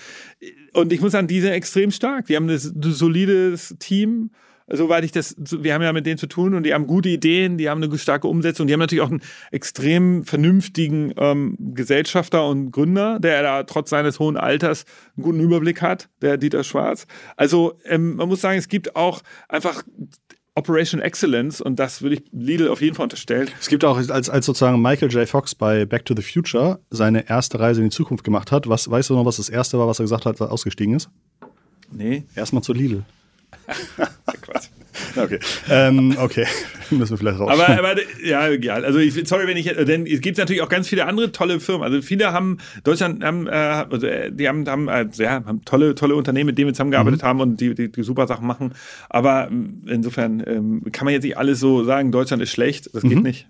und 0.73 0.93
ich 0.93 1.01
muss 1.01 1.13
sagen, 1.13 1.29
die 1.29 1.41
sind 1.41 1.53
extrem 1.53 1.93
stark. 1.93 2.27
Die 2.27 2.35
haben 2.35 2.49
ein 2.49 2.59
solides 2.59 3.77
Team 3.79 4.31
soweit 4.71 5.05
ich 5.05 5.13
das, 5.13 5.37
wir 5.39 5.75
haben 5.75 5.83
ja 5.83 5.93
mit 5.93 6.07
denen 6.07 6.19
zu 6.19 6.27
tun 6.27 6.55
und 6.55 6.65
die 6.65 6.75
haben 6.75 6.87
gute 6.87 7.09
Ideen, 7.09 7.59
die 7.59 7.69
haben 7.69 7.83
eine 7.83 7.99
starke 7.99 8.29
Umsetzung, 8.29 8.67
die 8.67 8.73
haben 8.73 8.81
natürlich 8.81 9.03
auch 9.03 9.11
einen 9.11 9.23
extrem 9.51 10.25
vernünftigen 10.25 11.13
ähm, 11.17 11.57
Gesellschafter 11.59 12.47
und 12.47 12.71
Gründer, 12.71 13.19
der 13.21 13.43
da 13.43 13.63
trotz 13.63 13.91
seines 13.91 14.19
hohen 14.19 14.37
Alters 14.37 14.85
einen 15.17 15.25
guten 15.25 15.41
Überblick 15.41 15.83
hat, 15.83 16.09
der 16.21 16.37
Dieter 16.37 16.65
Schwarz. 16.65 17.07
Also 17.37 17.79
ähm, 17.85 18.17
man 18.17 18.29
muss 18.29 18.41
sagen, 18.41 18.59
es 18.59 18.69
gibt 18.69 18.97
auch 18.97 19.23
einfach 19.49 19.83
Operation 20.59 21.01
Excellence 21.01 21.61
und 21.61 21.79
das 21.79 22.03
würde 22.03 22.17
ich 22.17 22.23
Lidl 22.33 22.69
auf 22.69 22.83
jeden 22.83 22.97
Fall 22.97 23.05
unterstellen. 23.05 23.49
Es 23.61 23.69
gibt 23.69 23.85
auch, 23.85 23.97
als, 23.97 24.29
als 24.29 24.45
sozusagen 24.45 24.83
Michael 24.83 25.11
J. 25.11 25.29
Fox 25.29 25.55
bei 25.55 25.85
Back 25.85 26.05
to 26.05 26.15
the 26.17 26.23
Future 26.23 26.81
seine 26.91 27.29
erste 27.29 27.61
Reise 27.61 27.81
in 27.81 27.91
die 27.91 27.95
Zukunft 27.95 28.25
gemacht 28.25 28.51
hat, 28.51 28.69
was, 28.69 28.91
weißt 28.91 29.11
du 29.11 29.15
noch, 29.15 29.25
was 29.25 29.37
das 29.37 29.49
erste 29.49 29.79
war, 29.79 29.87
was 29.87 30.01
er 30.01 30.05
gesagt 30.05 30.27
hat, 30.27 30.33
als 30.33 30.41
er 30.41 30.51
ausgestiegen 30.51 30.95
ist? 30.97 31.11
Nee. 31.93 32.25
Erstmal 32.35 32.63
zu 32.63 32.73
Lidl. 32.73 33.05
Quatsch. 34.43 34.69
Okay. 35.17 35.39
Ähm, 35.71 36.17
okay. 36.19 36.47
Müssen 36.91 37.11
wir 37.11 37.19
vielleicht 37.19 37.39
raus. 37.39 37.51
Aber, 37.51 37.69
aber 37.69 37.95
ja, 38.25 38.49
egal. 38.49 38.85
Also 38.85 38.99
ich, 38.99 39.15
sorry, 39.29 39.47
wenn 39.47 39.57
ich, 39.57 39.67
denn 39.67 40.07
es 40.07 40.21
gibt 40.21 40.39
natürlich 40.39 40.63
auch 40.63 40.69
ganz 40.69 40.89
viele 40.89 41.07
andere 41.07 41.33
tolle 41.33 41.61
Firmen. 41.61 41.85
Also 41.85 42.03
viele 42.03 42.33
haben, 42.33 42.59
Deutschland 42.85 43.23
haben, 43.23 43.47
äh, 43.47 43.51
also 43.51 44.07
äh, 44.07 44.33
die 44.33 44.49
haben, 44.49 44.67
haben, 44.69 44.89
äh, 44.89 45.07
ja, 45.15 45.45
haben 45.45 45.65
tolle, 45.65 45.95
tolle 45.95 46.17
Unternehmen, 46.17 46.47
mit 46.47 46.59
denen 46.59 46.69
wir 46.69 46.75
zusammengearbeitet 46.75 47.23
mhm. 47.23 47.27
haben 47.27 47.41
und 47.41 47.61
die, 47.61 47.75
die, 47.75 47.93
die, 47.93 48.03
super 48.03 48.27
Sachen 48.27 48.47
machen. 48.47 48.75
Aber 49.09 49.49
ähm, 49.51 49.83
insofern 49.87 50.43
ähm, 50.47 50.83
kann 50.93 51.05
man 51.05 51.15
jetzt 51.15 51.25
nicht 51.25 51.37
alles 51.37 51.61
so 51.61 51.85
sagen, 51.85 52.11
Deutschland 52.11 52.43
ist 52.43 52.51
schlecht. 52.51 52.91
Das 52.95 53.03
geht 53.03 53.17
mhm. 53.17 53.23
nicht. 53.23 53.49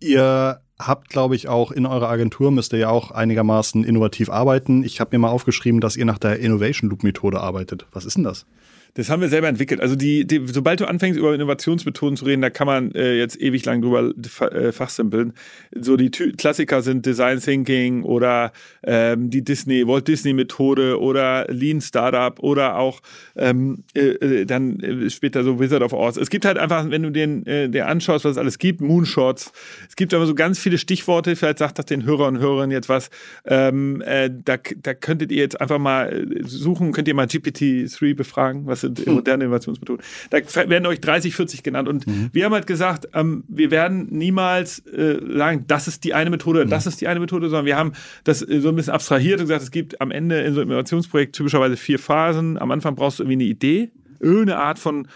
Ihr 0.00 0.60
habt, 0.86 1.08
glaube 1.08 1.36
ich, 1.36 1.48
auch 1.48 1.70
in 1.70 1.86
eurer 1.86 2.08
Agentur 2.08 2.50
müsst 2.50 2.72
ihr 2.72 2.78
ja 2.78 2.88
auch 2.88 3.10
einigermaßen 3.10 3.84
innovativ 3.84 4.30
arbeiten. 4.30 4.84
Ich 4.84 5.00
habe 5.00 5.10
mir 5.12 5.20
mal 5.20 5.30
aufgeschrieben, 5.30 5.80
dass 5.80 5.96
ihr 5.96 6.04
nach 6.04 6.18
der 6.18 6.38
Innovation 6.38 6.90
Loop 6.90 7.02
Methode 7.02 7.40
arbeitet. 7.40 7.86
Was 7.92 8.04
ist 8.04 8.16
denn 8.16 8.24
das? 8.24 8.46
Das 8.94 9.10
haben 9.10 9.20
wir 9.20 9.28
selber 9.28 9.48
entwickelt. 9.48 9.80
Also 9.80 9.96
die, 9.96 10.24
die 10.24 10.40
sobald 10.46 10.80
du 10.80 10.86
anfängst 10.86 11.18
über 11.18 11.34
Innovationsmethoden 11.34 12.16
zu 12.16 12.24
reden, 12.24 12.42
da 12.42 12.50
kann 12.50 12.66
man 12.66 12.92
äh, 12.92 13.16
jetzt 13.16 13.40
ewig 13.40 13.64
lang 13.64 13.82
drüber 13.82 14.12
äh, 14.52 14.70
fachsimpeln. 14.70 15.32
So 15.74 15.96
die 15.96 16.10
Ty 16.10 16.32
Klassiker 16.32 16.80
sind 16.80 17.04
Design 17.04 17.40
Thinking 17.40 18.04
oder 18.04 18.52
ähm, 18.84 19.30
die 19.30 19.42
Disney, 19.42 19.86
Walt 19.86 20.06
Disney 20.06 20.32
Methode 20.32 21.00
oder 21.00 21.46
Lean 21.48 21.80
Startup 21.80 22.38
oder 22.38 22.76
auch 22.76 23.00
ähm, 23.36 23.82
äh, 23.94 24.10
äh 24.10 24.44
dann 24.44 24.78
äh, 24.78 25.10
später 25.10 25.42
so 25.42 25.58
Wizard 25.58 25.82
of 25.82 25.92
Oz. 25.92 26.16
Es 26.16 26.30
gibt 26.30 26.44
halt 26.44 26.58
einfach, 26.58 26.88
wenn 26.88 27.02
du 27.02 27.10
den 27.10 27.44
dir 27.44 27.88
anschaust, 27.88 28.24
was 28.24 28.32
es 28.32 28.38
alles 28.38 28.58
gibt, 28.58 28.80
Moonshots. 28.80 29.52
Es 29.88 29.96
gibt 29.96 30.14
aber 30.14 30.26
so 30.26 30.34
ganz 30.34 30.58
viele 30.58 30.78
Stichworte. 30.78 31.34
Vielleicht 31.36 31.58
sagt 31.58 31.78
das 31.78 31.86
den 31.86 32.04
Hörern 32.04 32.36
und 32.36 32.42
Hörerinnen 32.42 32.70
jetzt 32.70 32.88
was. 32.88 33.10
Ähm, 33.44 34.02
äh, 34.02 34.30
da, 34.32 34.56
da 34.56 34.94
könntet 34.94 35.32
ihr 35.32 35.38
jetzt 35.38 35.60
einfach 35.60 35.78
mal 35.78 36.26
suchen, 36.42 36.92
könnt 36.92 37.08
ihr 37.08 37.14
mal 37.14 37.26
GPT-3 37.26 38.14
befragen, 38.14 38.66
was 38.66 38.83
sind 38.84 39.00
hm. 39.00 39.14
moderne 39.14 39.44
Innovationsmethoden. 39.44 40.04
Da 40.30 40.38
werden 40.68 40.86
euch 40.86 41.00
30, 41.00 41.34
40 41.34 41.62
genannt. 41.62 41.88
Und 41.88 42.06
mhm. 42.06 42.30
wir 42.32 42.44
haben 42.44 42.52
halt 42.52 42.66
gesagt, 42.66 43.08
ähm, 43.14 43.44
wir 43.48 43.70
werden 43.70 44.08
niemals 44.10 44.80
äh, 44.86 45.18
sagen, 45.36 45.64
das 45.66 45.88
ist 45.88 46.04
die 46.04 46.14
eine 46.14 46.30
Methode, 46.30 46.64
mhm. 46.64 46.70
das 46.70 46.86
ist 46.86 47.00
die 47.00 47.08
eine 47.08 47.20
Methode, 47.20 47.48
sondern 47.48 47.66
wir 47.66 47.76
haben 47.76 47.92
das 48.24 48.42
äh, 48.42 48.60
so 48.60 48.68
ein 48.68 48.76
bisschen 48.76 48.92
abstrahiert 48.92 49.40
und 49.40 49.46
gesagt, 49.46 49.62
es 49.62 49.70
gibt 49.70 50.00
am 50.00 50.10
Ende 50.10 50.40
in 50.40 50.54
so 50.54 50.60
einem 50.60 50.70
Innovationsprojekt 50.70 51.34
typischerweise 51.34 51.76
vier 51.76 51.98
Phasen. 51.98 52.58
Am 52.58 52.70
Anfang 52.70 52.94
brauchst 52.94 53.18
du 53.18 53.24
irgendwie 53.24 53.44
eine 53.44 53.50
Idee, 53.50 53.90
irgendeine 54.20 54.58
Art 54.58 54.78
von 54.78 55.08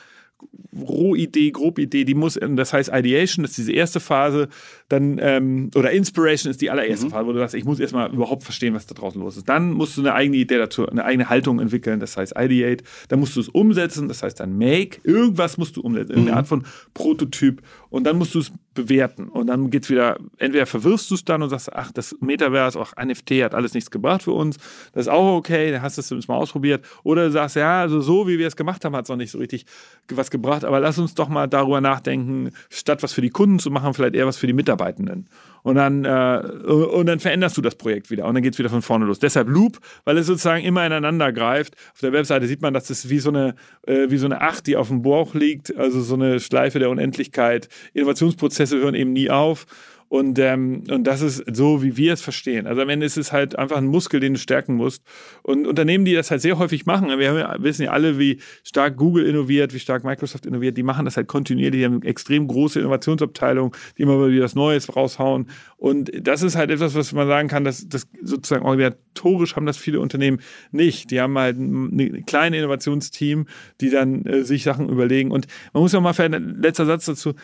Rohidee, 0.81 1.51
Grobidee, 1.51 2.05
die 2.05 2.15
muss, 2.15 2.39
das 2.41 2.73
heißt 2.73 2.91
Ideation, 2.93 3.43
das 3.43 3.53
ist 3.53 3.59
diese 3.59 3.73
erste 3.73 4.01
Phase, 4.01 4.49
dann, 4.89 5.19
ähm, 5.21 5.71
oder 5.75 5.91
Inspiration 5.91 6.51
ist 6.51 6.61
die 6.61 6.71
allererste 6.71 7.07
mhm. 7.07 7.11
Phase, 7.11 7.27
wo 7.27 7.33
du 7.33 7.39
sagst, 7.39 7.55
ich 7.55 7.65
muss 7.65 7.81
erstmal 7.81 8.13
überhaupt 8.13 8.45
verstehen, 8.45 8.75
was 8.75 8.87
da 8.87 8.95
draußen 8.95 9.21
los 9.21 9.37
ist. 9.37 9.49
Dann 9.49 9.73
musst 9.73 9.97
du 9.97 10.03
eine 10.03 10.15
eigene 10.15 10.37
Idee 10.37 10.59
dazu, 10.59 10.87
eine 10.89 11.05
eigene 11.05 11.29
Haltung 11.29 11.61
entwickeln, 11.61 12.01
das 12.01 12.17
heißt 12.17 12.35
Ideate. 12.39 12.85
Dann 13.09 13.21
musst 13.21 13.35
du 13.37 13.41
es 13.41 13.49
umsetzen, 13.49 14.09
das 14.09 14.23
heißt 14.23 14.41
dann 14.41 14.57
Make. 14.57 15.01
Irgendwas 15.03 15.59
musst 15.59 15.77
du 15.77 15.81
umsetzen, 15.81 16.11
irgendeine 16.11 16.33
mhm. 16.33 16.39
Art 16.39 16.49
von 16.49 16.65
Prototyp. 16.95 17.63
Und 17.91 18.05
dann 18.05 18.19
musst 18.19 18.35
du 18.35 18.41
es 18.41 18.53
bewerten. 18.79 19.29
Und 19.29 19.49
dann 19.49 19.71
geht 19.71 19.85
es 19.85 19.91
wieder, 19.91 20.19
entweder 20.39 20.67
verwirfst 20.67 21.11
du 21.11 21.15
es 21.15 21.25
dann 21.25 21.43
und 21.43 21.51
sagst, 21.51 21.73
ach, 21.73 21.93
das 21.93 22.17
Metaverse, 22.21 22.79
auch 22.79 22.93
NFT 22.97 23.43
hat 23.43 23.55
alles 23.55 23.75
nichts 23.75 23.91
gebracht 23.91 24.23
für 24.23 24.33
uns. 24.33 24.57
Das 24.93 25.07
ist 25.07 25.09
auch 25.09 25.37
okay, 25.37 25.71
dann 25.71 25.83
hast 25.83 25.99
du 25.99 26.17
es 26.17 26.29
mal 26.29 26.37
ausprobiert. 26.37 26.85
Oder 27.03 27.27
du 27.27 27.33
sagst, 27.33 27.57
ja, 27.57 27.81
also 27.81 28.01
so 28.01 28.29
wie 28.29 28.39
wir 28.39 28.47
es 28.47 28.57
gemacht 28.57 28.85
haben, 28.85 28.95
hat 28.95 29.05
es 29.05 29.09
noch 29.09 29.17
nicht 29.17 29.31
so 29.31 29.39
richtig 29.39 29.67
was 30.09 30.31
gebracht. 30.31 30.65
Aber 30.65 30.81
lass 30.81 30.99
uns 30.99 31.15
doch 31.15 31.29
mal 31.29 31.47
darüber 31.47 31.81
nachdenken, 31.81 32.51
statt 32.71 33.03
was 33.03 33.13
für 33.13 33.23
die 33.23 33.31
Kunden 33.31 33.59
zu 33.59 33.71
machen, 33.71 33.95
vielleicht 33.95 34.15
eher 34.15 34.27
was 34.27 34.37
für 34.37 34.47
die 34.47 34.53
Mitarbeitenden. 34.53 35.29
Und 35.63 35.77
dann, 35.77 36.05
äh, 36.05 36.41
und 36.69 37.07
dann 37.07 37.21
veränderst 37.21 37.57
du 37.57 37.63
das 37.63 37.75
Projekt 37.75 38.11
wieder 38.11 38.27
und 38.27 38.35
dann 38.35 38.43
geht 38.43 38.55
es 38.55 38.59
wieder 38.59 38.71
von 38.71 38.83
vorne 38.83 39.05
los. 39.05 39.19
Deshalb 39.19 39.49
Loop, 39.49 39.79
weil 40.05 40.17
es 40.19 40.27
sozusagen 40.27 40.65
immer 40.65 40.85
ineinander 40.87 41.33
greift. 41.33 41.75
Auf 41.93 42.01
der 42.01 42.13
Webseite 42.13 42.47
sieht 42.47 42.63
man, 42.63 42.75
dass 42.75 42.89
das 42.89 43.09
wie 43.09 43.19
so 43.19 43.31
eine, 43.31 43.55
äh, 43.87 44.11
wie 44.11 44.19
so 44.19 44.27
eine 44.27 44.41
Acht, 44.41 44.67
die 44.67 44.77
auf 44.77 44.89
dem 44.89 45.03
Bauch 45.03 45.35
liegt, 45.35 45.77
also 45.77 46.01
so 46.01 46.15
eine 46.15 46.41
Schleife 46.41 46.79
der 46.79 46.91
Unendlichkeit. 46.91 47.69
Innovationsprozesse 47.95 48.79
hören 48.79 48.95
eben 48.95 49.13
nie 49.13 49.31
auf. 49.31 49.67
Und, 50.09 50.39
ähm, 50.39 50.85
und 50.91 51.05
das 51.05 51.21
ist 51.21 51.45
so, 51.55 51.83
wie 51.83 51.97
wir 51.97 52.15
es 52.15 52.23
verstehen. 52.23 52.67
Also 52.67 52.81
am 52.81 52.89
Ende 52.89 53.05
ist 53.05 53.19
es 53.19 53.31
halt 53.31 53.59
einfach 53.59 53.77
ein 53.77 53.87
Muskel, 53.87 54.21
den 54.21 54.35
du 54.35 54.39
stärken 54.39 54.75
musst. 54.75 55.03
Und 55.43 55.67
Unternehmen, 55.67 56.07
die 56.07 56.15
das 56.15 56.31
halt 56.31 56.41
sehr 56.41 56.59
häufig 56.59 56.87
machen, 56.87 57.19
wir 57.19 57.31
haben, 57.31 57.63
wissen 57.63 57.83
ja 57.83 57.91
alle, 57.91 58.19
wie 58.19 58.41
stark 58.65 58.97
Google 58.97 59.27
innoviert, 59.27 59.75
wie 59.75 59.79
stark 59.79 60.05
Microsoft 60.05 60.47
innoviert, 60.47 60.79
die 60.79 60.83
machen 60.83 61.05
das 61.05 61.17
halt 61.17 61.29
kontinuierlich, 61.29 61.81
die 61.81 61.85
haben 61.85 62.03
extrem 62.03 62.49
große 62.49 62.81
Innovationsabteilungen, 62.81 63.73
die 63.99 64.03
immer 64.03 64.29
wieder 64.29 64.45
was 64.45 64.55
Neues 64.55 64.97
raushauen. 64.97 65.49
Und 65.77 66.11
das 66.27 66.43
ist 66.43 66.57
halt 66.57 66.71
etwas, 66.71 66.95
was 66.95 67.13
man 67.13 67.29
sagen 67.29 67.49
kann, 67.49 67.65
dass 67.65 67.87
das 67.89 68.09
sozusagen 68.23 68.65
organisatorisch 68.65 69.57
haben 69.57 69.67
das 69.67 69.77
viele 69.77 70.01
Unternehmen 70.01 70.41
nicht. 70.73 71.11
Die 71.11 71.21
haben 71.21 71.39
halt 71.39 71.59
ein 71.59 72.25
kleines 72.25 72.59
Innovationsteam, 72.59 73.47
die 73.81 73.91
dann 73.91 74.25
äh, 74.25 74.43
sich 74.43 74.63
Sachen 74.63 74.89
überlegen. 74.89 75.31
Und 75.31 75.47
man 75.73 75.83
muss 75.83 75.95
auch 75.95 76.01
mal, 76.01 76.15
letzter 76.59 76.87
Satz 76.87 77.05
dazu, 77.05 77.35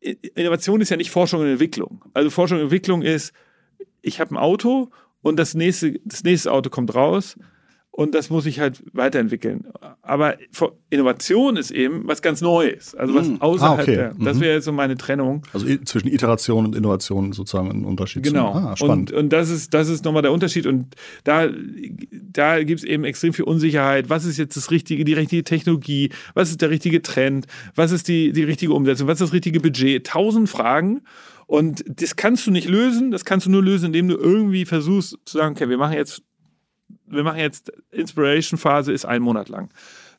Innovation 0.00 0.80
ist 0.80 0.90
ja 0.90 0.96
nicht 0.96 1.10
Forschung 1.10 1.40
und 1.40 1.46
Entwicklung. 1.46 2.04
Also 2.14 2.30
Forschung 2.30 2.58
und 2.58 2.64
Entwicklung 2.64 3.02
ist, 3.02 3.32
ich 4.02 4.20
habe 4.20 4.34
ein 4.34 4.38
Auto 4.38 4.90
und 5.22 5.36
das 5.36 5.54
nächste, 5.54 6.00
das 6.04 6.24
nächste 6.24 6.52
Auto 6.52 6.70
kommt 6.70 6.94
raus 6.94 7.36
und 8.00 8.14
das 8.14 8.30
muss 8.30 8.46
ich 8.46 8.60
halt 8.60 8.82
weiterentwickeln. 8.94 9.66
Aber 10.00 10.36
Innovation 10.88 11.58
ist 11.58 11.70
eben 11.70 12.08
was 12.08 12.22
ganz 12.22 12.40
Neues, 12.40 12.94
also 12.94 13.14
was 13.14 13.28
mm. 13.28 13.36
außerhalb 13.40 13.78
ah, 13.78 13.82
okay. 13.82 13.94
der, 13.94 14.14
das 14.18 14.38
mhm. 14.38 14.40
wäre 14.40 14.54
jetzt 14.54 14.64
so 14.64 14.72
meine 14.72 14.96
Trennung. 14.96 15.42
Also 15.52 15.66
zwischen 15.84 16.08
Iteration 16.08 16.64
und 16.64 16.74
Innovation 16.74 17.34
sozusagen 17.34 17.70
ein 17.70 17.84
Unterschied. 17.84 18.22
Genau. 18.22 18.54
Ah, 18.54 18.74
spannend. 18.74 19.12
Und, 19.12 19.18
und 19.18 19.32
das 19.34 19.50
ist, 19.50 19.74
das 19.74 19.90
ist 19.90 20.06
nochmal 20.06 20.22
der 20.22 20.32
Unterschied 20.32 20.64
und 20.64 20.94
da, 21.24 21.50
da 22.10 22.64
gibt 22.64 22.80
es 22.80 22.84
eben 22.84 23.04
extrem 23.04 23.34
viel 23.34 23.44
Unsicherheit. 23.44 24.08
Was 24.08 24.24
ist 24.24 24.38
jetzt 24.38 24.56
das 24.56 24.70
richtige, 24.70 25.04
die 25.04 25.12
richtige 25.12 25.44
Technologie? 25.44 26.08
Was 26.32 26.48
ist 26.48 26.62
der 26.62 26.70
richtige 26.70 27.02
Trend? 27.02 27.48
Was 27.74 27.92
ist 27.92 28.08
die, 28.08 28.32
die 28.32 28.44
richtige 28.44 28.72
Umsetzung? 28.72 29.08
Was 29.08 29.20
ist 29.20 29.26
das 29.28 29.34
richtige 29.34 29.60
Budget? 29.60 30.06
Tausend 30.06 30.48
Fragen. 30.48 31.02
Und 31.46 31.84
das 31.86 32.16
kannst 32.16 32.46
du 32.46 32.50
nicht 32.50 32.66
lösen. 32.66 33.10
Das 33.10 33.26
kannst 33.26 33.44
du 33.44 33.50
nur 33.50 33.62
lösen, 33.62 33.86
indem 33.86 34.08
du 34.08 34.16
irgendwie 34.16 34.64
versuchst 34.64 35.18
zu 35.26 35.36
sagen, 35.36 35.54
okay, 35.54 35.68
wir 35.68 35.76
machen 35.76 35.96
jetzt 35.98 36.22
wir 37.06 37.22
machen 37.22 37.38
jetzt 37.38 37.72
Inspiration-Phase, 37.90 38.92
ist 38.92 39.04
ein 39.04 39.22
Monat 39.22 39.48
lang. 39.48 39.70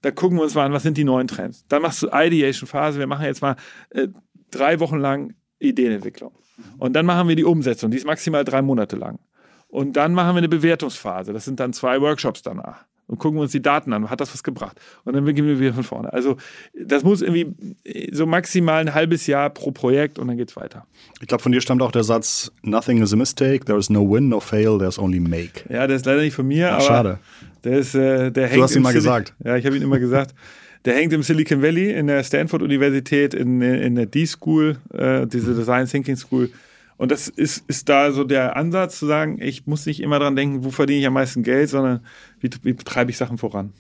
Da 0.02 0.12
gucken 0.12 0.38
wir 0.38 0.44
uns 0.44 0.56
mal 0.56 0.66
an, 0.66 0.74
was 0.74 0.84
sind 0.84 0.98
die 0.98 1.04
neuen 1.04 1.28
Trends. 1.28 1.66
Dann 1.68 1.82
machst 1.82 2.02
du 2.02 2.10
Ideation-Phase, 2.12 3.00
wir 3.00 3.08
machen 3.08 3.26
jetzt 3.26 3.42
mal 3.42 3.56
äh, 3.92 4.08
drei 4.50 4.80
Wochen 4.80 4.98
lang 4.98 5.36
Ideenentwicklung. 5.60 6.34
Und 6.78 6.94
dann 6.94 7.06
machen 7.06 7.28
wir 7.28 7.36
die 7.36 7.44
Umsetzung, 7.44 7.92
die 7.92 7.98
ist 7.98 8.06
maximal 8.06 8.44
drei 8.44 8.62
Monate 8.62 8.96
lang. 8.96 9.20
Und 9.68 9.94
dann 9.94 10.14
machen 10.14 10.36
wir 10.36 10.40
eine 10.40 10.50
Bewertungsphase, 10.50 11.34
das 11.34 11.46
sind 11.46 11.60
dann 11.60 11.74
zwei 11.74 12.02
Workshops 12.02 12.42
danach 12.42 12.86
und 13.12 13.20
gucken 13.20 13.40
uns 13.40 13.52
die 13.52 13.62
Daten 13.62 13.92
an, 13.92 14.10
hat 14.10 14.22
das 14.22 14.34
was 14.34 14.42
gebracht? 14.42 14.80
Und 15.04 15.14
dann 15.14 15.26
beginnen 15.26 15.50
wir 15.50 15.60
wieder 15.60 15.74
von 15.74 15.84
vorne. 15.84 16.14
Also 16.14 16.38
das 16.74 17.04
muss 17.04 17.22
irgendwie 17.22 17.54
so 18.12 18.26
maximal 18.26 18.80
ein 18.80 18.94
halbes 18.94 19.28
Jahr 19.28 19.50
pro 19.50 19.72
Projekt 19.72 20.18
und 20.18 20.30
dann 20.30 20.38
geht's 20.38 20.56
weiter. 20.56 20.88
Ich 21.20 21.28
glaube, 21.28 21.44
von 21.44 21.52
dir 21.52 21.60
stammt 21.60 21.82
auch 21.82 21.92
der 21.92 22.04
Satz, 22.04 22.52
nothing 22.64 23.02
is 23.02 23.12
a 23.12 23.18
mistake, 23.18 23.66
there 23.66 23.78
is 23.78 23.90
no 23.90 24.10
win, 24.10 24.30
no 24.30 24.40
fail, 24.40 24.78
there's 24.78 24.98
only 24.98 25.20
make. 25.20 25.66
Ja, 25.70 25.88
der 25.88 25.98
ist 25.98 26.06
leider 26.06 26.22
nicht 26.22 26.36
von 26.36 26.48
mir, 26.48 26.70
Ach, 26.70 26.76
aber 26.76 26.84
schade. 26.84 27.20
Der 27.66 27.78
ist, 27.78 27.94
äh, 27.96 28.32
der 28.32 28.48
hängt 28.48 28.60
du 28.60 28.64
hast 28.64 28.76
ihn 28.76 28.82
mal 28.82 28.94
Sil 28.96 29.04
gesagt. 29.04 29.34
Ja, 29.44 29.58
ich 29.58 29.66
habe 29.66 29.76
ihn 29.76 29.84
immer 29.84 30.00
gesagt. 30.00 30.34
Der 30.86 30.96
hängt 30.96 31.12
im 31.12 31.22
Silicon 31.22 31.62
Valley 31.62 31.92
in 31.92 32.08
der 32.08 32.24
Stanford 32.24 32.62
Universität 32.62 33.34
in, 33.34 33.62
in 33.62 33.96
der 33.96 34.08
D-School, 34.08 34.78
äh, 34.94 35.28
diese 35.28 35.54
Design 35.54 35.86
Thinking 35.86 36.16
School. 36.16 36.50
Und 37.02 37.10
das 37.10 37.28
ist, 37.30 37.68
ist 37.68 37.90
da 37.90 38.12
so 38.12 38.24
der 38.24 38.56
Ansatz 38.56 39.00
zu 39.00 39.08
sagen, 39.08 39.42
ich 39.42 39.66
muss 39.66 39.88
nicht 39.88 40.02
immer 40.02 40.20
dran 40.20 40.36
denken, 40.36 40.64
wo 40.64 40.70
verdiene 40.70 41.00
ich 41.00 41.08
am 41.08 41.14
meisten 41.14 41.42
Geld, 41.42 41.68
sondern 41.68 42.06
wie, 42.40 42.52
wie 42.62 42.74
betreibe 42.74 43.10
ich 43.10 43.18
Sachen 43.18 43.40
voran. 43.40 43.74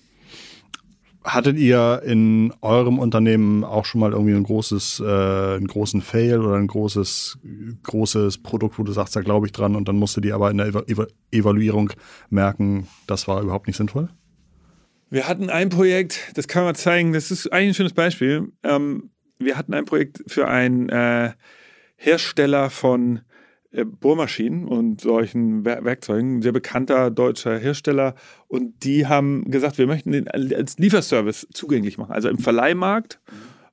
Hattet 1.23 1.55
ihr 1.59 2.01
in 2.03 2.51
eurem 2.61 2.97
Unternehmen 2.97 3.63
auch 3.63 3.85
schon 3.85 4.01
mal 4.01 4.13
irgendwie 4.13 4.33
ein 4.33 4.41
großes, 4.41 5.03
äh, 5.05 5.55
einen 5.57 5.67
großen 5.67 6.01
Fail 6.01 6.39
oder 6.39 6.55
ein 6.55 6.65
großes, 6.65 7.37
großes 7.83 8.39
Produkt, 8.39 8.79
wo 8.79 8.83
du 8.83 8.91
sagst, 8.91 9.15
da 9.15 9.21
glaube 9.21 9.45
ich 9.45 9.51
dran 9.51 9.75
und 9.75 9.87
dann 9.87 9.97
musst 9.97 10.17
du 10.17 10.21
dir 10.21 10.33
aber 10.33 10.49
in 10.49 10.57
der 10.57 10.69
Eva 10.87 11.05
Evaluierung 11.29 11.91
merken, 12.31 12.87
das 13.05 13.27
war 13.27 13.39
überhaupt 13.43 13.67
nicht 13.67 13.77
sinnvoll? 13.77 14.09
Wir 15.11 15.27
hatten 15.27 15.51
ein 15.51 15.69
Projekt, 15.69 16.31
das 16.33 16.47
kann 16.47 16.63
man 16.63 16.73
zeigen, 16.73 17.13
das 17.13 17.29
ist 17.29 17.53
eigentlich 17.53 17.69
ein 17.69 17.75
schönes 17.75 17.93
Beispiel. 17.93 18.51
Ähm, 18.63 19.11
wir 19.37 19.59
hatten 19.59 19.75
ein 19.75 19.85
Projekt 19.85 20.23
für 20.25 20.47
ein 20.47 20.89
äh, 20.89 21.33
Hersteller 22.03 22.71
von 22.71 23.21
äh, 23.71 23.85
Bohrmaschinen 23.85 24.67
und 24.67 25.01
solchen 25.01 25.63
Werkzeugen, 25.63 26.41
sehr 26.41 26.51
bekannter 26.51 27.11
deutscher 27.11 27.59
Hersteller. 27.59 28.15
Und 28.47 28.83
die 28.83 29.05
haben 29.05 29.51
gesagt, 29.51 29.77
wir 29.77 29.85
möchten 29.85 30.11
den 30.11 30.27
als 30.27 30.79
Lieferservice 30.79 31.47
zugänglich 31.53 31.99
machen, 31.99 32.11
also 32.11 32.27
im 32.27 32.39
Verleihmarkt. 32.39 33.19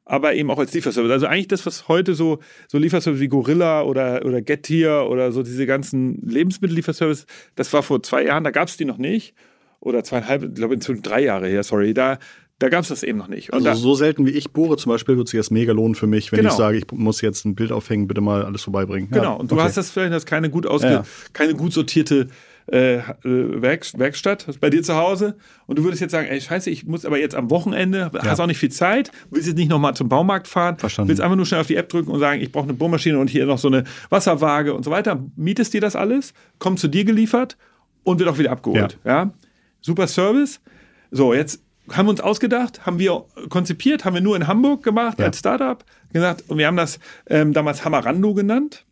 Aber 0.05 0.35
eben 0.35 0.51
auch 0.51 0.59
als 0.59 0.73
Lieferservice. 0.73 1.11
Also 1.11 1.27
eigentlich 1.27 1.49
das, 1.49 1.67
was 1.67 1.89
heute 1.89 2.15
so, 2.15 2.39
so 2.67 2.79
Lieferservice 2.79 3.21
wie 3.21 3.29
Gorilla 3.29 3.83
oder, 3.83 4.25
oder 4.25 4.41
Getir 4.43 5.07
oder 5.09 5.33
so 5.33 5.43
diese 5.43 5.67
ganzen 5.67 6.21
Lebensmittellieferservice, 6.27 7.27
das 7.57 7.73
war 7.73 7.83
vor 7.83 8.03
zwei 8.03 8.25
Jahren, 8.25 8.45
da 8.45 8.51
gab 8.51 8.69
es 8.69 8.77
die 8.77 8.85
noch 8.85 8.99
nicht. 8.99 9.35
Oder 9.81 10.05
zweieinhalb, 10.05 10.43
ich 10.43 10.55
glaube 10.55 10.75
inzwischen 10.75 11.03
drei 11.03 11.23
Jahre 11.23 11.49
her, 11.49 11.63
sorry. 11.63 11.95
Da, 11.95 12.19
da 12.59 12.69
gab 12.69 12.83
es 12.83 12.89
das 12.89 13.03
eben 13.03 13.19
noch 13.19 13.29
nicht. 13.29 13.53
Und 13.53 13.67
also 13.67 13.81
so 13.81 13.95
selten 13.95 14.27
wie 14.27 14.31
ich 14.31 14.51
bohre 14.51 14.77
zum 14.77 14.91
Beispiel, 14.91 15.17
wird 15.17 15.29
sich 15.29 15.39
das 15.39 15.51
mega 15.51 15.73
lohnen 15.73 15.95
für 15.95 16.09
mich, 16.09 16.33
wenn 16.33 16.39
genau. 16.39 16.51
ich 16.51 16.57
sage, 16.57 16.79
ich 16.79 16.85
muss 16.93 17.21
jetzt 17.21 17.45
ein 17.45 17.55
Bild 17.55 17.71
aufhängen, 17.71 18.09
bitte 18.09 18.21
mal 18.21 18.45
alles 18.45 18.63
vorbeibringen. 18.63 19.11
Genau, 19.11 19.37
und 19.37 19.51
du 19.51 19.55
okay. 19.55 19.65
hast 19.65 19.77
das 19.77 19.91
vielleicht 19.91 20.13
das 20.13 20.27
keine 20.27 20.51
gut 20.51 20.67
ausge 20.67 20.91
ja. 20.91 21.05
keine 21.33 21.55
gut 21.55 21.73
sortierte 21.73 22.29
äh, 22.71 22.97
äh, 22.97 23.03
Werk 23.25 23.87
Werkstatt 23.97 24.47
bei 24.61 24.71
dir 24.71 24.83
zu 24.83 24.97
Hause 24.97 25.37
und 25.67 25.79
du 25.79 25.85
würdest 25.85 26.03
jetzt 26.03 26.11
sagen, 26.11 26.27
ey 26.29 26.41
scheiße, 26.41 26.69
ich 26.69 26.85
muss 26.85 27.05
aber 27.05 27.19
jetzt 27.19 27.35
am 27.35 27.49
Wochenende, 27.49 28.11
ja. 28.13 28.25
hast 28.25 28.41
auch 28.41 28.47
nicht 28.47 28.59
viel 28.59 28.73
Zeit, 28.73 29.13
willst 29.31 29.47
jetzt 29.47 29.57
nicht 29.57 29.71
nochmal 29.71 29.95
zum 29.95 30.09
Baumarkt 30.09 30.49
fahren, 30.49 30.77
Verstanden. 30.79 31.09
willst 31.09 31.23
einfach 31.23 31.37
nur 31.37 31.47
schnell 31.47 31.61
auf 31.61 31.67
die 31.69 31.77
App 31.77 31.89
drücken 31.89 32.11
und 32.11 32.19
sagen, 32.19 32.43
ich 32.43 32.53
brauche 32.53 32.65
eine 32.65 32.75
Bohrmaschine 32.75 33.19
und 33.19 33.31
hier 33.31 33.47
noch 33.47 33.59
so 33.59 33.69
eine 33.69 33.85
Wasserwaage 34.11 34.75
und 34.75 34.85
so 34.85 34.91
weiter, 34.91 35.25
mietest 35.37 35.73
dir 35.73 35.81
das 35.81 35.97
alles, 35.97 36.35
kommt 36.59 36.79
zu 36.79 36.89
dir 36.89 37.05
geliefert 37.05 37.57
und 38.03 38.19
wird 38.19 38.29
auch 38.29 38.39
wieder 38.39 38.51
abgeholt. 38.51 38.99
Ja. 39.05 39.11
ja? 39.11 39.33
Super 39.81 40.09
Service. 40.09 40.61
So, 41.11 41.33
jetzt 41.33 41.63
haben 41.93 42.07
wir 42.07 42.11
uns 42.11 42.21
ausgedacht, 42.21 42.87
haben 42.87 42.99
wir 42.99 43.25
konzipiert, 43.49 44.05
haben 44.05 44.15
wir 44.15 44.21
nur 44.21 44.37
in 44.37 44.47
Hamburg 44.47 44.83
gemacht 44.83 45.19
ja. 45.19 45.27
als 45.27 45.39
Startup. 45.39 45.85
Gesagt, 46.13 46.45
und 46.49 46.59
wir 46.59 46.67
haben 46.67 46.77
das 46.77 46.99
ähm, 47.29 47.53
damals 47.53 47.85
Hamarando 47.85 48.35
genannt. 48.35 48.85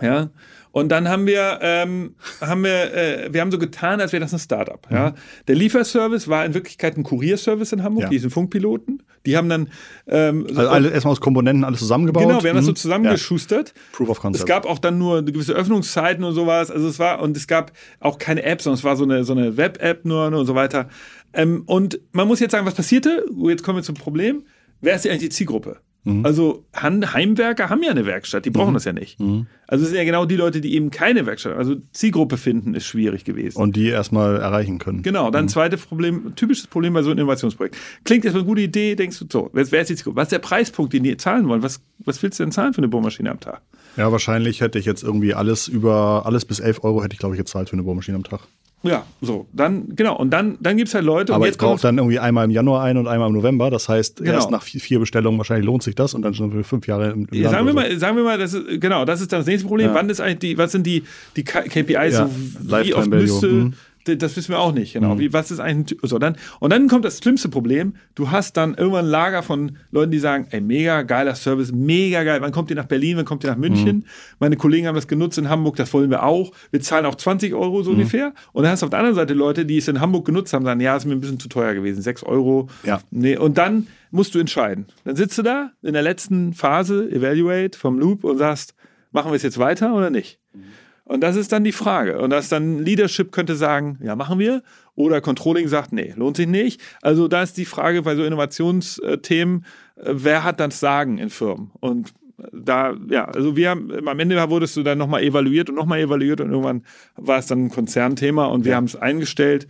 ja. 0.00 0.30
Und 0.72 0.90
dann 0.90 1.08
haben 1.08 1.26
wir, 1.26 1.58
ähm, 1.62 2.14
haben 2.40 2.62
wir, 2.62 2.94
äh, 2.94 3.32
wir 3.32 3.40
haben 3.40 3.50
so 3.50 3.58
getan, 3.58 4.00
als 4.00 4.12
wäre 4.12 4.20
das 4.20 4.32
ein 4.32 4.38
Startup. 4.38 4.88
Mhm. 4.88 4.96
Ja. 4.96 5.14
Der 5.48 5.56
Lieferservice 5.56 6.28
war 6.28 6.44
in 6.44 6.54
Wirklichkeit 6.54 6.96
ein 6.96 7.02
Kurierservice 7.02 7.72
in 7.72 7.82
Hamburg, 7.82 8.04
ja. 8.04 8.08
die 8.08 8.18
sind 8.18 8.30
Funkpiloten. 8.30 9.02
Die 9.26 9.36
haben 9.36 9.48
dann 9.48 9.68
ähm, 10.06 10.46
also 10.48 10.68
alle, 10.68 10.90
erstmal 10.90 11.12
aus 11.12 11.20
Komponenten 11.20 11.64
alles 11.64 11.80
zusammengebaut. 11.80 12.22
Genau, 12.22 12.42
wir 12.42 12.50
haben 12.50 12.56
mhm. 12.56 12.58
das 12.58 12.66
so 12.66 12.72
mhm. 12.72 12.76
zusammengeschustert. 12.76 13.68
Ja. 13.68 13.82
Proof 13.92 14.08
of 14.08 14.20
Concept. 14.20 14.44
Es 14.44 14.46
gab 14.46 14.64
auch 14.64 14.78
dann 14.78 14.96
nur 14.96 15.22
gewisse 15.22 15.52
Öffnungszeiten 15.52 16.24
und 16.24 16.34
sowas. 16.34 16.70
Also 16.70 16.88
es 16.88 16.98
war 16.98 17.20
und 17.20 17.36
es 17.36 17.46
gab 17.46 17.72
auch 17.98 18.18
keine 18.18 18.44
App, 18.44 18.62
sondern 18.62 18.78
es 18.78 18.84
war 18.84 18.96
so 18.96 19.04
eine 19.04 19.24
so 19.24 19.32
eine 19.32 19.56
Web-App 19.56 20.04
nur 20.04 20.26
und 20.26 20.46
so 20.46 20.54
weiter. 20.54 20.88
Ähm, 21.32 21.62
und 21.66 22.00
man 22.12 22.28
muss 22.28 22.40
jetzt 22.40 22.52
sagen, 22.52 22.66
was 22.66 22.74
passierte? 22.74 23.24
Jetzt 23.44 23.62
kommen 23.62 23.78
wir 23.78 23.82
zum 23.82 23.94
Problem. 23.94 24.44
Wer 24.80 24.96
ist 24.96 25.06
eigentlich 25.06 25.20
die 25.20 25.28
Zielgruppe? 25.30 25.80
Mhm. 26.04 26.24
Also 26.24 26.64
Heimwerker 26.74 27.68
haben 27.68 27.82
ja 27.82 27.90
eine 27.90 28.06
Werkstatt, 28.06 28.46
die 28.46 28.50
brauchen 28.50 28.70
mhm. 28.70 28.74
das 28.74 28.84
ja 28.84 28.92
nicht. 28.92 29.20
Mhm. 29.20 29.46
Also 29.66 29.84
es 29.84 29.90
sind 29.90 29.98
ja 29.98 30.04
genau 30.04 30.24
die 30.24 30.36
Leute, 30.36 30.60
die 30.60 30.74
eben 30.74 30.90
keine 30.90 31.26
Werkstatt 31.26 31.52
haben. 31.52 31.58
Also 31.58 31.76
Zielgruppe 31.92 32.38
finden 32.38 32.74
ist 32.74 32.86
schwierig 32.86 33.24
gewesen. 33.24 33.58
Und 33.58 33.76
die 33.76 33.88
erstmal 33.88 34.36
erreichen 34.36 34.78
können. 34.78 35.02
Genau, 35.02 35.30
dann 35.30 35.44
mhm. 35.44 35.48
zweites 35.48 35.84
Problem, 35.84 36.34
typisches 36.36 36.66
Problem 36.66 36.94
bei 36.94 37.02
so 37.02 37.10
einem 37.10 37.18
Innovationsprojekt. 37.18 37.76
Klingt 38.04 38.24
erstmal 38.24 38.42
eine 38.42 38.48
gute 38.48 38.62
Idee, 38.62 38.94
denkst 38.94 39.18
du 39.18 39.26
so, 39.30 39.50
wer 39.52 39.62
ist 39.62 39.90
die 39.90 39.96
Zielgruppe? 39.96 40.16
Was 40.16 40.24
ist 40.24 40.32
der 40.32 40.38
Preispunkt, 40.38 40.92
den 40.94 41.02
die 41.02 41.16
zahlen 41.18 41.48
wollen? 41.48 41.62
Was, 41.62 41.80
was 41.98 42.22
willst 42.22 42.38
du 42.38 42.44
denn 42.44 42.52
zahlen 42.52 42.72
für 42.72 42.78
eine 42.78 42.88
Bohrmaschine 42.88 43.30
am 43.30 43.40
Tag? 43.40 43.60
Ja, 43.96 44.10
wahrscheinlich 44.10 44.62
hätte 44.62 44.78
ich 44.78 44.86
jetzt 44.86 45.02
irgendwie 45.02 45.34
alles 45.34 45.68
über, 45.68 46.22
alles 46.24 46.46
bis 46.46 46.60
11 46.60 46.82
Euro 46.82 47.02
hätte 47.02 47.12
ich, 47.12 47.18
glaube 47.18 47.34
ich, 47.34 47.38
gezahlt 47.38 47.68
für 47.68 47.74
eine 47.74 47.82
Bohrmaschine 47.82 48.16
am 48.16 48.24
Tag. 48.24 48.40
Ja, 48.82 49.04
so, 49.20 49.46
dann, 49.52 49.94
genau, 49.94 50.16
und 50.16 50.30
dann, 50.30 50.56
dann 50.60 50.78
gibt 50.78 50.88
es 50.88 50.94
halt 50.94 51.04
Leute. 51.04 51.34
Aber 51.34 51.44
jetzt 51.44 51.56
ich 51.56 51.60
brauche 51.60 51.82
dann 51.82 51.98
irgendwie 51.98 52.18
einmal 52.18 52.46
im 52.46 52.50
Januar 52.50 52.82
ein 52.82 52.96
und 52.96 53.08
einmal 53.08 53.28
im 53.28 53.34
November. 53.34 53.68
Das 53.68 53.90
heißt, 53.90 54.18
genau. 54.18 54.32
erst 54.32 54.50
nach 54.50 54.62
vier 54.62 54.98
Bestellungen 54.98 55.36
wahrscheinlich 55.36 55.66
lohnt 55.66 55.82
sich 55.82 55.94
das 55.94 56.14
und 56.14 56.22
dann 56.22 56.32
schon 56.32 56.50
für 56.50 56.64
fünf 56.64 56.86
Jahre 56.86 57.10
im, 57.10 57.26
im 57.30 57.42
sagen, 57.42 57.66
wir 57.66 57.74
mal, 57.74 57.98
sagen 57.98 58.16
wir 58.16 58.24
mal, 58.24 58.38
das 58.38 58.54
ist, 58.54 58.80
genau, 58.80 59.04
das 59.04 59.20
ist 59.20 59.32
dann 59.32 59.40
das 59.40 59.46
nächste 59.46 59.68
Problem. 59.68 59.88
Ja. 59.88 59.94
Wann 59.94 60.08
ist 60.08 60.20
eigentlich 60.20 60.38
die, 60.38 60.58
was 60.58 60.72
sind 60.72 60.86
die, 60.86 61.04
die 61.36 61.44
KPIs? 61.44 62.14
Ja. 62.14 62.28
So, 62.28 62.82
wie 62.82 62.94
oft 62.94 63.10
müsste, 63.10 63.48
mhm 63.48 63.74
das 64.04 64.36
wissen 64.36 64.50
wir 64.50 64.58
auch 64.58 64.72
nicht, 64.72 64.94
genau. 64.94 65.14
Mhm. 65.14 65.18
Wie, 65.18 65.32
was 65.32 65.50
ist 65.50 65.60
eigentlich 65.60 65.98
so 66.02 66.18
dann? 66.18 66.36
Und 66.58 66.70
dann 66.70 66.88
kommt 66.88 67.04
das 67.04 67.18
schlimmste 67.18 67.48
Problem. 67.48 67.94
Du 68.14 68.30
hast 68.30 68.56
dann 68.56 68.74
irgendwann 68.74 69.06
ein 69.06 69.10
Lager 69.10 69.42
von 69.42 69.76
Leuten, 69.90 70.10
die 70.10 70.18
sagen, 70.18 70.46
ey, 70.50 70.60
mega 70.60 71.02
geiler 71.02 71.34
Service, 71.34 71.72
mega 71.72 72.22
geil. 72.24 72.40
Wann 72.40 72.52
kommt 72.52 72.70
ihr 72.70 72.76
nach 72.76 72.86
Berlin? 72.86 73.16
Wann 73.16 73.24
kommt 73.24 73.44
ihr 73.44 73.50
nach 73.50 73.56
München? 73.56 73.96
Mhm. 73.96 74.04
Meine 74.38 74.56
Kollegen 74.56 74.86
haben 74.86 74.94
das 74.94 75.08
genutzt 75.08 75.38
in 75.38 75.48
Hamburg, 75.48 75.76
das 75.76 75.92
wollen 75.92 76.10
wir 76.10 76.22
auch. 76.22 76.52
Wir 76.70 76.80
zahlen 76.80 77.06
auch 77.06 77.14
20 77.14 77.54
Euro 77.54 77.82
so 77.82 77.90
mhm. 77.90 77.98
ungefähr. 77.98 78.32
Und 78.52 78.64
dann 78.64 78.72
hast 78.72 78.82
du 78.82 78.86
auf 78.86 78.90
der 78.90 78.98
anderen 78.98 79.16
Seite 79.16 79.34
Leute, 79.34 79.66
die 79.66 79.78
es 79.78 79.88
in 79.88 80.00
Hamburg 80.00 80.24
genutzt 80.24 80.52
haben, 80.52 80.64
sagen, 80.64 80.80
ja, 80.80 80.96
ist 80.96 81.04
mir 81.04 81.12
ein 81.12 81.20
bisschen 81.20 81.40
zu 81.40 81.48
teuer 81.48 81.74
gewesen, 81.74 82.02
6 82.02 82.22
Euro. 82.24 82.68
Ja. 82.84 83.00
Nee. 83.10 83.36
Und 83.36 83.58
dann 83.58 83.86
musst 84.10 84.34
du 84.34 84.38
entscheiden. 84.38 84.86
Dann 85.04 85.16
sitzt 85.16 85.38
du 85.38 85.42
da 85.42 85.72
in 85.82 85.92
der 85.92 86.02
letzten 86.02 86.54
Phase, 86.54 87.10
Evaluate 87.10 87.78
vom 87.78 87.98
Loop 87.98 88.24
und 88.24 88.38
sagst, 88.38 88.74
machen 89.12 89.30
wir 89.30 89.36
es 89.36 89.42
jetzt 89.42 89.58
weiter 89.58 89.94
oder 89.94 90.10
nicht? 90.10 90.38
Mhm. 90.52 90.62
Und 91.10 91.22
das 91.22 91.34
ist 91.34 91.50
dann 91.50 91.64
die 91.64 91.72
Frage. 91.72 92.20
Und 92.20 92.30
das 92.30 92.48
dann 92.48 92.78
Leadership 92.84 93.32
könnte 93.32 93.56
sagen, 93.56 93.98
ja, 94.00 94.14
machen 94.14 94.38
wir. 94.38 94.62
Oder 94.94 95.20
Controlling 95.20 95.66
sagt, 95.66 95.92
nee, 95.92 96.14
lohnt 96.16 96.36
sich 96.36 96.46
nicht. 96.46 96.80
Also 97.02 97.26
da 97.26 97.42
ist 97.42 97.56
die 97.56 97.64
Frage 97.64 98.02
bei 98.02 98.14
so 98.14 98.22
Innovationsthemen, 98.22 99.64
äh, 99.96 100.02
wer 100.14 100.44
hat 100.44 100.60
das 100.60 100.78
Sagen 100.78 101.18
in 101.18 101.28
Firmen? 101.28 101.72
Und 101.80 102.12
da, 102.52 102.94
ja, 103.10 103.24
also 103.24 103.56
wir 103.56 103.70
haben, 103.70 104.06
am 104.06 104.20
Ende 104.20 104.36
wurdest 104.50 104.76
du 104.76 104.84
dann 104.84 104.98
nochmal 104.98 105.24
evaluiert 105.24 105.68
und 105.68 105.74
nochmal 105.74 105.98
evaluiert 105.98 106.40
und 106.40 106.50
irgendwann 106.50 106.84
war 107.16 107.38
es 107.38 107.46
dann 107.46 107.66
ein 107.66 107.70
Konzernthema 107.70 108.46
und 108.46 108.64
wir 108.64 108.70
Ja. 108.70 108.76
haben 108.76 108.84
es 108.84 108.94
eingestellt. 108.94 109.66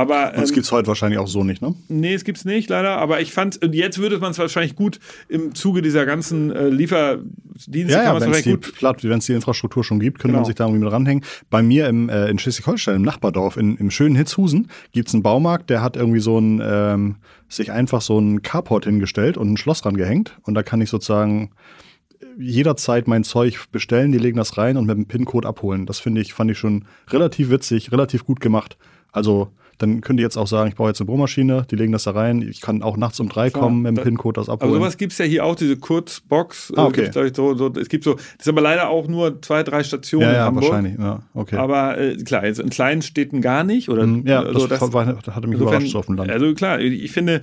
Aber 0.00 0.32
Und 0.34 0.42
es 0.42 0.50
ähm, 0.50 0.54
gibt 0.54 0.64
es 0.64 0.72
heute 0.72 0.88
wahrscheinlich 0.88 1.18
auch 1.18 1.28
so 1.28 1.44
nicht, 1.44 1.60
ne? 1.60 1.74
Nee, 1.88 2.14
es 2.14 2.24
gibt's 2.24 2.46
nicht, 2.46 2.70
leider. 2.70 2.96
Aber 2.96 3.20
ich 3.20 3.32
fand, 3.32 3.60
jetzt 3.70 3.98
würde 3.98 4.18
man 4.18 4.30
es 4.30 4.38
wahrscheinlich 4.38 4.74
gut 4.74 4.98
im 5.28 5.54
Zuge 5.54 5.82
dieser 5.82 6.06
ganzen 6.06 6.50
äh, 6.50 6.68
Lieferdienste 6.70 7.92
Ja, 7.94 8.04
ja, 8.04 8.12
man 8.14 8.22
es 8.22 8.22
wenn 8.22 8.32
es 9.18 9.24
die, 9.26 9.32
die 9.32 9.36
Infrastruktur 9.36 9.84
schon 9.84 10.00
gibt, 10.00 10.18
könnte 10.18 10.32
man 10.32 10.40
Genau. 10.40 10.46
sich 10.46 10.54
da 10.54 10.64
irgendwie 10.64 10.84
mit 10.84 10.90
ranhängen. 10.90 11.22
Bei 11.50 11.62
mir 11.62 11.86
im, 11.86 12.08
äh, 12.08 12.28
in 12.30 12.38
Schleswig-Holstein, 12.38 12.96
im 12.96 13.02
Nachbardorf, 13.02 13.58
in, 13.58 13.76
im 13.76 13.90
schönen 13.90 14.16
Hitzhusen, 14.16 14.68
gibt's 14.92 15.12
einen 15.12 15.22
Baumarkt, 15.22 15.68
der 15.68 15.82
hat 15.82 15.96
irgendwie 15.96 16.20
so 16.20 16.38
ein, 16.38 16.62
ähm, 16.64 17.16
sich 17.50 17.70
einfach 17.70 18.00
so 18.00 18.18
ein 18.18 18.40
Carport 18.40 18.86
hingestellt 18.86 19.36
und 19.36 19.52
ein 19.52 19.56
Schloss 19.58 19.84
rangehängt. 19.84 20.38
Und 20.44 20.54
da 20.54 20.62
kann 20.62 20.80
ich 20.80 20.88
sozusagen 20.88 21.50
jederzeit 22.38 23.06
mein 23.06 23.24
Zeug 23.24 23.66
bestellen, 23.70 24.12
die 24.12 24.18
legen 24.18 24.38
das 24.38 24.56
rein 24.56 24.78
und 24.78 24.86
mit 24.86 24.96
dem 24.96 25.06
PIN-Code 25.06 25.46
abholen. 25.46 25.84
Das 25.84 25.98
finde 25.98 26.22
ich, 26.22 26.32
fand 26.32 26.50
ich 26.50 26.58
schon 26.58 26.86
relativ 27.10 27.50
witzig, 27.50 27.92
relativ 27.92 28.24
gut 28.24 28.40
gemacht. 28.40 28.78
Also, 29.12 29.48
dann 29.82 30.00
könnt 30.02 30.20
ihr 30.20 30.24
jetzt 30.24 30.36
auch 30.36 30.46
sagen, 30.46 30.68
ich 30.68 30.76
brauche 30.76 30.88
jetzt 30.88 31.00
eine 31.00 31.06
Bohrmaschine, 31.06 31.66
die 31.70 31.76
legen 31.76 31.92
das 31.92 32.04
da 32.04 32.12
rein. 32.12 32.42
Ich 32.42 32.60
kann 32.60 32.82
auch 32.82 32.96
nachts 32.96 33.18
um 33.20 33.28
drei 33.28 33.50
Klar, 33.50 33.64
kommen, 33.64 33.82
mit 33.82 33.96
dem 33.96 34.02
PIN-Code 34.04 34.40
das 34.40 34.48
Aber 34.48 34.62
abholen. 34.62 34.80
sowas 34.80 34.96
gibt's 34.96 35.18
ja 35.18 35.24
hier 35.24 35.44
auch, 35.44 35.54
diese 35.56 35.76
Kurzbox. 35.76 36.72
Ah, 36.76 36.82
äh, 36.82 36.86
okay. 36.86 37.02
gibt's, 37.04 37.16
ich, 37.16 37.36
so, 37.36 37.54
so, 37.54 37.72
es 37.74 37.88
gibt 37.88 38.04
so, 38.04 38.14
das 38.14 38.24
ist 38.40 38.48
aber 38.48 38.60
leider 38.60 38.88
auch 38.90 39.08
nur 39.08 39.40
zwei, 39.42 39.62
drei 39.62 39.82
Stationen 39.82 40.22
ja, 40.26 40.30
in 40.30 40.36
ja, 40.36 40.44
Hamburg. 40.44 40.64
wahrscheinlich. 40.64 40.98
Ja, 40.98 41.20
okay. 41.34 41.56
Aber 41.56 41.98
äh, 41.98 42.16
klar, 42.16 42.44
jetzt 42.46 42.60
in 42.60 42.70
kleinen 42.70 43.02
Städten 43.02 43.40
gar 43.40 43.64
nicht. 43.64 43.88
Oder, 43.88 44.06
Mm, 44.06 44.26
Ja, 44.26 44.40
also 44.42 44.66
das, 44.66 44.80
war, 44.92 45.06
hatte 45.06 45.18
mich 45.46 45.58
insofern- 45.58 45.58
überrascht 45.58 45.92
so 45.92 45.98
auf 45.98 46.06
dem 46.06 46.16
Land. 46.16 46.30
Also 46.30 46.52
klar, 46.54 46.80
ich 46.80 47.10
finde, 47.12 47.40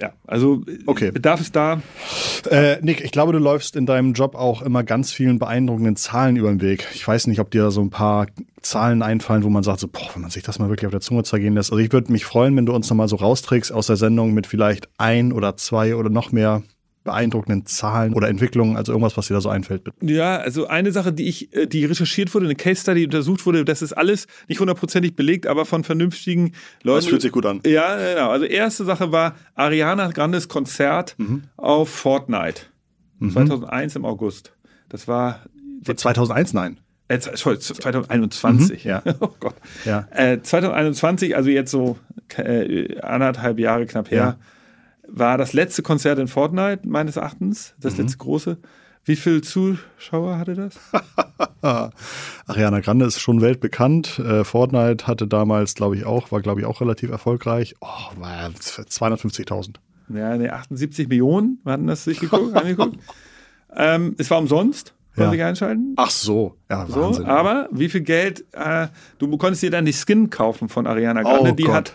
ja, 0.00 0.12
also 0.26 0.62
Okay. 0.86 1.10
Bedarf 1.10 1.40
ist 1.40 1.56
da. 1.56 1.80
Äh, 2.50 2.78
Nick, 2.82 3.02
ich 3.02 3.10
glaube, 3.10 3.32
du 3.32 3.38
läufst 3.38 3.76
in 3.76 3.86
deinem 3.86 4.12
Job 4.12 4.34
auch 4.34 4.62
immer 4.62 4.84
ganz 4.84 5.12
vielen 5.12 5.38
beeindruckenden 5.38 5.96
Zahlen 5.96 6.36
über 6.36 6.48
den 6.48 6.60
Weg. 6.60 6.86
Ich 6.94 7.06
weiß 7.06 7.26
nicht, 7.26 7.40
ob 7.40 7.50
dir 7.50 7.70
so 7.70 7.80
ein 7.80 7.90
paar 7.90 8.26
Zahlen 8.62 9.02
einfallen, 9.02 9.44
wo 9.44 9.48
man 9.48 9.62
sagt, 9.62 9.80
so, 9.80 9.88
boah, 9.88 10.10
wenn 10.14 10.22
man 10.22 10.30
sich 10.30 10.42
das 10.42 10.58
mal 10.58 10.68
wirklich 10.68 10.86
auf 10.86 10.92
der 10.92 11.00
Zunge 11.00 11.22
zergehen 11.22 11.54
lässt. 11.54 11.70
Also 11.72 11.82
ich 11.82 11.92
würde 11.92 12.12
mich 12.12 12.24
freuen, 12.24 12.56
wenn 12.56 12.66
du 12.66 12.74
uns 12.74 12.90
nochmal 12.90 13.08
so 13.08 13.16
rausträgst 13.16 13.72
aus 13.72 13.86
der 13.86 13.96
Sendung 13.96 14.34
mit 14.34 14.46
vielleicht 14.46 14.88
ein 14.98 15.32
oder 15.32 15.56
zwei 15.56 15.94
oder 15.96 16.10
noch 16.10 16.32
mehr 16.32 16.62
beeindruckenden 17.06 17.64
Zahlen 17.66 18.12
oder 18.12 18.28
Entwicklungen, 18.28 18.76
also 18.76 18.92
irgendwas, 18.92 19.16
was 19.16 19.26
dir 19.28 19.34
da 19.34 19.40
so 19.40 19.48
einfällt. 19.48 19.84
bitte. 19.84 19.96
Ja, 20.02 20.36
also 20.36 20.66
eine 20.66 20.92
Sache, 20.92 21.12
die 21.12 21.26
ich, 21.26 21.54
äh, 21.54 21.66
die 21.66 21.84
recherchiert 21.86 22.34
wurde, 22.34 22.44
eine 22.46 22.54
Case 22.54 22.82
Study 22.82 23.04
untersucht 23.04 23.46
wurde, 23.46 23.64
das 23.64 23.80
ist 23.82 23.94
alles 23.94 24.26
nicht 24.48 24.60
hundertprozentig 24.60 25.16
belegt, 25.16 25.46
aber 25.46 25.64
von 25.64 25.82
vernünftigen 25.84 26.52
Leuten. 26.82 26.98
Das 26.98 27.06
fühlt 27.06 27.22
sich 27.22 27.32
gut 27.32 27.46
an. 27.46 27.60
Ja, 27.66 27.96
genau. 27.96 28.28
Also 28.30 28.44
erste 28.44 28.84
Sache 28.84 29.10
war 29.12 29.34
Ariana 29.54 30.08
Grandes 30.10 30.48
Konzert 30.48 31.14
Mhm. 31.18 31.44
auf 31.56 31.88
Fortnite. 31.88 32.62
2001 33.32 33.96
im 33.96 34.04
August. 34.04 34.52
Das 34.90 35.08
war 35.08 35.40
2001, 35.84 36.52
nein. 36.52 36.78
äh, 37.08 37.18
sorry, 37.34 37.58
2021. 37.58 38.84
Mhm, 38.84 38.90
ja. 38.90 39.02
Oh 39.20 39.30
Gott. 39.40 39.54
Ja. 39.84 40.06
Äh, 40.10 40.42
2021, 40.42 41.34
also 41.36 41.48
jetzt 41.50 41.70
so 41.70 41.96
äh, 42.36 42.98
anderthalb 43.00 43.58
Jahre 43.58 43.86
knapp 43.86 44.10
her, 44.10 44.38
war 45.08 45.38
das 45.38 45.52
letzte 45.52 45.82
Konzert 45.82 46.18
in 46.18 46.28
Fortnite 46.28 46.88
meines 46.88 47.16
Erachtens, 47.16 47.74
das 47.80 47.94
Mhm. 47.96 48.02
letzte 48.04 48.18
große. 48.18 48.58
Wie 49.04 49.14
viele 49.16 49.40
Zuschauer 49.40 50.36
hatte 50.38 50.54
das? 50.54 50.74
Ariana 52.46 52.80
Grande 52.80 53.06
ist 53.06 53.20
schon 53.20 53.40
weltbekannt. 53.40 54.18
Äh, 54.18 54.44
Fortnite 54.44 55.06
hatte 55.06 55.26
damals, 55.26 55.74
glaube 55.74 55.96
ich, 55.96 56.04
auch, 56.04 56.32
war, 56.32 56.40
glaube 56.40 56.60
ich, 56.60 56.66
auch 56.66 56.80
relativ 56.80 57.10
erfolgreich. 57.10 57.74
Oh, 57.80 57.86
war 58.20 58.32
ja 58.36 58.48
250.000. 58.48 59.76
Ja, 60.08 60.36
nee, 60.36 60.48
78 60.48 61.08
Millionen 61.08 61.60
hatten 61.64 61.86
das 61.86 62.04
sich 62.04 62.20
geguckt, 62.20 62.54
angeguckt. 62.56 62.98
Ähm, 63.74 64.14
es 64.18 64.30
war 64.30 64.38
umsonst, 64.38 64.94
konnte 65.14 65.30
Ja. 65.36 65.42
ich 65.42 65.42
einschalten. 65.44 65.94
Ach 65.96 66.10
so, 66.10 66.56
ja, 66.70 66.86
So, 66.86 67.00
Wahnsinn. 67.00 67.26
aber 67.26 67.68
wie 67.72 67.88
viel 67.88 68.02
Geld, 68.02 68.44
äh, 68.52 68.88
du 69.18 69.36
konntest 69.36 69.62
dir 69.62 69.70
dann 69.70 69.84
die 69.84 69.92
Skin 69.92 70.30
kaufen 70.30 70.68
von 70.68 70.86
Ariana 70.86 71.22
Grande, 71.22 71.50
Oh 71.50 71.54
die 71.54 71.64
Gott. 71.64 71.74
hat 71.74 71.92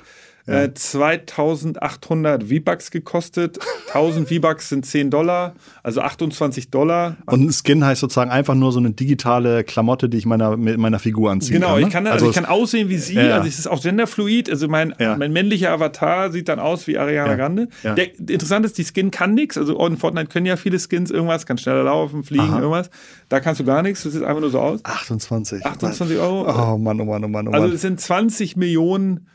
äh, 0.52 0.74
2800 0.74 2.44
V-Bucks 2.44 2.92
gekostet. 2.92 3.60
1000 3.94 4.28
V-Bucks 4.30 4.70
sind 4.70 4.86
10 4.86 5.10
Dollar, 5.10 5.54
also 5.84 6.02
28 6.02 6.70
Dollar. 6.70 7.18
Und 7.26 7.42
ein 7.48 7.52
Skin 7.52 7.84
heißt 7.86 8.02
sozusagen 8.02 8.32
einfach 8.32 8.56
nur 8.56 8.72
so 8.72 8.80
eine 8.80 8.92
digitale 8.92 9.64
Klamotte, 9.64 10.10
die 10.10 10.18
ich 10.18 10.26
meiner, 10.26 10.58
mit 10.58 10.78
meiner 10.78 11.00
Figur 11.00 11.32
anziehen 11.32 11.56
Genau, 11.56 11.74
kann. 11.74 11.82
ne? 11.82 11.88
ich 11.88 11.94
kann, 11.94 12.08
also 12.08 12.30
ich 12.30 12.36
kann 12.36 12.46
aussehen 12.46 12.90
wie 12.90 12.98
sie, 12.98 13.16
Ja, 13.16 13.36
also 13.36 13.48
es 13.48 13.60
ist 13.60 13.68
auch 13.68 13.82
genderfluid, 13.82 14.50
also 14.50 14.68
mein, 14.68 14.94
Ja. 15.00 15.18
mein 15.18 15.32
männlicher 15.34 15.72
Avatar 15.72 16.32
sieht 16.32 16.48
dann 16.50 16.60
aus 16.60 16.88
wie 16.88 16.98
Ariana. 16.98 17.36
Grande. 17.36 17.68
Der, 17.84 18.18
interessant 18.20 18.66
ist, 18.66 18.78
die 18.78 18.84
Skin 18.86 19.12
kann 19.12 19.34
nichts, 19.34 19.58
also 19.58 19.78
in 19.86 19.98
Fortnite 19.98 20.28
können 20.28 20.46
ja 20.46 20.56
viele 20.58 20.78
Skins 20.80 21.12
irgendwas, 21.12 21.46
kann 21.46 21.58
schneller 21.58 21.84
laufen, 21.84 22.24
fliegen, 22.24 22.44
Aha. 22.44 22.60
irgendwas. 22.60 22.90
Da 23.30 23.40
kannst 23.40 23.60
du 23.62 23.66
gar 23.66 23.82
nichts, 23.82 24.04
das 24.04 24.14
sieht 24.14 24.24
einfach 24.24 24.42
nur 24.42 24.50
so 24.50 24.60
aus. 24.60 24.84
28. 24.84 25.66
28 25.66 26.18
Euro. 26.18 26.74
Oh 26.74 26.78
Mann, 26.78 27.00
oh 27.02 27.06
Mann, 27.06 27.24
oh 27.24 27.28
Mann, 27.28 27.48
oh 27.48 27.52
Also 27.52 27.68
Mann. 27.68 27.76
es 27.76 27.82
sind 27.82 28.00
20 28.00 28.56
Millionen 28.58 29.28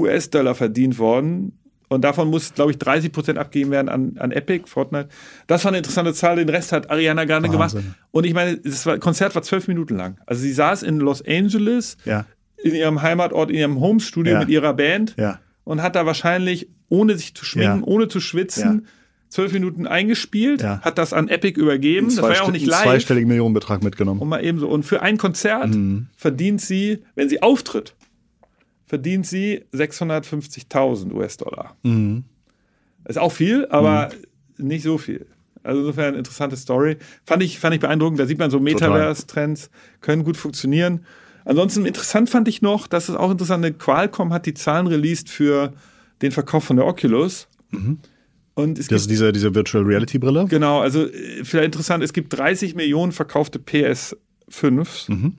US-Dollar 0.00 0.54
verdient 0.54 0.98
worden. 0.98 1.52
Und 1.88 2.02
davon 2.02 2.28
muss, 2.28 2.54
glaube 2.54 2.70
ich, 2.70 2.78
30 2.78 3.10
Prozent 3.10 3.38
abgegeben 3.38 3.72
werden 3.72 3.88
an, 3.88 4.12
an 4.18 4.30
Epic, 4.30 4.68
Fortnite. 4.68 5.08
Das 5.48 5.64
war 5.64 5.70
eine 5.70 5.78
interessante 5.78 6.14
Zahl. 6.14 6.36
Den 6.36 6.48
Rest 6.48 6.70
hat 6.70 6.88
Ariana 6.88 7.24
Grande 7.24 7.48
gemacht. 7.48 7.76
Und 8.12 8.24
ich 8.26 8.32
meine, 8.32 8.58
das 8.58 8.86
war, 8.86 8.98
Konzert 8.98 9.34
war 9.34 9.42
zwölf 9.42 9.66
Minuten 9.66 9.96
lang. 9.96 10.16
Also 10.26 10.42
sie 10.42 10.52
saß 10.52 10.84
in 10.84 10.98
Los 11.00 11.20
Angeles, 11.26 11.96
ja, 12.04 12.26
in 12.62 12.74
ihrem 12.76 13.02
Heimatort, 13.02 13.50
in 13.50 13.56
ihrem 13.56 13.80
Homestudio 13.80 14.34
Ja. 14.34 14.38
mit 14.38 14.48
ihrer 14.50 14.72
Band 14.74 15.14
ja. 15.18 15.40
und 15.64 15.82
hat 15.82 15.96
da 15.96 16.06
wahrscheinlich, 16.06 16.68
ohne 16.88 17.16
sich 17.16 17.34
zu 17.34 17.44
schminken, 17.44 17.80
Ja. 17.80 17.86
ohne 17.86 18.06
zu 18.06 18.20
schwitzen, 18.20 18.82
Ja. 18.84 18.88
zwölf 19.28 19.52
Minuten 19.52 19.88
eingespielt, 19.88 20.62
Ja. 20.62 20.80
hat 20.82 20.96
das 20.96 21.12
an 21.12 21.26
Epic 21.28 21.58
übergeben. 21.60 22.06
Das 22.06 22.22
war 22.22 22.32
ja 22.34 22.42
auch 22.42 22.52
nicht 22.52 22.62
einen 22.62 22.70
live. 22.70 22.82
zweistelligen 22.84 23.28
Millionenbetrag 23.28 23.82
mitgenommen. 23.82 24.20
Und 24.20 24.28
mal 24.28 24.44
eben 24.44 24.60
so. 24.60 24.68
Und 24.68 24.84
für 24.84 25.02
ein 25.02 25.16
Konzert 25.18 25.70
Mhm. 25.70 26.06
verdient 26.16 26.60
sie, 26.60 26.98
wenn 27.16 27.28
sie 27.28 27.42
auftritt, 27.42 27.94
verdient 28.90 29.24
sie 29.24 29.62
650.000 29.72 31.12
US-Dollar. 31.12 31.76
Mhm. 31.84 32.24
Ist 33.04 33.20
auch 33.20 33.30
viel, 33.30 33.66
aber 33.70 34.10
nicht 34.58 34.82
so 34.82 34.98
viel. 34.98 35.26
Also 35.62 35.82
insofern 35.82 36.16
interessante 36.16 36.56
Story. 36.56 36.96
Fand 37.24 37.44
ich, 37.44 37.60
fand 37.60 37.72
ich 37.76 37.80
beeindruckend. 37.80 38.18
Da 38.18 38.26
sieht 38.26 38.40
man 38.40 38.50
so 38.50 38.58
Metaverse-Trends 38.58 39.70
können 40.00 40.24
gut 40.24 40.36
funktionieren. 40.36 41.06
Ansonsten 41.44 41.86
interessant 41.86 42.30
fand 42.30 42.48
ich 42.48 42.62
noch, 42.62 42.88
dass 42.88 43.08
es 43.08 43.14
auch 43.14 43.30
interessant 43.30 43.64
ist, 43.64 43.78
Qualcomm 43.78 44.32
hat 44.32 44.44
die 44.44 44.54
Zahlen 44.54 44.88
released 44.88 45.30
für 45.30 45.72
den 46.20 46.32
Verkauf 46.32 46.64
von 46.64 46.74
der 46.74 46.84
Oculus. 46.84 47.46
Und 48.54 48.76
es 48.76 48.86
Mhm. 48.86 48.94
Das 48.94 49.02
ist 49.02 49.10
diese, 49.10 49.30
diese 49.30 49.54
Virtual 49.54 49.84
Reality 49.84 50.18
Brille. 50.18 50.46
genau, 50.48 50.80
also 50.80 51.06
vielleicht 51.44 51.66
interessant, 51.66 52.02
es 52.02 52.12
gibt 52.12 52.36
30 52.36 52.74
Millionen 52.74 53.12
verkaufte 53.12 53.60
PS5s. 53.60 55.12
Mhm. 55.12 55.36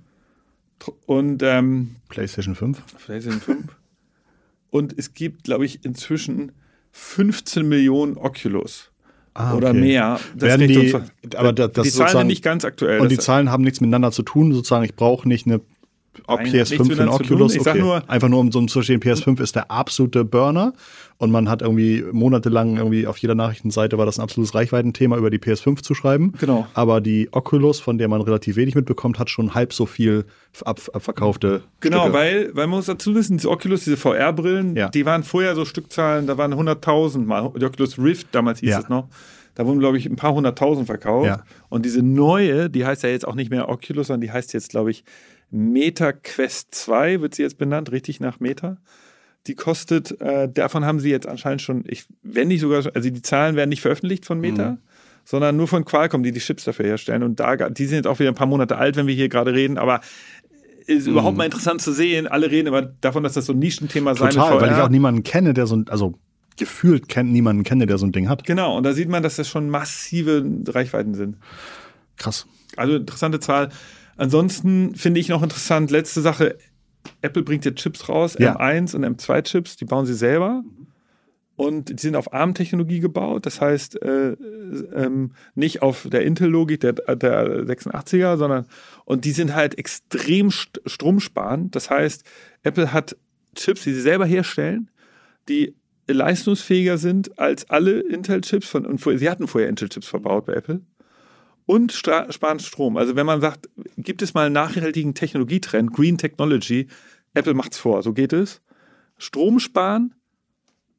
Und 1.05 1.43
ähm, 1.43 1.95
PlayStation 2.09 2.55
5. 2.55 2.81
PlayStation 3.05 3.41
5. 3.41 3.63
Und 4.69 4.97
es 4.97 5.13
gibt, 5.13 5.43
glaube 5.43 5.65
ich, 5.65 5.83
inzwischen 5.83 6.53
15 6.91 7.67
Millionen 7.67 8.17
Oculus. 8.17 8.91
Ah, 9.33 9.53
Oder 9.55 9.69
okay. 9.69 9.79
mehr. 9.79 10.19
Das 10.35 10.41
Werden 10.49 10.67
die- 10.67 10.93
aber 11.37 11.53
da- 11.53 11.67
das 11.67 11.83
die 11.83 11.91
Zahlen 11.91 12.17
sind 12.17 12.27
nicht 12.27 12.43
ganz 12.43 12.65
aktuell. 12.65 12.99
Und 12.99 13.09
die 13.11 13.17
Zahlen 13.17 13.49
haben 13.49 13.63
nichts 13.63 13.79
miteinander 13.79 14.11
zu 14.11 14.23
tun. 14.23 14.53
Sozusagen, 14.53 14.83
ich 14.83 14.95
brauche 14.95 15.27
nicht 15.27 15.45
eine 15.45 15.61
Nein, 16.27 16.45
PS5 16.47 16.69
nichts 16.79 16.87
für 16.95 17.01
einen. 17.01 17.09
Oculus. 17.09 17.57
Okay. 17.59 17.79
nur- 17.79 18.09
Einfach 18.09 18.27
nur, 18.27 18.39
um 18.41 18.51
so 18.51 18.59
zu 18.65 18.73
verstehen, 18.79 18.99
PS5 18.99 19.39
ist 19.41 19.55
der 19.55 19.71
absolute 19.71 20.25
Burner. 20.25 20.73
Und 21.17 21.31
man 21.31 21.47
hat 21.47 21.61
irgendwie 21.61 22.03
monatelang 22.11 22.77
irgendwie 22.77 23.05
auf 23.07 23.17
jeder 23.19 23.35
Nachrichtenseite 23.35 23.97
war 23.97 24.05
das 24.05 24.17
ein 24.19 24.23
absolutes 24.23 24.53
Reichweitenthema, 24.55 25.15
über 25.17 25.29
die 25.29 25.37
PS5 25.37 25.81
zu 25.83 25.93
schreiben. 25.93 26.33
Genau. 26.39 26.67
Aber 26.73 26.99
die 26.99 27.29
Oculus, 27.31 27.79
von 27.79 27.97
der 27.97 28.07
man 28.07 28.21
relativ 28.21 28.55
wenig 28.55 28.75
mitbekommt, 28.75 29.19
hat 29.19 29.29
schon 29.29 29.53
halb 29.53 29.71
so 29.71 29.85
viel 29.85 30.25
ab, 30.65 30.81
abverkaufte 30.93 31.61
Genau, 31.79 32.01
Stücke. 32.03 32.13
weil, 32.17 32.45
weil 32.55 32.67
man 32.67 32.77
muss 32.77 32.87
dazu 32.87 33.13
wissen, 33.15 33.37
diese 33.37 33.49
Oculus, 33.49 33.83
diese 33.85 33.97
VR-Brillen, 33.97 34.75
Ja. 34.75 34.89
die 34.89 35.05
waren 35.05 35.23
vorher 35.23 35.55
so 35.55 35.63
Stückzahlen, 35.63 36.27
da 36.27 36.37
waren 36.37 36.53
100.000 36.53 37.25
mal. 37.25 37.51
Die 37.57 37.63
Oculus 37.65 37.97
Rift, 37.99 38.27
damals 38.33 38.59
hieß 38.59 38.69
Ja. 38.69 38.79
es 38.79 38.89
noch. 38.89 39.07
Da 39.53 39.65
wurden, 39.65 39.79
glaube 39.79 39.97
ich, 39.97 40.05
ein 40.07 40.15
paar 40.15 40.33
hunderttausend 40.33 40.87
verkauft. 40.87 41.27
Ja. 41.27 41.43
Und 41.69 41.85
diese 41.85 42.01
neue, 42.01 42.69
die 42.69 42.85
heißt 42.85 43.03
ja 43.03 43.09
jetzt 43.09 43.27
auch 43.27 43.35
nicht 43.35 43.51
mehr 43.51 43.69
Oculus, 43.69 44.07
sondern 44.07 44.21
die 44.21 44.31
heißt 44.31 44.53
jetzt, 44.53 44.69
glaube 44.69 44.91
ich, 44.91 45.03
Meta 45.51 46.13
Quest 46.13 46.73
2, 46.73 47.21
wird 47.21 47.35
sie 47.35 47.43
jetzt 47.43 47.57
benannt, 47.57 47.91
richtig 47.91 48.19
nach 48.19 48.39
Meta. 48.39 48.77
Die 49.47 49.55
kostet, 49.55 50.19
äh, 50.21 50.49
davon 50.49 50.85
haben 50.85 50.99
sie 50.99 51.09
jetzt 51.09 51.27
anscheinend 51.27 51.61
schon, 51.61 51.83
ich, 51.87 52.05
wenn 52.23 52.47
nicht 52.47 52.61
sogar, 52.61 52.83
also 52.93 53.09
die 53.09 53.21
Zahlen 53.21 53.55
werden 53.55 53.69
nicht 53.69 53.81
veröffentlicht 53.81 54.25
von 54.25 54.39
Meta, 54.39 54.77
sondern 55.25 55.57
nur 55.57 55.67
von 55.67 55.83
Qualcomm, 55.85 56.23
die 56.23 56.31
die 56.31 56.39
Chips 56.39 56.63
dafür 56.63 56.85
herstellen. 56.85 57.23
Und 57.23 57.39
da, 57.39 57.55
die 57.69 57.85
sind 57.85 57.97
jetzt 57.97 58.07
auch 58.07 58.19
wieder 58.19 58.29
ein 58.29 58.35
paar 58.35 58.47
Monate 58.47 58.77
alt, 58.77 58.95
wenn 58.95 59.07
wir 59.07 59.15
hier 59.15 59.29
gerade 59.29 59.53
reden, 59.53 59.77
aber 59.77 60.01
ist 60.87 61.07
überhaupt 61.07 61.37
mal 61.37 61.45
interessant 61.45 61.81
zu 61.81 61.91
sehen. 61.91 62.27
Alle 62.27 62.51
reden 62.51 62.67
immer 62.67 62.81
davon, 62.81 63.23
dass 63.23 63.33
das 63.33 63.45
so 63.45 63.53
ein 63.53 63.59
Nischenthema 63.59 64.15
sein 64.15 64.31
Total, 64.31 64.51
wird. 64.51 64.61
weil 64.61 64.71
ich 64.71 64.77
auch 64.77 64.89
niemanden 64.89 65.23
kenne, 65.23 65.53
der 65.53 65.67
so 65.67 65.75
ein, 65.75 65.87
also 65.89 66.15
gefühlt 66.57 67.07
kennt 67.07 67.31
niemanden 67.31 67.63
kenne, 67.63 67.87
der 67.87 67.97
so 67.97 68.05
ein 68.05 68.11
Ding 68.11 68.29
hat. 68.29 68.43
Genau, 68.43 68.77
und 68.77 68.83
da 68.83 68.93
sieht 68.93 69.09
man, 69.09 69.23
dass 69.23 69.37
das 69.37 69.47
schon 69.47 69.69
massive 69.69 70.43
Reichweiten 70.67 71.13
sind. 71.13 71.37
Krass. 72.17 72.45
Also 72.75 72.95
interessante 72.95 73.39
Zahl. 73.39 73.69
Ansonsten 74.21 74.93
finde 74.93 75.19
ich 75.19 75.29
noch 75.29 75.41
interessant, 75.41 75.89
letzte 75.89 76.21
Sache, 76.21 76.55
Apple 77.23 77.41
bringt 77.41 77.65
jetzt 77.65 77.79
Chips 77.79 78.07
raus, 78.07 78.35
Ja. 78.37 78.55
M1 78.55 78.95
und 78.95 79.03
M2 79.03 79.41
Chips, 79.41 79.77
die 79.77 79.85
bauen 79.85 80.05
sie 80.05 80.13
selber. 80.13 80.63
und 81.55 81.89
die 81.89 82.01
sind 82.01 82.15
auf 82.15 82.31
ARM-Technologie 82.33 82.99
gebaut. 82.99 83.45
Das 83.45 83.61
heißt, 83.61 84.01
äh, 84.01 84.31
ähm, 84.95 85.31
nicht 85.55 85.81
auf 85.83 86.07
der 86.09 86.23
Intel-Logik 86.23 86.79
der, 86.79 86.93
der 86.93 87.65
86er, 87.65 88.37
sondern 88.37 88.65
und 89.05 89.25
die 89.25 89.31
sind 89.31 89.53
halt 89.55 89.77
extrem 89.77 90.49
st 90.51 90.81
stromsparend. 90.85 91.75
Das 91.75 91.89
heißt, 91.89 92.23
Apple 92.63 92.93
hat 92.93 93.15
Chips, 93.55 93.83
die 93.83 93.93
sie 93.93 94.01
selber 94.01 94.25
herstellen, 94.25 94.89
die 95.49 95.75
leistungsfähiger 96.07 96.97
sind 96.97 97.37
als 97.37 97.69
alle 97.69 97.99
Intel-Chips 98.01 98.67
von, 98.67 98.85
und 98.85 98.99
sie 98.99 99.29
hatten 99.29 99.47
vorher 99.47 99.69
Intel-Chips 99.69 100.07
verbaut 100.07 100.45
bei 100.45 100.53
Apple 100.53 100.81
und 101.71 101.93
sparen 101.93 102.59
Strom. 102.59 102.97
Also 102.97 103.15
wenn 103.15 103.25
man 103.25 103.39
sagt, 103.39 103.69
gibt 103.95 104.21
es 104.21 104.33
mal 104.33 104.47
einen 104.47 104.53
nachhaltigen 104.53 105.13
Technologietrend, 105.13 105.93
Green 105.93 106.17
Technology, 106.17 106.87
Apple 107.33 107.53
macht 107.53 107.71
es 107.71 107.77
vor, 107.77 108.03
so 108.03 108.11
geht 108.11 108.33
es. 108.33 108.61
Strom 109.17 109.57
sparen, 109.57 110.13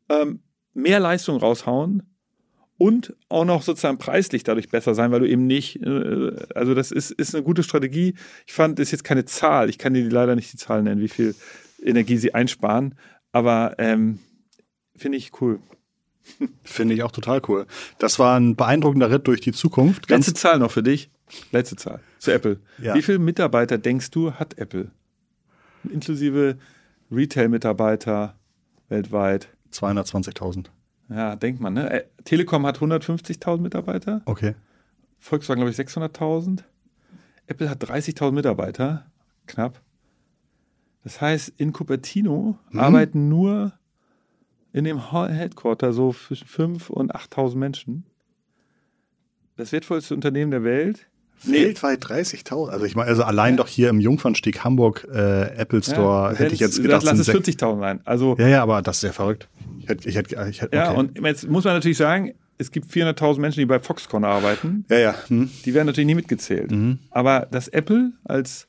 ähm, 0.08 0.40
mehr 0.72 0.98
Leistung 0.98 1.36
raushauen 1.36 2.04
und 2.78 3.14
auch 3.28 3.44
noch 3.44 3.60
sozusagen 3.60 3.98
preislich 3.98 4.44
dadurch 4.44 4.70
besser 4.70 4.94
sein, 4.94 5.12
weil 5.12 5.20
du 5.20 5.28
eben 5.28 5.46
nicht, 5.46 5.82
äh, 5.82 6.30
also 6.54 6.72
das 6.72 6.90
ist, 6.90 7.10
ist 7.10 7.34
eine 7.34 7.44
gute 7.44 7.64
Strategie. 7.64 8.14
Ich 8.46 8.54
fand, 8.54 8.78
das 8.78 8.88
ist 8.88 8.92
jetzt 8.92 9.04
keine 9.04 9.26
Zahl, 9.26 9.68
ich 9.68 9.76
kann 9.76 9.92
dir 9.92 10.08
leider 10.08 10.36
nicht 10.36 10.54
die 10.54 10.56
Zahl 10.56 10.82
nennen, 10.82 11.02
wie 11.02 11.08
viel 11.08 11.34
Energie 11.82 12.16
sie 12.16 12.32
einsparen, 12.32 12.94
aber 13.30 13.74
ähm, 13.76 14.20
finde 14.96 15.18
ich 15.18 15.38
cool. 15.42 15.60
Finde 16.64 16.94
ich 16.94 17.02
auch 17.02 17.12
total 17.12 17.40
cool. 17.48 17.66
Das 17.98 18.18
war 18.18 18.38
ein 18.38 18.56
beeindruckender 18.56 19.10
Ritt 19.10 19.26
durch 19.26 19.40
die 19.40 19.52
Zukunft. 19.52 20.08
Ganz 20.08 20.26
Letzte 20.26 20.40
Zahl 20.40 20.58
noch 20.58 20.70
für 20.70 20.82
dich. 20.82 21.10
Letzte 21.50 21.76
Zahl 21.76 22.00
zu 22.18 22.32
Apple. 22.32 22.60
Ja. 22.80 22.94
Wie 22.94 23.02
viele 23.02 23.18
Mitarbeiter 23.18 23.78
denkst 23.78 24.10
du 24.10 24.32
hat 24.32 24.58
Apple? 24.58 24.90
Inklusive 25.84 26.58
Retail-Mitarbeiter 27.10 28.36
weltweit. 28.88 29.48
220.000. 29.72 30.66
Ja, 31.08 31.34
denkt 31.36 31.60
man, 31.60 31.74
ne? 31.74 31.90
Äh, 31.90 32.04
Telekom 32.24 32.66
hat 32.66 32.78
150.000 32.78 33.58
Mitarbeiter. 33.60 34.22
Okay. 34.26 34.54
Volkswagen, 35.18 35.60
glaube 35.60 35.70
ich, 35.70 35.78
600.000. 35.78 36.62
Apple 37.46 37.68
hat 37.68 37.82
30.000 37.82 38.32
Mitarbeiter, 38.32 39.06
knapp. 39.46 39.80
Das 41.04 41.20
heißt, 41.20 41.52
in 41.56 41.72
Cupertino 41.72 42.58
mhm. 42.70 42.78
arbeiten 42.78 43.28
nur 43.28 43.72
in 44.72 44.84
dem 44.84 45.12
Headquarter 45.12 45.92
so 45.92 46.12
zwischen 46.12 46.46
5.000 46.46 46.90
und 46.90 47.14
8.000 47.14 47.56
Menschen. 47.56 48.04
Das 49.56 49.72
wertvollste 49.72 50.14
Unternehmen 50.14 50.50
der 50.50 50.64
Welt. 50.64 51.06
Weltweit 51.44 52.04
30.000. 52.04 52.68
Also 52.68 52.84
ich 52.84 52.94
meine, 52.94 53.08
also 53.08 53.24
allein 53.24 53.54
ja. 53.54 53.58
doch 53.58 53.68
hier 53.68 53.88
im 53.90 54.00
Jungfernstieg 54.00 54.62
Hamburg 54.62 55.06
äh, 55.12 55.54
Apple 55.56 55.82
Store 55.82 56.32
ja, 56.32 56.38
hätte 56.38 56.54
ich 56.54 56.60
jetzt 56.60 56.80
gedacht. 56.80 57.02
Lass 57.02 57.18
es 57.18 57.28
40.000 57.28 57.80
sein. 57.80 58.00
Also, 58.04 58.36
ja, 58.38 58.48
ja, 58.48 58.62
aber 58.62 58.80
das 58.80 58.98
ist 58.98 59.02
ja 59.02 59.12
verrückt. 59.12 59.48
Ich 59.80 59.88
hätte, 59.88 60.08
ich 60.08 60.16
hätte, 60.16 60.46
ich 60.50 60.62
hätte, 60.62 60.76
okay. 60.76 60.76
Ja, 60.76 60.92
und 60.92 61.20
jetzt 61.20 61.48
muss 61.48 61.64
man 61.64 61.74
natürlich 61.74 61.96
sagen, 61.96 62.34
es 62.58 62.70
gibt 62.70 62.92
400.000 62.92 63.40
Menschen, 63.40 63.60
die 63.60 63.66
bei 63.66 63.80
Foxconn 63.80 64.24
arbeiten. 64.24 64.84
Ja, 64.88 64.98
ja. 64.98 65.14
Hm. 65.26 65.50
Die 65.64 65.74
werden 65.74 65.86
natürlich 65.86 66.06
nie 66.06 66.14
mitgezählt. 66.14 66.70
Mhm. 66.70 67.00
Aber 67.10 67.48
dass 67.50 67.66
Apple 67.68 68.12
als 68.24 68.68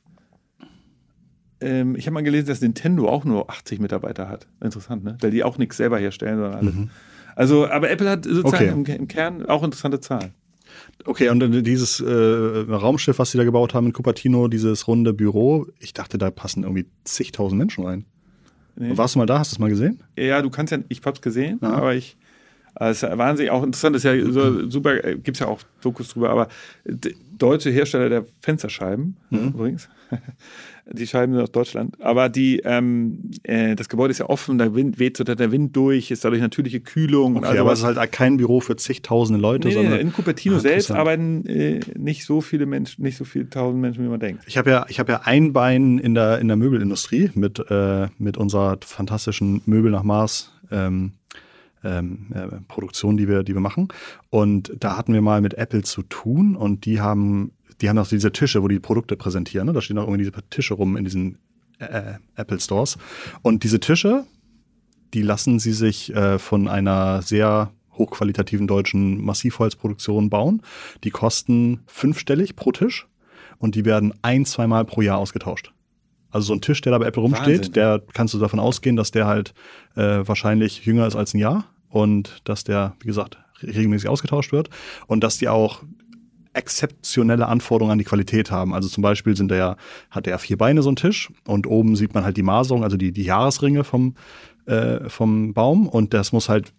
ähm, 1.64 1.96
ich 1.96 2.06
habe 2.06 2.14
mal 2.14 2.22
gelesen, 2.22 2.48
dass 2.48 2.60
Nintendo 2.60 3.08
auch 3.08 3.24
nur 3.24 3.50
80 3.50 3.80
Mitarbeiter 3.80 4.28
hat. 4.28 4.46
Interessant, 4.62 5.04
ne? 5.04 5.16
Weil 5.20 5.30
die 5.30 5.44
auch 5.44 5.58
nichts 5.58 5.76
selber 5.76 5.98
herstellen, 5.98 6.38
sondern 6.38 6.54
alles. 6.54 6.74
Mhm. 6.74 6.90
Also, 7.36 7.68
aber 7.68 7.90
Apple 7.90 8.08
hat 8.08 8.24
sozusagen 8.24 8.80
okay. 8.80 8.94
im, 8.94 9.00
im 9.00 9.08
Kern 9.08 9.46
auch 9.46 9.62
interessante 9.62 10.00
Zahlen. 10.00 10.32
Okay, 11.04 11.28
und 11.28 11.40
dieses 11.62 12.00
äh, 12.00 12.04
Raumschiff, 12.06 13.18
was 13.18 13.30
sie 13.30 13.38
da 13.38 13.44
gebaut 13.44 13.74
haben 13.74 13.86
in 13.86 13.92
Cupertino, 13.92 14.48
dieses 14.48 14.88
runde 14.88 15.12
Büro, 15.12 15.66
ich 15.78 15.92
dachte, 15.92 16.18
da 16.18 16.30
passen 16.30 16.62
irgendwie 16.62 16.86
zigtausend 17.04 17.58
Menschen 17.58 17.84
rein. 17.84 18.04
Nee. 18.76 18.96
Warst 18.96 19.14
du 19.14 19.18
mal 19.18 19.26
da? 19.26 19.38
Hast 19.38 19.52
du 19.52 19.56
es 19.56 19.58
mal 19.58 19.70
gesehen? 19.70 20.02
Ja, 20.16 20.42
du 20.42 20.50
kannst 20.50 20.72
ja, 20.72 20.78
ich 20.88 21.00
hab's 21.04 21.20
gesehen, 21.20 21.58
ja. 21.62 21.70
aber 21.70 21.94
ich, 21.94 22.16
es 22.74 23.02
ist 23.02 23.18
wahnsinnig 23.18 23.52
auch 23.52 23.62
interessant, 23.62 23.94
ist 23.94 24.02
ja 24.02 24.14
so 24.30 24.68
super, 24.68 25.04
äh, 25.04 25.14
gibt 25.14 25.36
es 25.36 25.40
ja 25.40 25.46
auch 25.46 25.60
Dokus 25.80 26.08
drüber, 26.08 26.30
aber 26.30 26.48
deutsche 27.38 27.70
Hersteller 27.70 28.08
der 28.08 28.24
Fensterscheiben, 28.40 29.16
mhm. 29.30 29.48
übrigens, 29.48 29.88
die 30.94 31.06
Scheiben 31.06 31.32
sind 31.32 31.42
aus 31.42 31.52
Deutschland. 31.52 32.00
Aber 32.00 32.28
die, 32.28 32.60
ähm, 32.64 33.30
äh, 33.42 33.74
das 33.74 33.88
Gebäude 33.88 34.12
ist 34.12 34.18
ja 34.18 34.28
offen, 34.28 34.58
da 34.58 34.74
Wind, 34.74 34.98
weht 34.98 35.16
so 35.16 35.24
der 35.24 35.52
Wind 35.52 35.76
durch, 35.76 36.10
ist 36.10 36.24
dadurch 36.24 36.40
natürliche 36.40 36.80
Kühlung. 36.80 37.36
Okay, 37.36 37.46
also 37.46 37.60
aber 37.60 37.72
es 37.72 37.78
ist 37.80 37.84
halt 37.84 38.12
kein 38.12 38.36
Büro 38.36 38.60
für 38.60 38.76
zigtausende 38.76 39.40
Leute. 39.40 39.68
Nee, 39.68 39.74
sondern 39.74 40.00
in 40.00 40.12
Cupertino 40.12 40.56
ah, 40.56 40.60
selbst 40.60 40.90
arbeiten 40.90 41.46
äh, 41.46 41.80
nicht 41.96 42.24
so 42.24 42.40
viele 42.40 42.66
Menschen, 42.66 43.02
nicht 43.02 43.16
so 43.16 43.24
viele 43.24 43.48
tausend 43.50 43.80
Menschen, 43.80 44.04
wie 44.04 44.08
man 44.08 44.20
denkt. 44.20 44.44
Ich 44.46 44.56
habe 44.56 44.70
ja, 44.70 44.86
ich 44.88 44.98
habe 44.98 45.12
ja 45.12 45.20
ein 45.24 45.52
Bein 45.52 45.98
in 45.98 46.14
der, 46.14 46.38
in 46.38 46.48
der 46.48 46.56
Möbelindustrie 46.56 47.30
mit, 47.34 47.58
äh, 47.70 48.08
mit 48.18 48.36
unserer 48.36 48.78
fantastischen 48.84 49.62
Möbel 49.66 49.90
nach 49.90 50.02
Mars. 50.02 50.52
Ähm, 50.70 51.12
ähm, 51.84 52.28
äh, 52.34 52.46
Produktion, 52.66 53.16
die 53.16 53.28
wir, 53.28 53.42
die 53.42 53.52
wir 53.52 53.60
machen. 53.60 53.88
Und 54.30 54.72
da 54.80 54.96
hatten 54.96 55.12
wir 55.12 55.20
mal 55.20 55.40
mit 55.40 55.54
Apple 55.54 55.82
zu 55.82 56.02
tun 56.02 56.56
und 56.56 56.86
die 56.86 57.00
haben 57.00 57.52
die 57.80 57.88
haben 57.88 57.98
auch 57.98 58.08
diese 58.08 58.32
Tische, 58.32 58.62
wo 58.62 58.68
die 58.68 58.80
Produkte 58.80 59.16
präsentieren. 59.16 59.66
Ne? 59.66 59.72
Da 59.72 59.80
stehen 59.80 59.98
auch 59.98 60.06
irgendwie 60.06 60.24
diese 60.24 60.32
Tische 60.50 60.74
rum 60.74 60.96
in 60.96 61.04
diesen 61.04 61.38
äh, 61.78 62.14
Apple 62.36 62.60
Stores. 62.60 62.98
Und 63.42 63.64
diese 63.64 63.80
Tische, 63.80 64.24
die 65.12 65.22
lassen 65.22 65.58
sie 65.58 65.72
sich 65.72 66.14
äh, 66.14 66.38
von 66.38 66.68
einer 66.68 67.22
sehr 67.22 67.70
hochqualitativen 67.92 68.66
deutschen 68.66 69.24
Massivholzproduktion 69.24 70.30
bauen. 70.30 70.62
Die 71.04 71.10
kosten 71.10 71.80
fünfstellig 71.86 72.56
pro 72.56 72.72
Tisch 72.72 73.06
und 73.58 73.74
die 73.74 73.84
werden 73.84 74.12
ein, 74.22 74.44
zweimal 74.44 74.84
pro 74.84 75.00
Jahr 75.00 75.18
ausgetauscht. 75.18 75.72
Also 76.30 76.48
so 76.48 76.54
ein 76.54 76.60
Tisch, 76.60 76.80
der 76.80 76.90
da 76.90 76.98
bei 76.98 77.06
Apple 77.06 77.22
rumsteht, 77.22 77.58
Wahnsinn. 77.58 77.72
der 77.74 78.02
kannst 78.12 78.34
du 78.34 78.38
davon 78.38 78.58
ausgehen, 78.58 78.96
dass 78.96 79.12
der 79.12 79.26
halt 79.26 79.54
äh, 79.94 80.26
wahrscheinlich 80.26 80.84
jünger 80.84 81.06
ist 81.06 81.14
als 81.14 81.32
ein 81.32 81.38
Jahr 81.38 81.66
und 81.88 82.40
dass 82.44 82.64
der, 82.64 82.96
wie 83.00 83.06
gesagt, 83.06 83.38
regelmäßig 83.62 84.08
ausgetauscht 84.08 84.50
wird 84.50 84.68
und 85.06 85.22
dass 85.22 85.38
die 85.38 85.48
auch 85.48 85.84
exzeptionelle 86.54 87.46
Anforderungen 87.46 87.92
an 87.92 87.98
die 87.98 88.04
Qualität 88.04 88.50
haben. 88.50 88.74
Also 88.74 88.88
zum 88.88 89.02
Beispiel 89.02 89.36
sind 89.36 89.50
der, 89.50 89.76
hat 90.10 90.26
er 90.26 90.38
vier 90.38 90.56
Beine 90.56 90.82
so 90.82 90.90
ein 90.90 90.96
Tisch 90.96 91.30
und 91.46 91.66
oben 91.66 91.96
sieht 91.96 92.14
man 92.14 92.24
halt 92.24 92.36
die 92.36 92.42
Maserung, 92.42 92.84
also 92.84 92.96
die, 92.96 93.12
die 93.12 93.24
Jahresringe 93.24 93.84
vom, 93.84 94.14
äh, 94.66 95.08
vom 95.08 95.52
Baum 95.52 95.88
und 95.88 96.14
das 96.14 96.32
muss 96.32 96.48
halt 96.48 96.72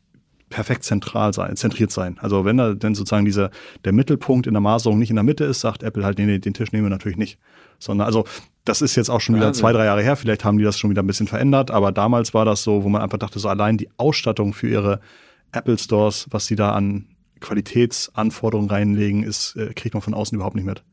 perfekt 0.49 0.83
zentral 0.83 1.33
sein, 1.33 1.55
zentriert 1.55 1.91
sein. 1.91 2.17
Also 2.19 2.45
wenn 2.45 2.57
da 2.57 2.73
denn 2.73 2.95
sozusagen 2.95 3.25
dieser, 3.25 3.49
der 3.83 3.93
Mittelpunkt 3.93 4.47
in 4.47 4.53
der 4.53 4.61
Maserung 4.61 4.99
nicht 4.99 5.09
in 5.09 5.15
der 5.15 5.23
Mitte 5.23 5.43
ist, 5.43 5.61
sagt 5.61 5.83
Apple 5.83 6.05
halt, 6.05 6.17
nee, 6.17 6.25
nee, 6.25 6.39
den 6.39 6.53
Tisch 6.53 6.71
nehmen 6.71 6.85
wir 6.85 6.89
natürlich 6.89 7.17
nicht. 7.17 7.39
Sondern, 7.79 8.05
also 8.05 8.25
das 8.63 8.81
ist 8.81 8.95
jetzt 8.95 9.09
auch 9.09 9.21
schon 9.21 9.35
wieder 9.35 9.51
zwei, 9.53 9.73
drei 9.73 9.85
Jahre 9.85 10.01
her, 10.01 10.15
vielleicht 10.15 10.45
haben 10.45 10.57
die 10.57 10.63
das 10.63 10.79
schon 10.79 10.89
wieder 10.89 11.03
ein 11.03 11.07
bisschen 11.07 11.27
verändert, 11.27 11.71
aber 11.71 11.91
damals 11.91 12.33
war 12.33 12.45
das 12.45 12.63
so, 12.63 12.83
wo 12.83 12.89
man 12.89 13.01
einfach 13.01 13.17
dachte, 13.17 13.39
so 13.39 13.49
allein 13.49 13.77
die 13.77 13.89
Ausstattung 13.97 14.53
für 14.53 14.67
ihre 14.67 15.01
Apple 15.51 15.77
Stores, 15.77 16.27
was 16.31 16.45
sie 16.45 16.55
da 16.55 16.71
an 16.71 17.05
Qualitätsanforderungen 17.39 18.69
reinlegen, 18.69 19.23
ist, 19.23 19.55
äh, 19.55 19.73
kriegt 19.73 19.93
man 19.93 20.01
von 20.01 20.13
außen 20.13 20.35
überhaupt 20.35 20.55
nicht 20.55 20.65
mit. 20.65 20.83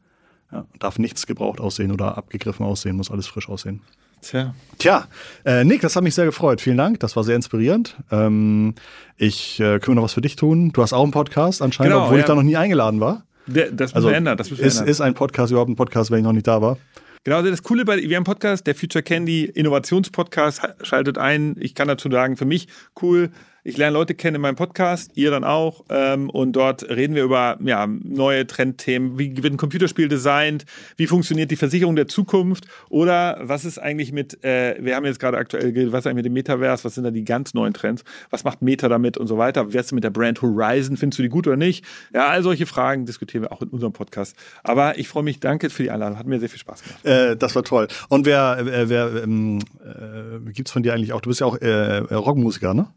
Ja, 0.51 0.67
darf 0.79 0.99
nichts 0.99 1.27
gebraucht 1.27 1.61
aussehen 1.61 1.93
oder 1.93 2.19
abgegriffen 2.19 2.65
aussehen, 2.67 2.97
muss 2.97 3.11
alles 3.11 3.27
frisch 3.27 3.49
aussehen. 3.49 3.81
Tja. 4.21 4.55
Tja, 4.79 5.09
äh, 5.45 5.65
Nick, 5.65 5.81
das 5.81 5.97
hat 5.97 6.05
mich 6.05 6.15
sehr 6.15 6.27
gefreut. 6.27 6.61
Vielen 6.61 6.77
Dank, 6.77 7.01
das 7.01 7.17
war 7.17 7.25
sehr 7.25 7.35
inspirierend. 7.35 7.97
Ähm, 8.11 8.75
ich 9.17 9.59
äh, 9.59 9.81
können 9.81 9.89
wir 9.89 9.95
noch 9.97 10.05
was 10.05 10.13
für 10.13 10.21
dich 10.21 10.37
tun. 10.37 10.71
Du 10.73 10.83
hast 10.83 10.93
auch 10.93 11.03
einen 11.03 11.11
Podcast 11.11 11.61
anscheinend, 11.61 11.93
genau, 11.93 12.05
obwohl 12.05 12.19
ja. 12.19 12.23
ich 12.23 12.27
da 12.27 12.35
noch 12.35 12.43
nie 12.43 12.57
eingeladen 12.57 13.01
war. 13.01 13.25
Der, 13.47 13.73
das 13.73 13.91
müssen 13.91 13.97
also, 13.97 14.09
wir 14.09 14.17
ändern. 14.17 14.37
Das 14.37 14.51
müssen 14.51 14.61
wir 14.61 14.67
ist, 14.67 14.77
ändern. 14.77 14.91
ist 14.91 15.01
ein 15.01 15.15
Podcast 15.15 15.51
überhaupt 15.51 15.71
ein 15.71 15.77
Podcast, 15.77 16.11
wenn 16.13 16.19
ich 16.19 16.25
noch 16.25 16.33
nicht 16.33 16.47
da 16.47 16.63
war? 16.63 16.79
Genau, 17.25 17.37
also 17.37 17.51
das 17.51 17.63
Coole 17.63 17.85
bei, 17.85 17.97
wir 17.97 18.05
haben 18.05 18.13
einen 18.15 18.25
Podcast, 18.25 18.67
der 18.67 18.75
Future 18.75 19.03
Candy 19.03 19.45
Innovationspodcast, 19.45 20.63
schaltet 20.83 21.19
ein. 21.19 21.57
Ich 21.59 21.75
kann 21.75 21.89
dazu 21.89 22.11
sagen, 22.11 22.37
für 22.37 22.45
mich 22.45 22.69
cool, 23.01 23.31
ich 23.65 23.77
lerne 23.77 23.95
Leute 23.95 24.15
kennen 24.15 24.37
in 24.37 24.41
meinem 24.41 24.57
Podcast, 24.57 25.13
ihr 25.15 25.31
dann 25.31 25.45
auch. 25.45 25.85
Ähm, 25.89 26.31
und 26.31 26.53
dort 26.53 26.89
reden 26.89 27.15
wir 27.15 27.23
über 27.23 27.59
ja, 27.63 27.87
neue 27.87 28.47
Trendthemen. 28.47 29.19
Wie 29.19 29.41
wird 29.41 29.53
ein 29.53 29.57
Computerspiel 29.57 30.09
designt? 30.09 30.65
Wie 30.97 31.07
funktioniert 31.07 31.51
die 31.51 31.57
Versicherung 31.57 31.95
der 31.95 32.09
Zukunft? 32.09 32.67
Oder 32.89 33.39
was 33.41 33.65
ist 33.65 33.79
eigentlich 33.79 34.13
mit, 34.13 34.43
äh, 34.43 34.77
wir 34.81 34.97
haben 34.97 35.05
jetzt 35.05 35.21
gerade 35.21 35.39
aktuell, 35.39 35.93
was 35.93 36.01
ist 36.01 36.07
eigentlich 36.07 36.17
mit 36.17 36.27
dem 36.27 36.33
Metaverse? 36.33 36.85
Was 36.85 36.97
sind 36.97 37.05
da 37.05 37.13
die 37.13 37.25
ganz 37.25 37.55
neuen 37.55 37.73
Trends? 37.73 38.03
Was 38.31 38.43
macht 38.43 38.63
Meta 38.63 38.89
damit 38.89 39.17
und 39.17 39.29
so 39.29 39.39
weiter? 39.39 39.73
Wie 39.73 39.79
ist 39.79 39.93
mit 39.93 40.03
der 40.03 40.11
Brand 40.11 40.43
Horizon? 40.43 40.97
Findest 40.97 41.21
du 41.21 41.23
die 41.23 41.29
gut 41.29 41.47
oder 41.47 41.57
nicht? 41.57 41.85
Ja, 42.13 42.29
all 42.29 42.43
solche 42.43 42.67
Fragen 42.67 43.07
diskutieren 43.07 43.45
wir 43.45 43.53
auch 43.53 43.63
in 43.63 43.69
unserem 43.69 43.93
Podcast. 43.93 44.37
Aber 44.65 44.99
ich 44.99 45.09
freue 45.09 45.23
mich, 45.23 45.39
danke 45.39 45.71
für 45.71 45.85
die 45.85 45.91
Einladung. 45.93 46.19
Hat 46.19 46.27
mir 46.27 46.41
sehr 46.41 46.49
viel 46.49 46.59
Spaß 46.59 46.83
gemacht. 46.83 47.05
Äh, 47.05 47.37
das 47.37 47.55
war 47.55 47.63
toll. 47.63 47.87
Und 48.09 48.27
wer, 48.27 48.59
äh, 48.59 48.89
wer 48.89 49.23
ähm, 49.23 49.61
äh, 49.85 50.51
gibt 50.51 50.67
es 50.67 50.73
von 50.73 50.83
dir 50.83 50.95
eigentlich 50.95 51.13
auch? 51.13 51.21
Du 51.21 51.31
bist 51.31 51.41
ja 51.41 51.47
auch 51.47 51.61
äh, 51.61 51.99
Rockmusiker, 51.99 52.75
ne? 52.75 52.89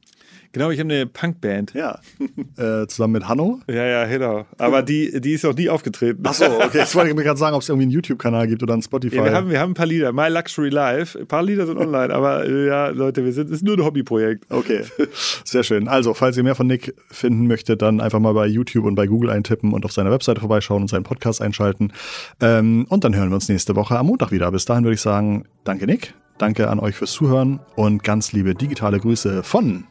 Genau, 0.56 0.70
ich 0.70 0.80
habe 0.80 0.94
eine 0.94 1.06
Punkband. 1.06 1.74
Ja. 1.74 2.00
äh, 2.58 2.88
zusammen 2.88 3.12
mit 3.12 3.28
Hanno. 3.28 3.60
Ja, 3.68 3.86
ja, 3.86 4.06
genau. 4.06 4.46
Aber 4.58 4.84
die, 4.84 5.20
die 5.20 5.34
ist 5.34 5.44
noch 5.44 5.54
nie 5.54 5.68
aufgetreten. 5.68 6.24
Ach 6.26 6.34
so, 6.34 6.46
okay. 6.46 6.70
Jetzt 6.78 6.96
wollte 6.96 7.10
ich 7.10 7.16
mir 7.16 7.24
gerade 7.24 7.38
sagen, 7.38 7.58
ob 7.58 7.62
es 7.62 7.68
irgendwie 7.68 7.84
einen 7.84 7.92
YouTube-Kanal 7.92 8.48
gibt 8.48 8.64
oder 8.64 8.72
einen 8.72 8.82
Spotify. 8.82 9.18
Ja, 9.18 9.26
wir, 9.26 9.34
haben, 9.34 9.50
wir 9.50 9.60
haben 9.60 9.72
ein 9.72 9.74
paar 9.74 9.86
Lieder. 9.86 10.14
My 10.14 10.30
Luxury 10.30 10.70
Life. 10.70 11.20
Ein 11.20 11.28
paar 11.28 11.44
Lieder 11.44 11.66
sind 11.66 11.78
online, 11.78 12.14
aber 12.14 12.46
äh, 12.46 12.68
ja, 12.68 12.88
Leute, 12.88 13.26
wir 13.26 13.34
sind, 13.34 13.48
es 13.48 13.58
ist 13.58 13.64
nur 13.64 13.76
ein 13.76 13.84
Hobbyprojekt. 13.84 14.46
Okay. 14.50 14.84
Sehr 15.44 15.64
schön. 15.64 15.90
Also, 15.90 16.14
falls 16.14 16.38
ihr 16.38 16.44
mehr 16.44 16.56
von 16.56 16.68
Nick 16.68 16.96
finden 17.12 17.48
möchtet, 17.48 17.82
dann 17.82 18.00
einfach 18.00 18.20
mal 18.20 18.34
bei 18.34 18.48
YouTube 18.48 18.86
und 18.86 18.96
bei 18.96 19.08
Google 19.08 19.32
eintippen 19.32 19.74
und 19.74 19.84
auf 19.84 19.92
seiner 19.92 20.12
Webseite 20.12 20.40
vorbeischauen 20.40 20.84
und 20.84 20.88
seinen 20.88 21.04
Podcast 21.04 21.42
einschalten. 21.42 21.92
Ähm, 22.40 22.86
und 22.88 23.04
dann 23.04 23.14
hören 23.14 23.28
wir 23.28 23.36
uns 23.36 23.50
nächste 23.50 23.76
Woche 23.76 24.00
am 24.00 24.06
Montag 24.06 24.32
wieder. 24.32 24.50
Bis 24.52 24.64
dahin 24.64 24.86
würde 24.86 24.96
ich 24.96 25.02
sagen, 25.02 25.44
danke 25.66 25.86
Nick. 25.86 26.14
Danke 26.38 26.70
an 26.70 26.80
euch 26.80 26.96
fürs 26.96 27.12
Zuhören 27.12 27.60
und 27.76 28.04
ganz 28.06 28.32
liebe 28.32 28.56
digitale 28.56 29.02
Grüße 29.02 29.44
von 29.44 29.86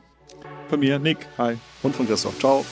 Von 0.75 0.81
mir, 0.81 0.99
Nick. 0.99 1.19
Hi. 1.39 1.57
Und 1.85 1.95
von 1.95 2.05
Christoph. 2.05 2.37
Ciao. 2.41 2.65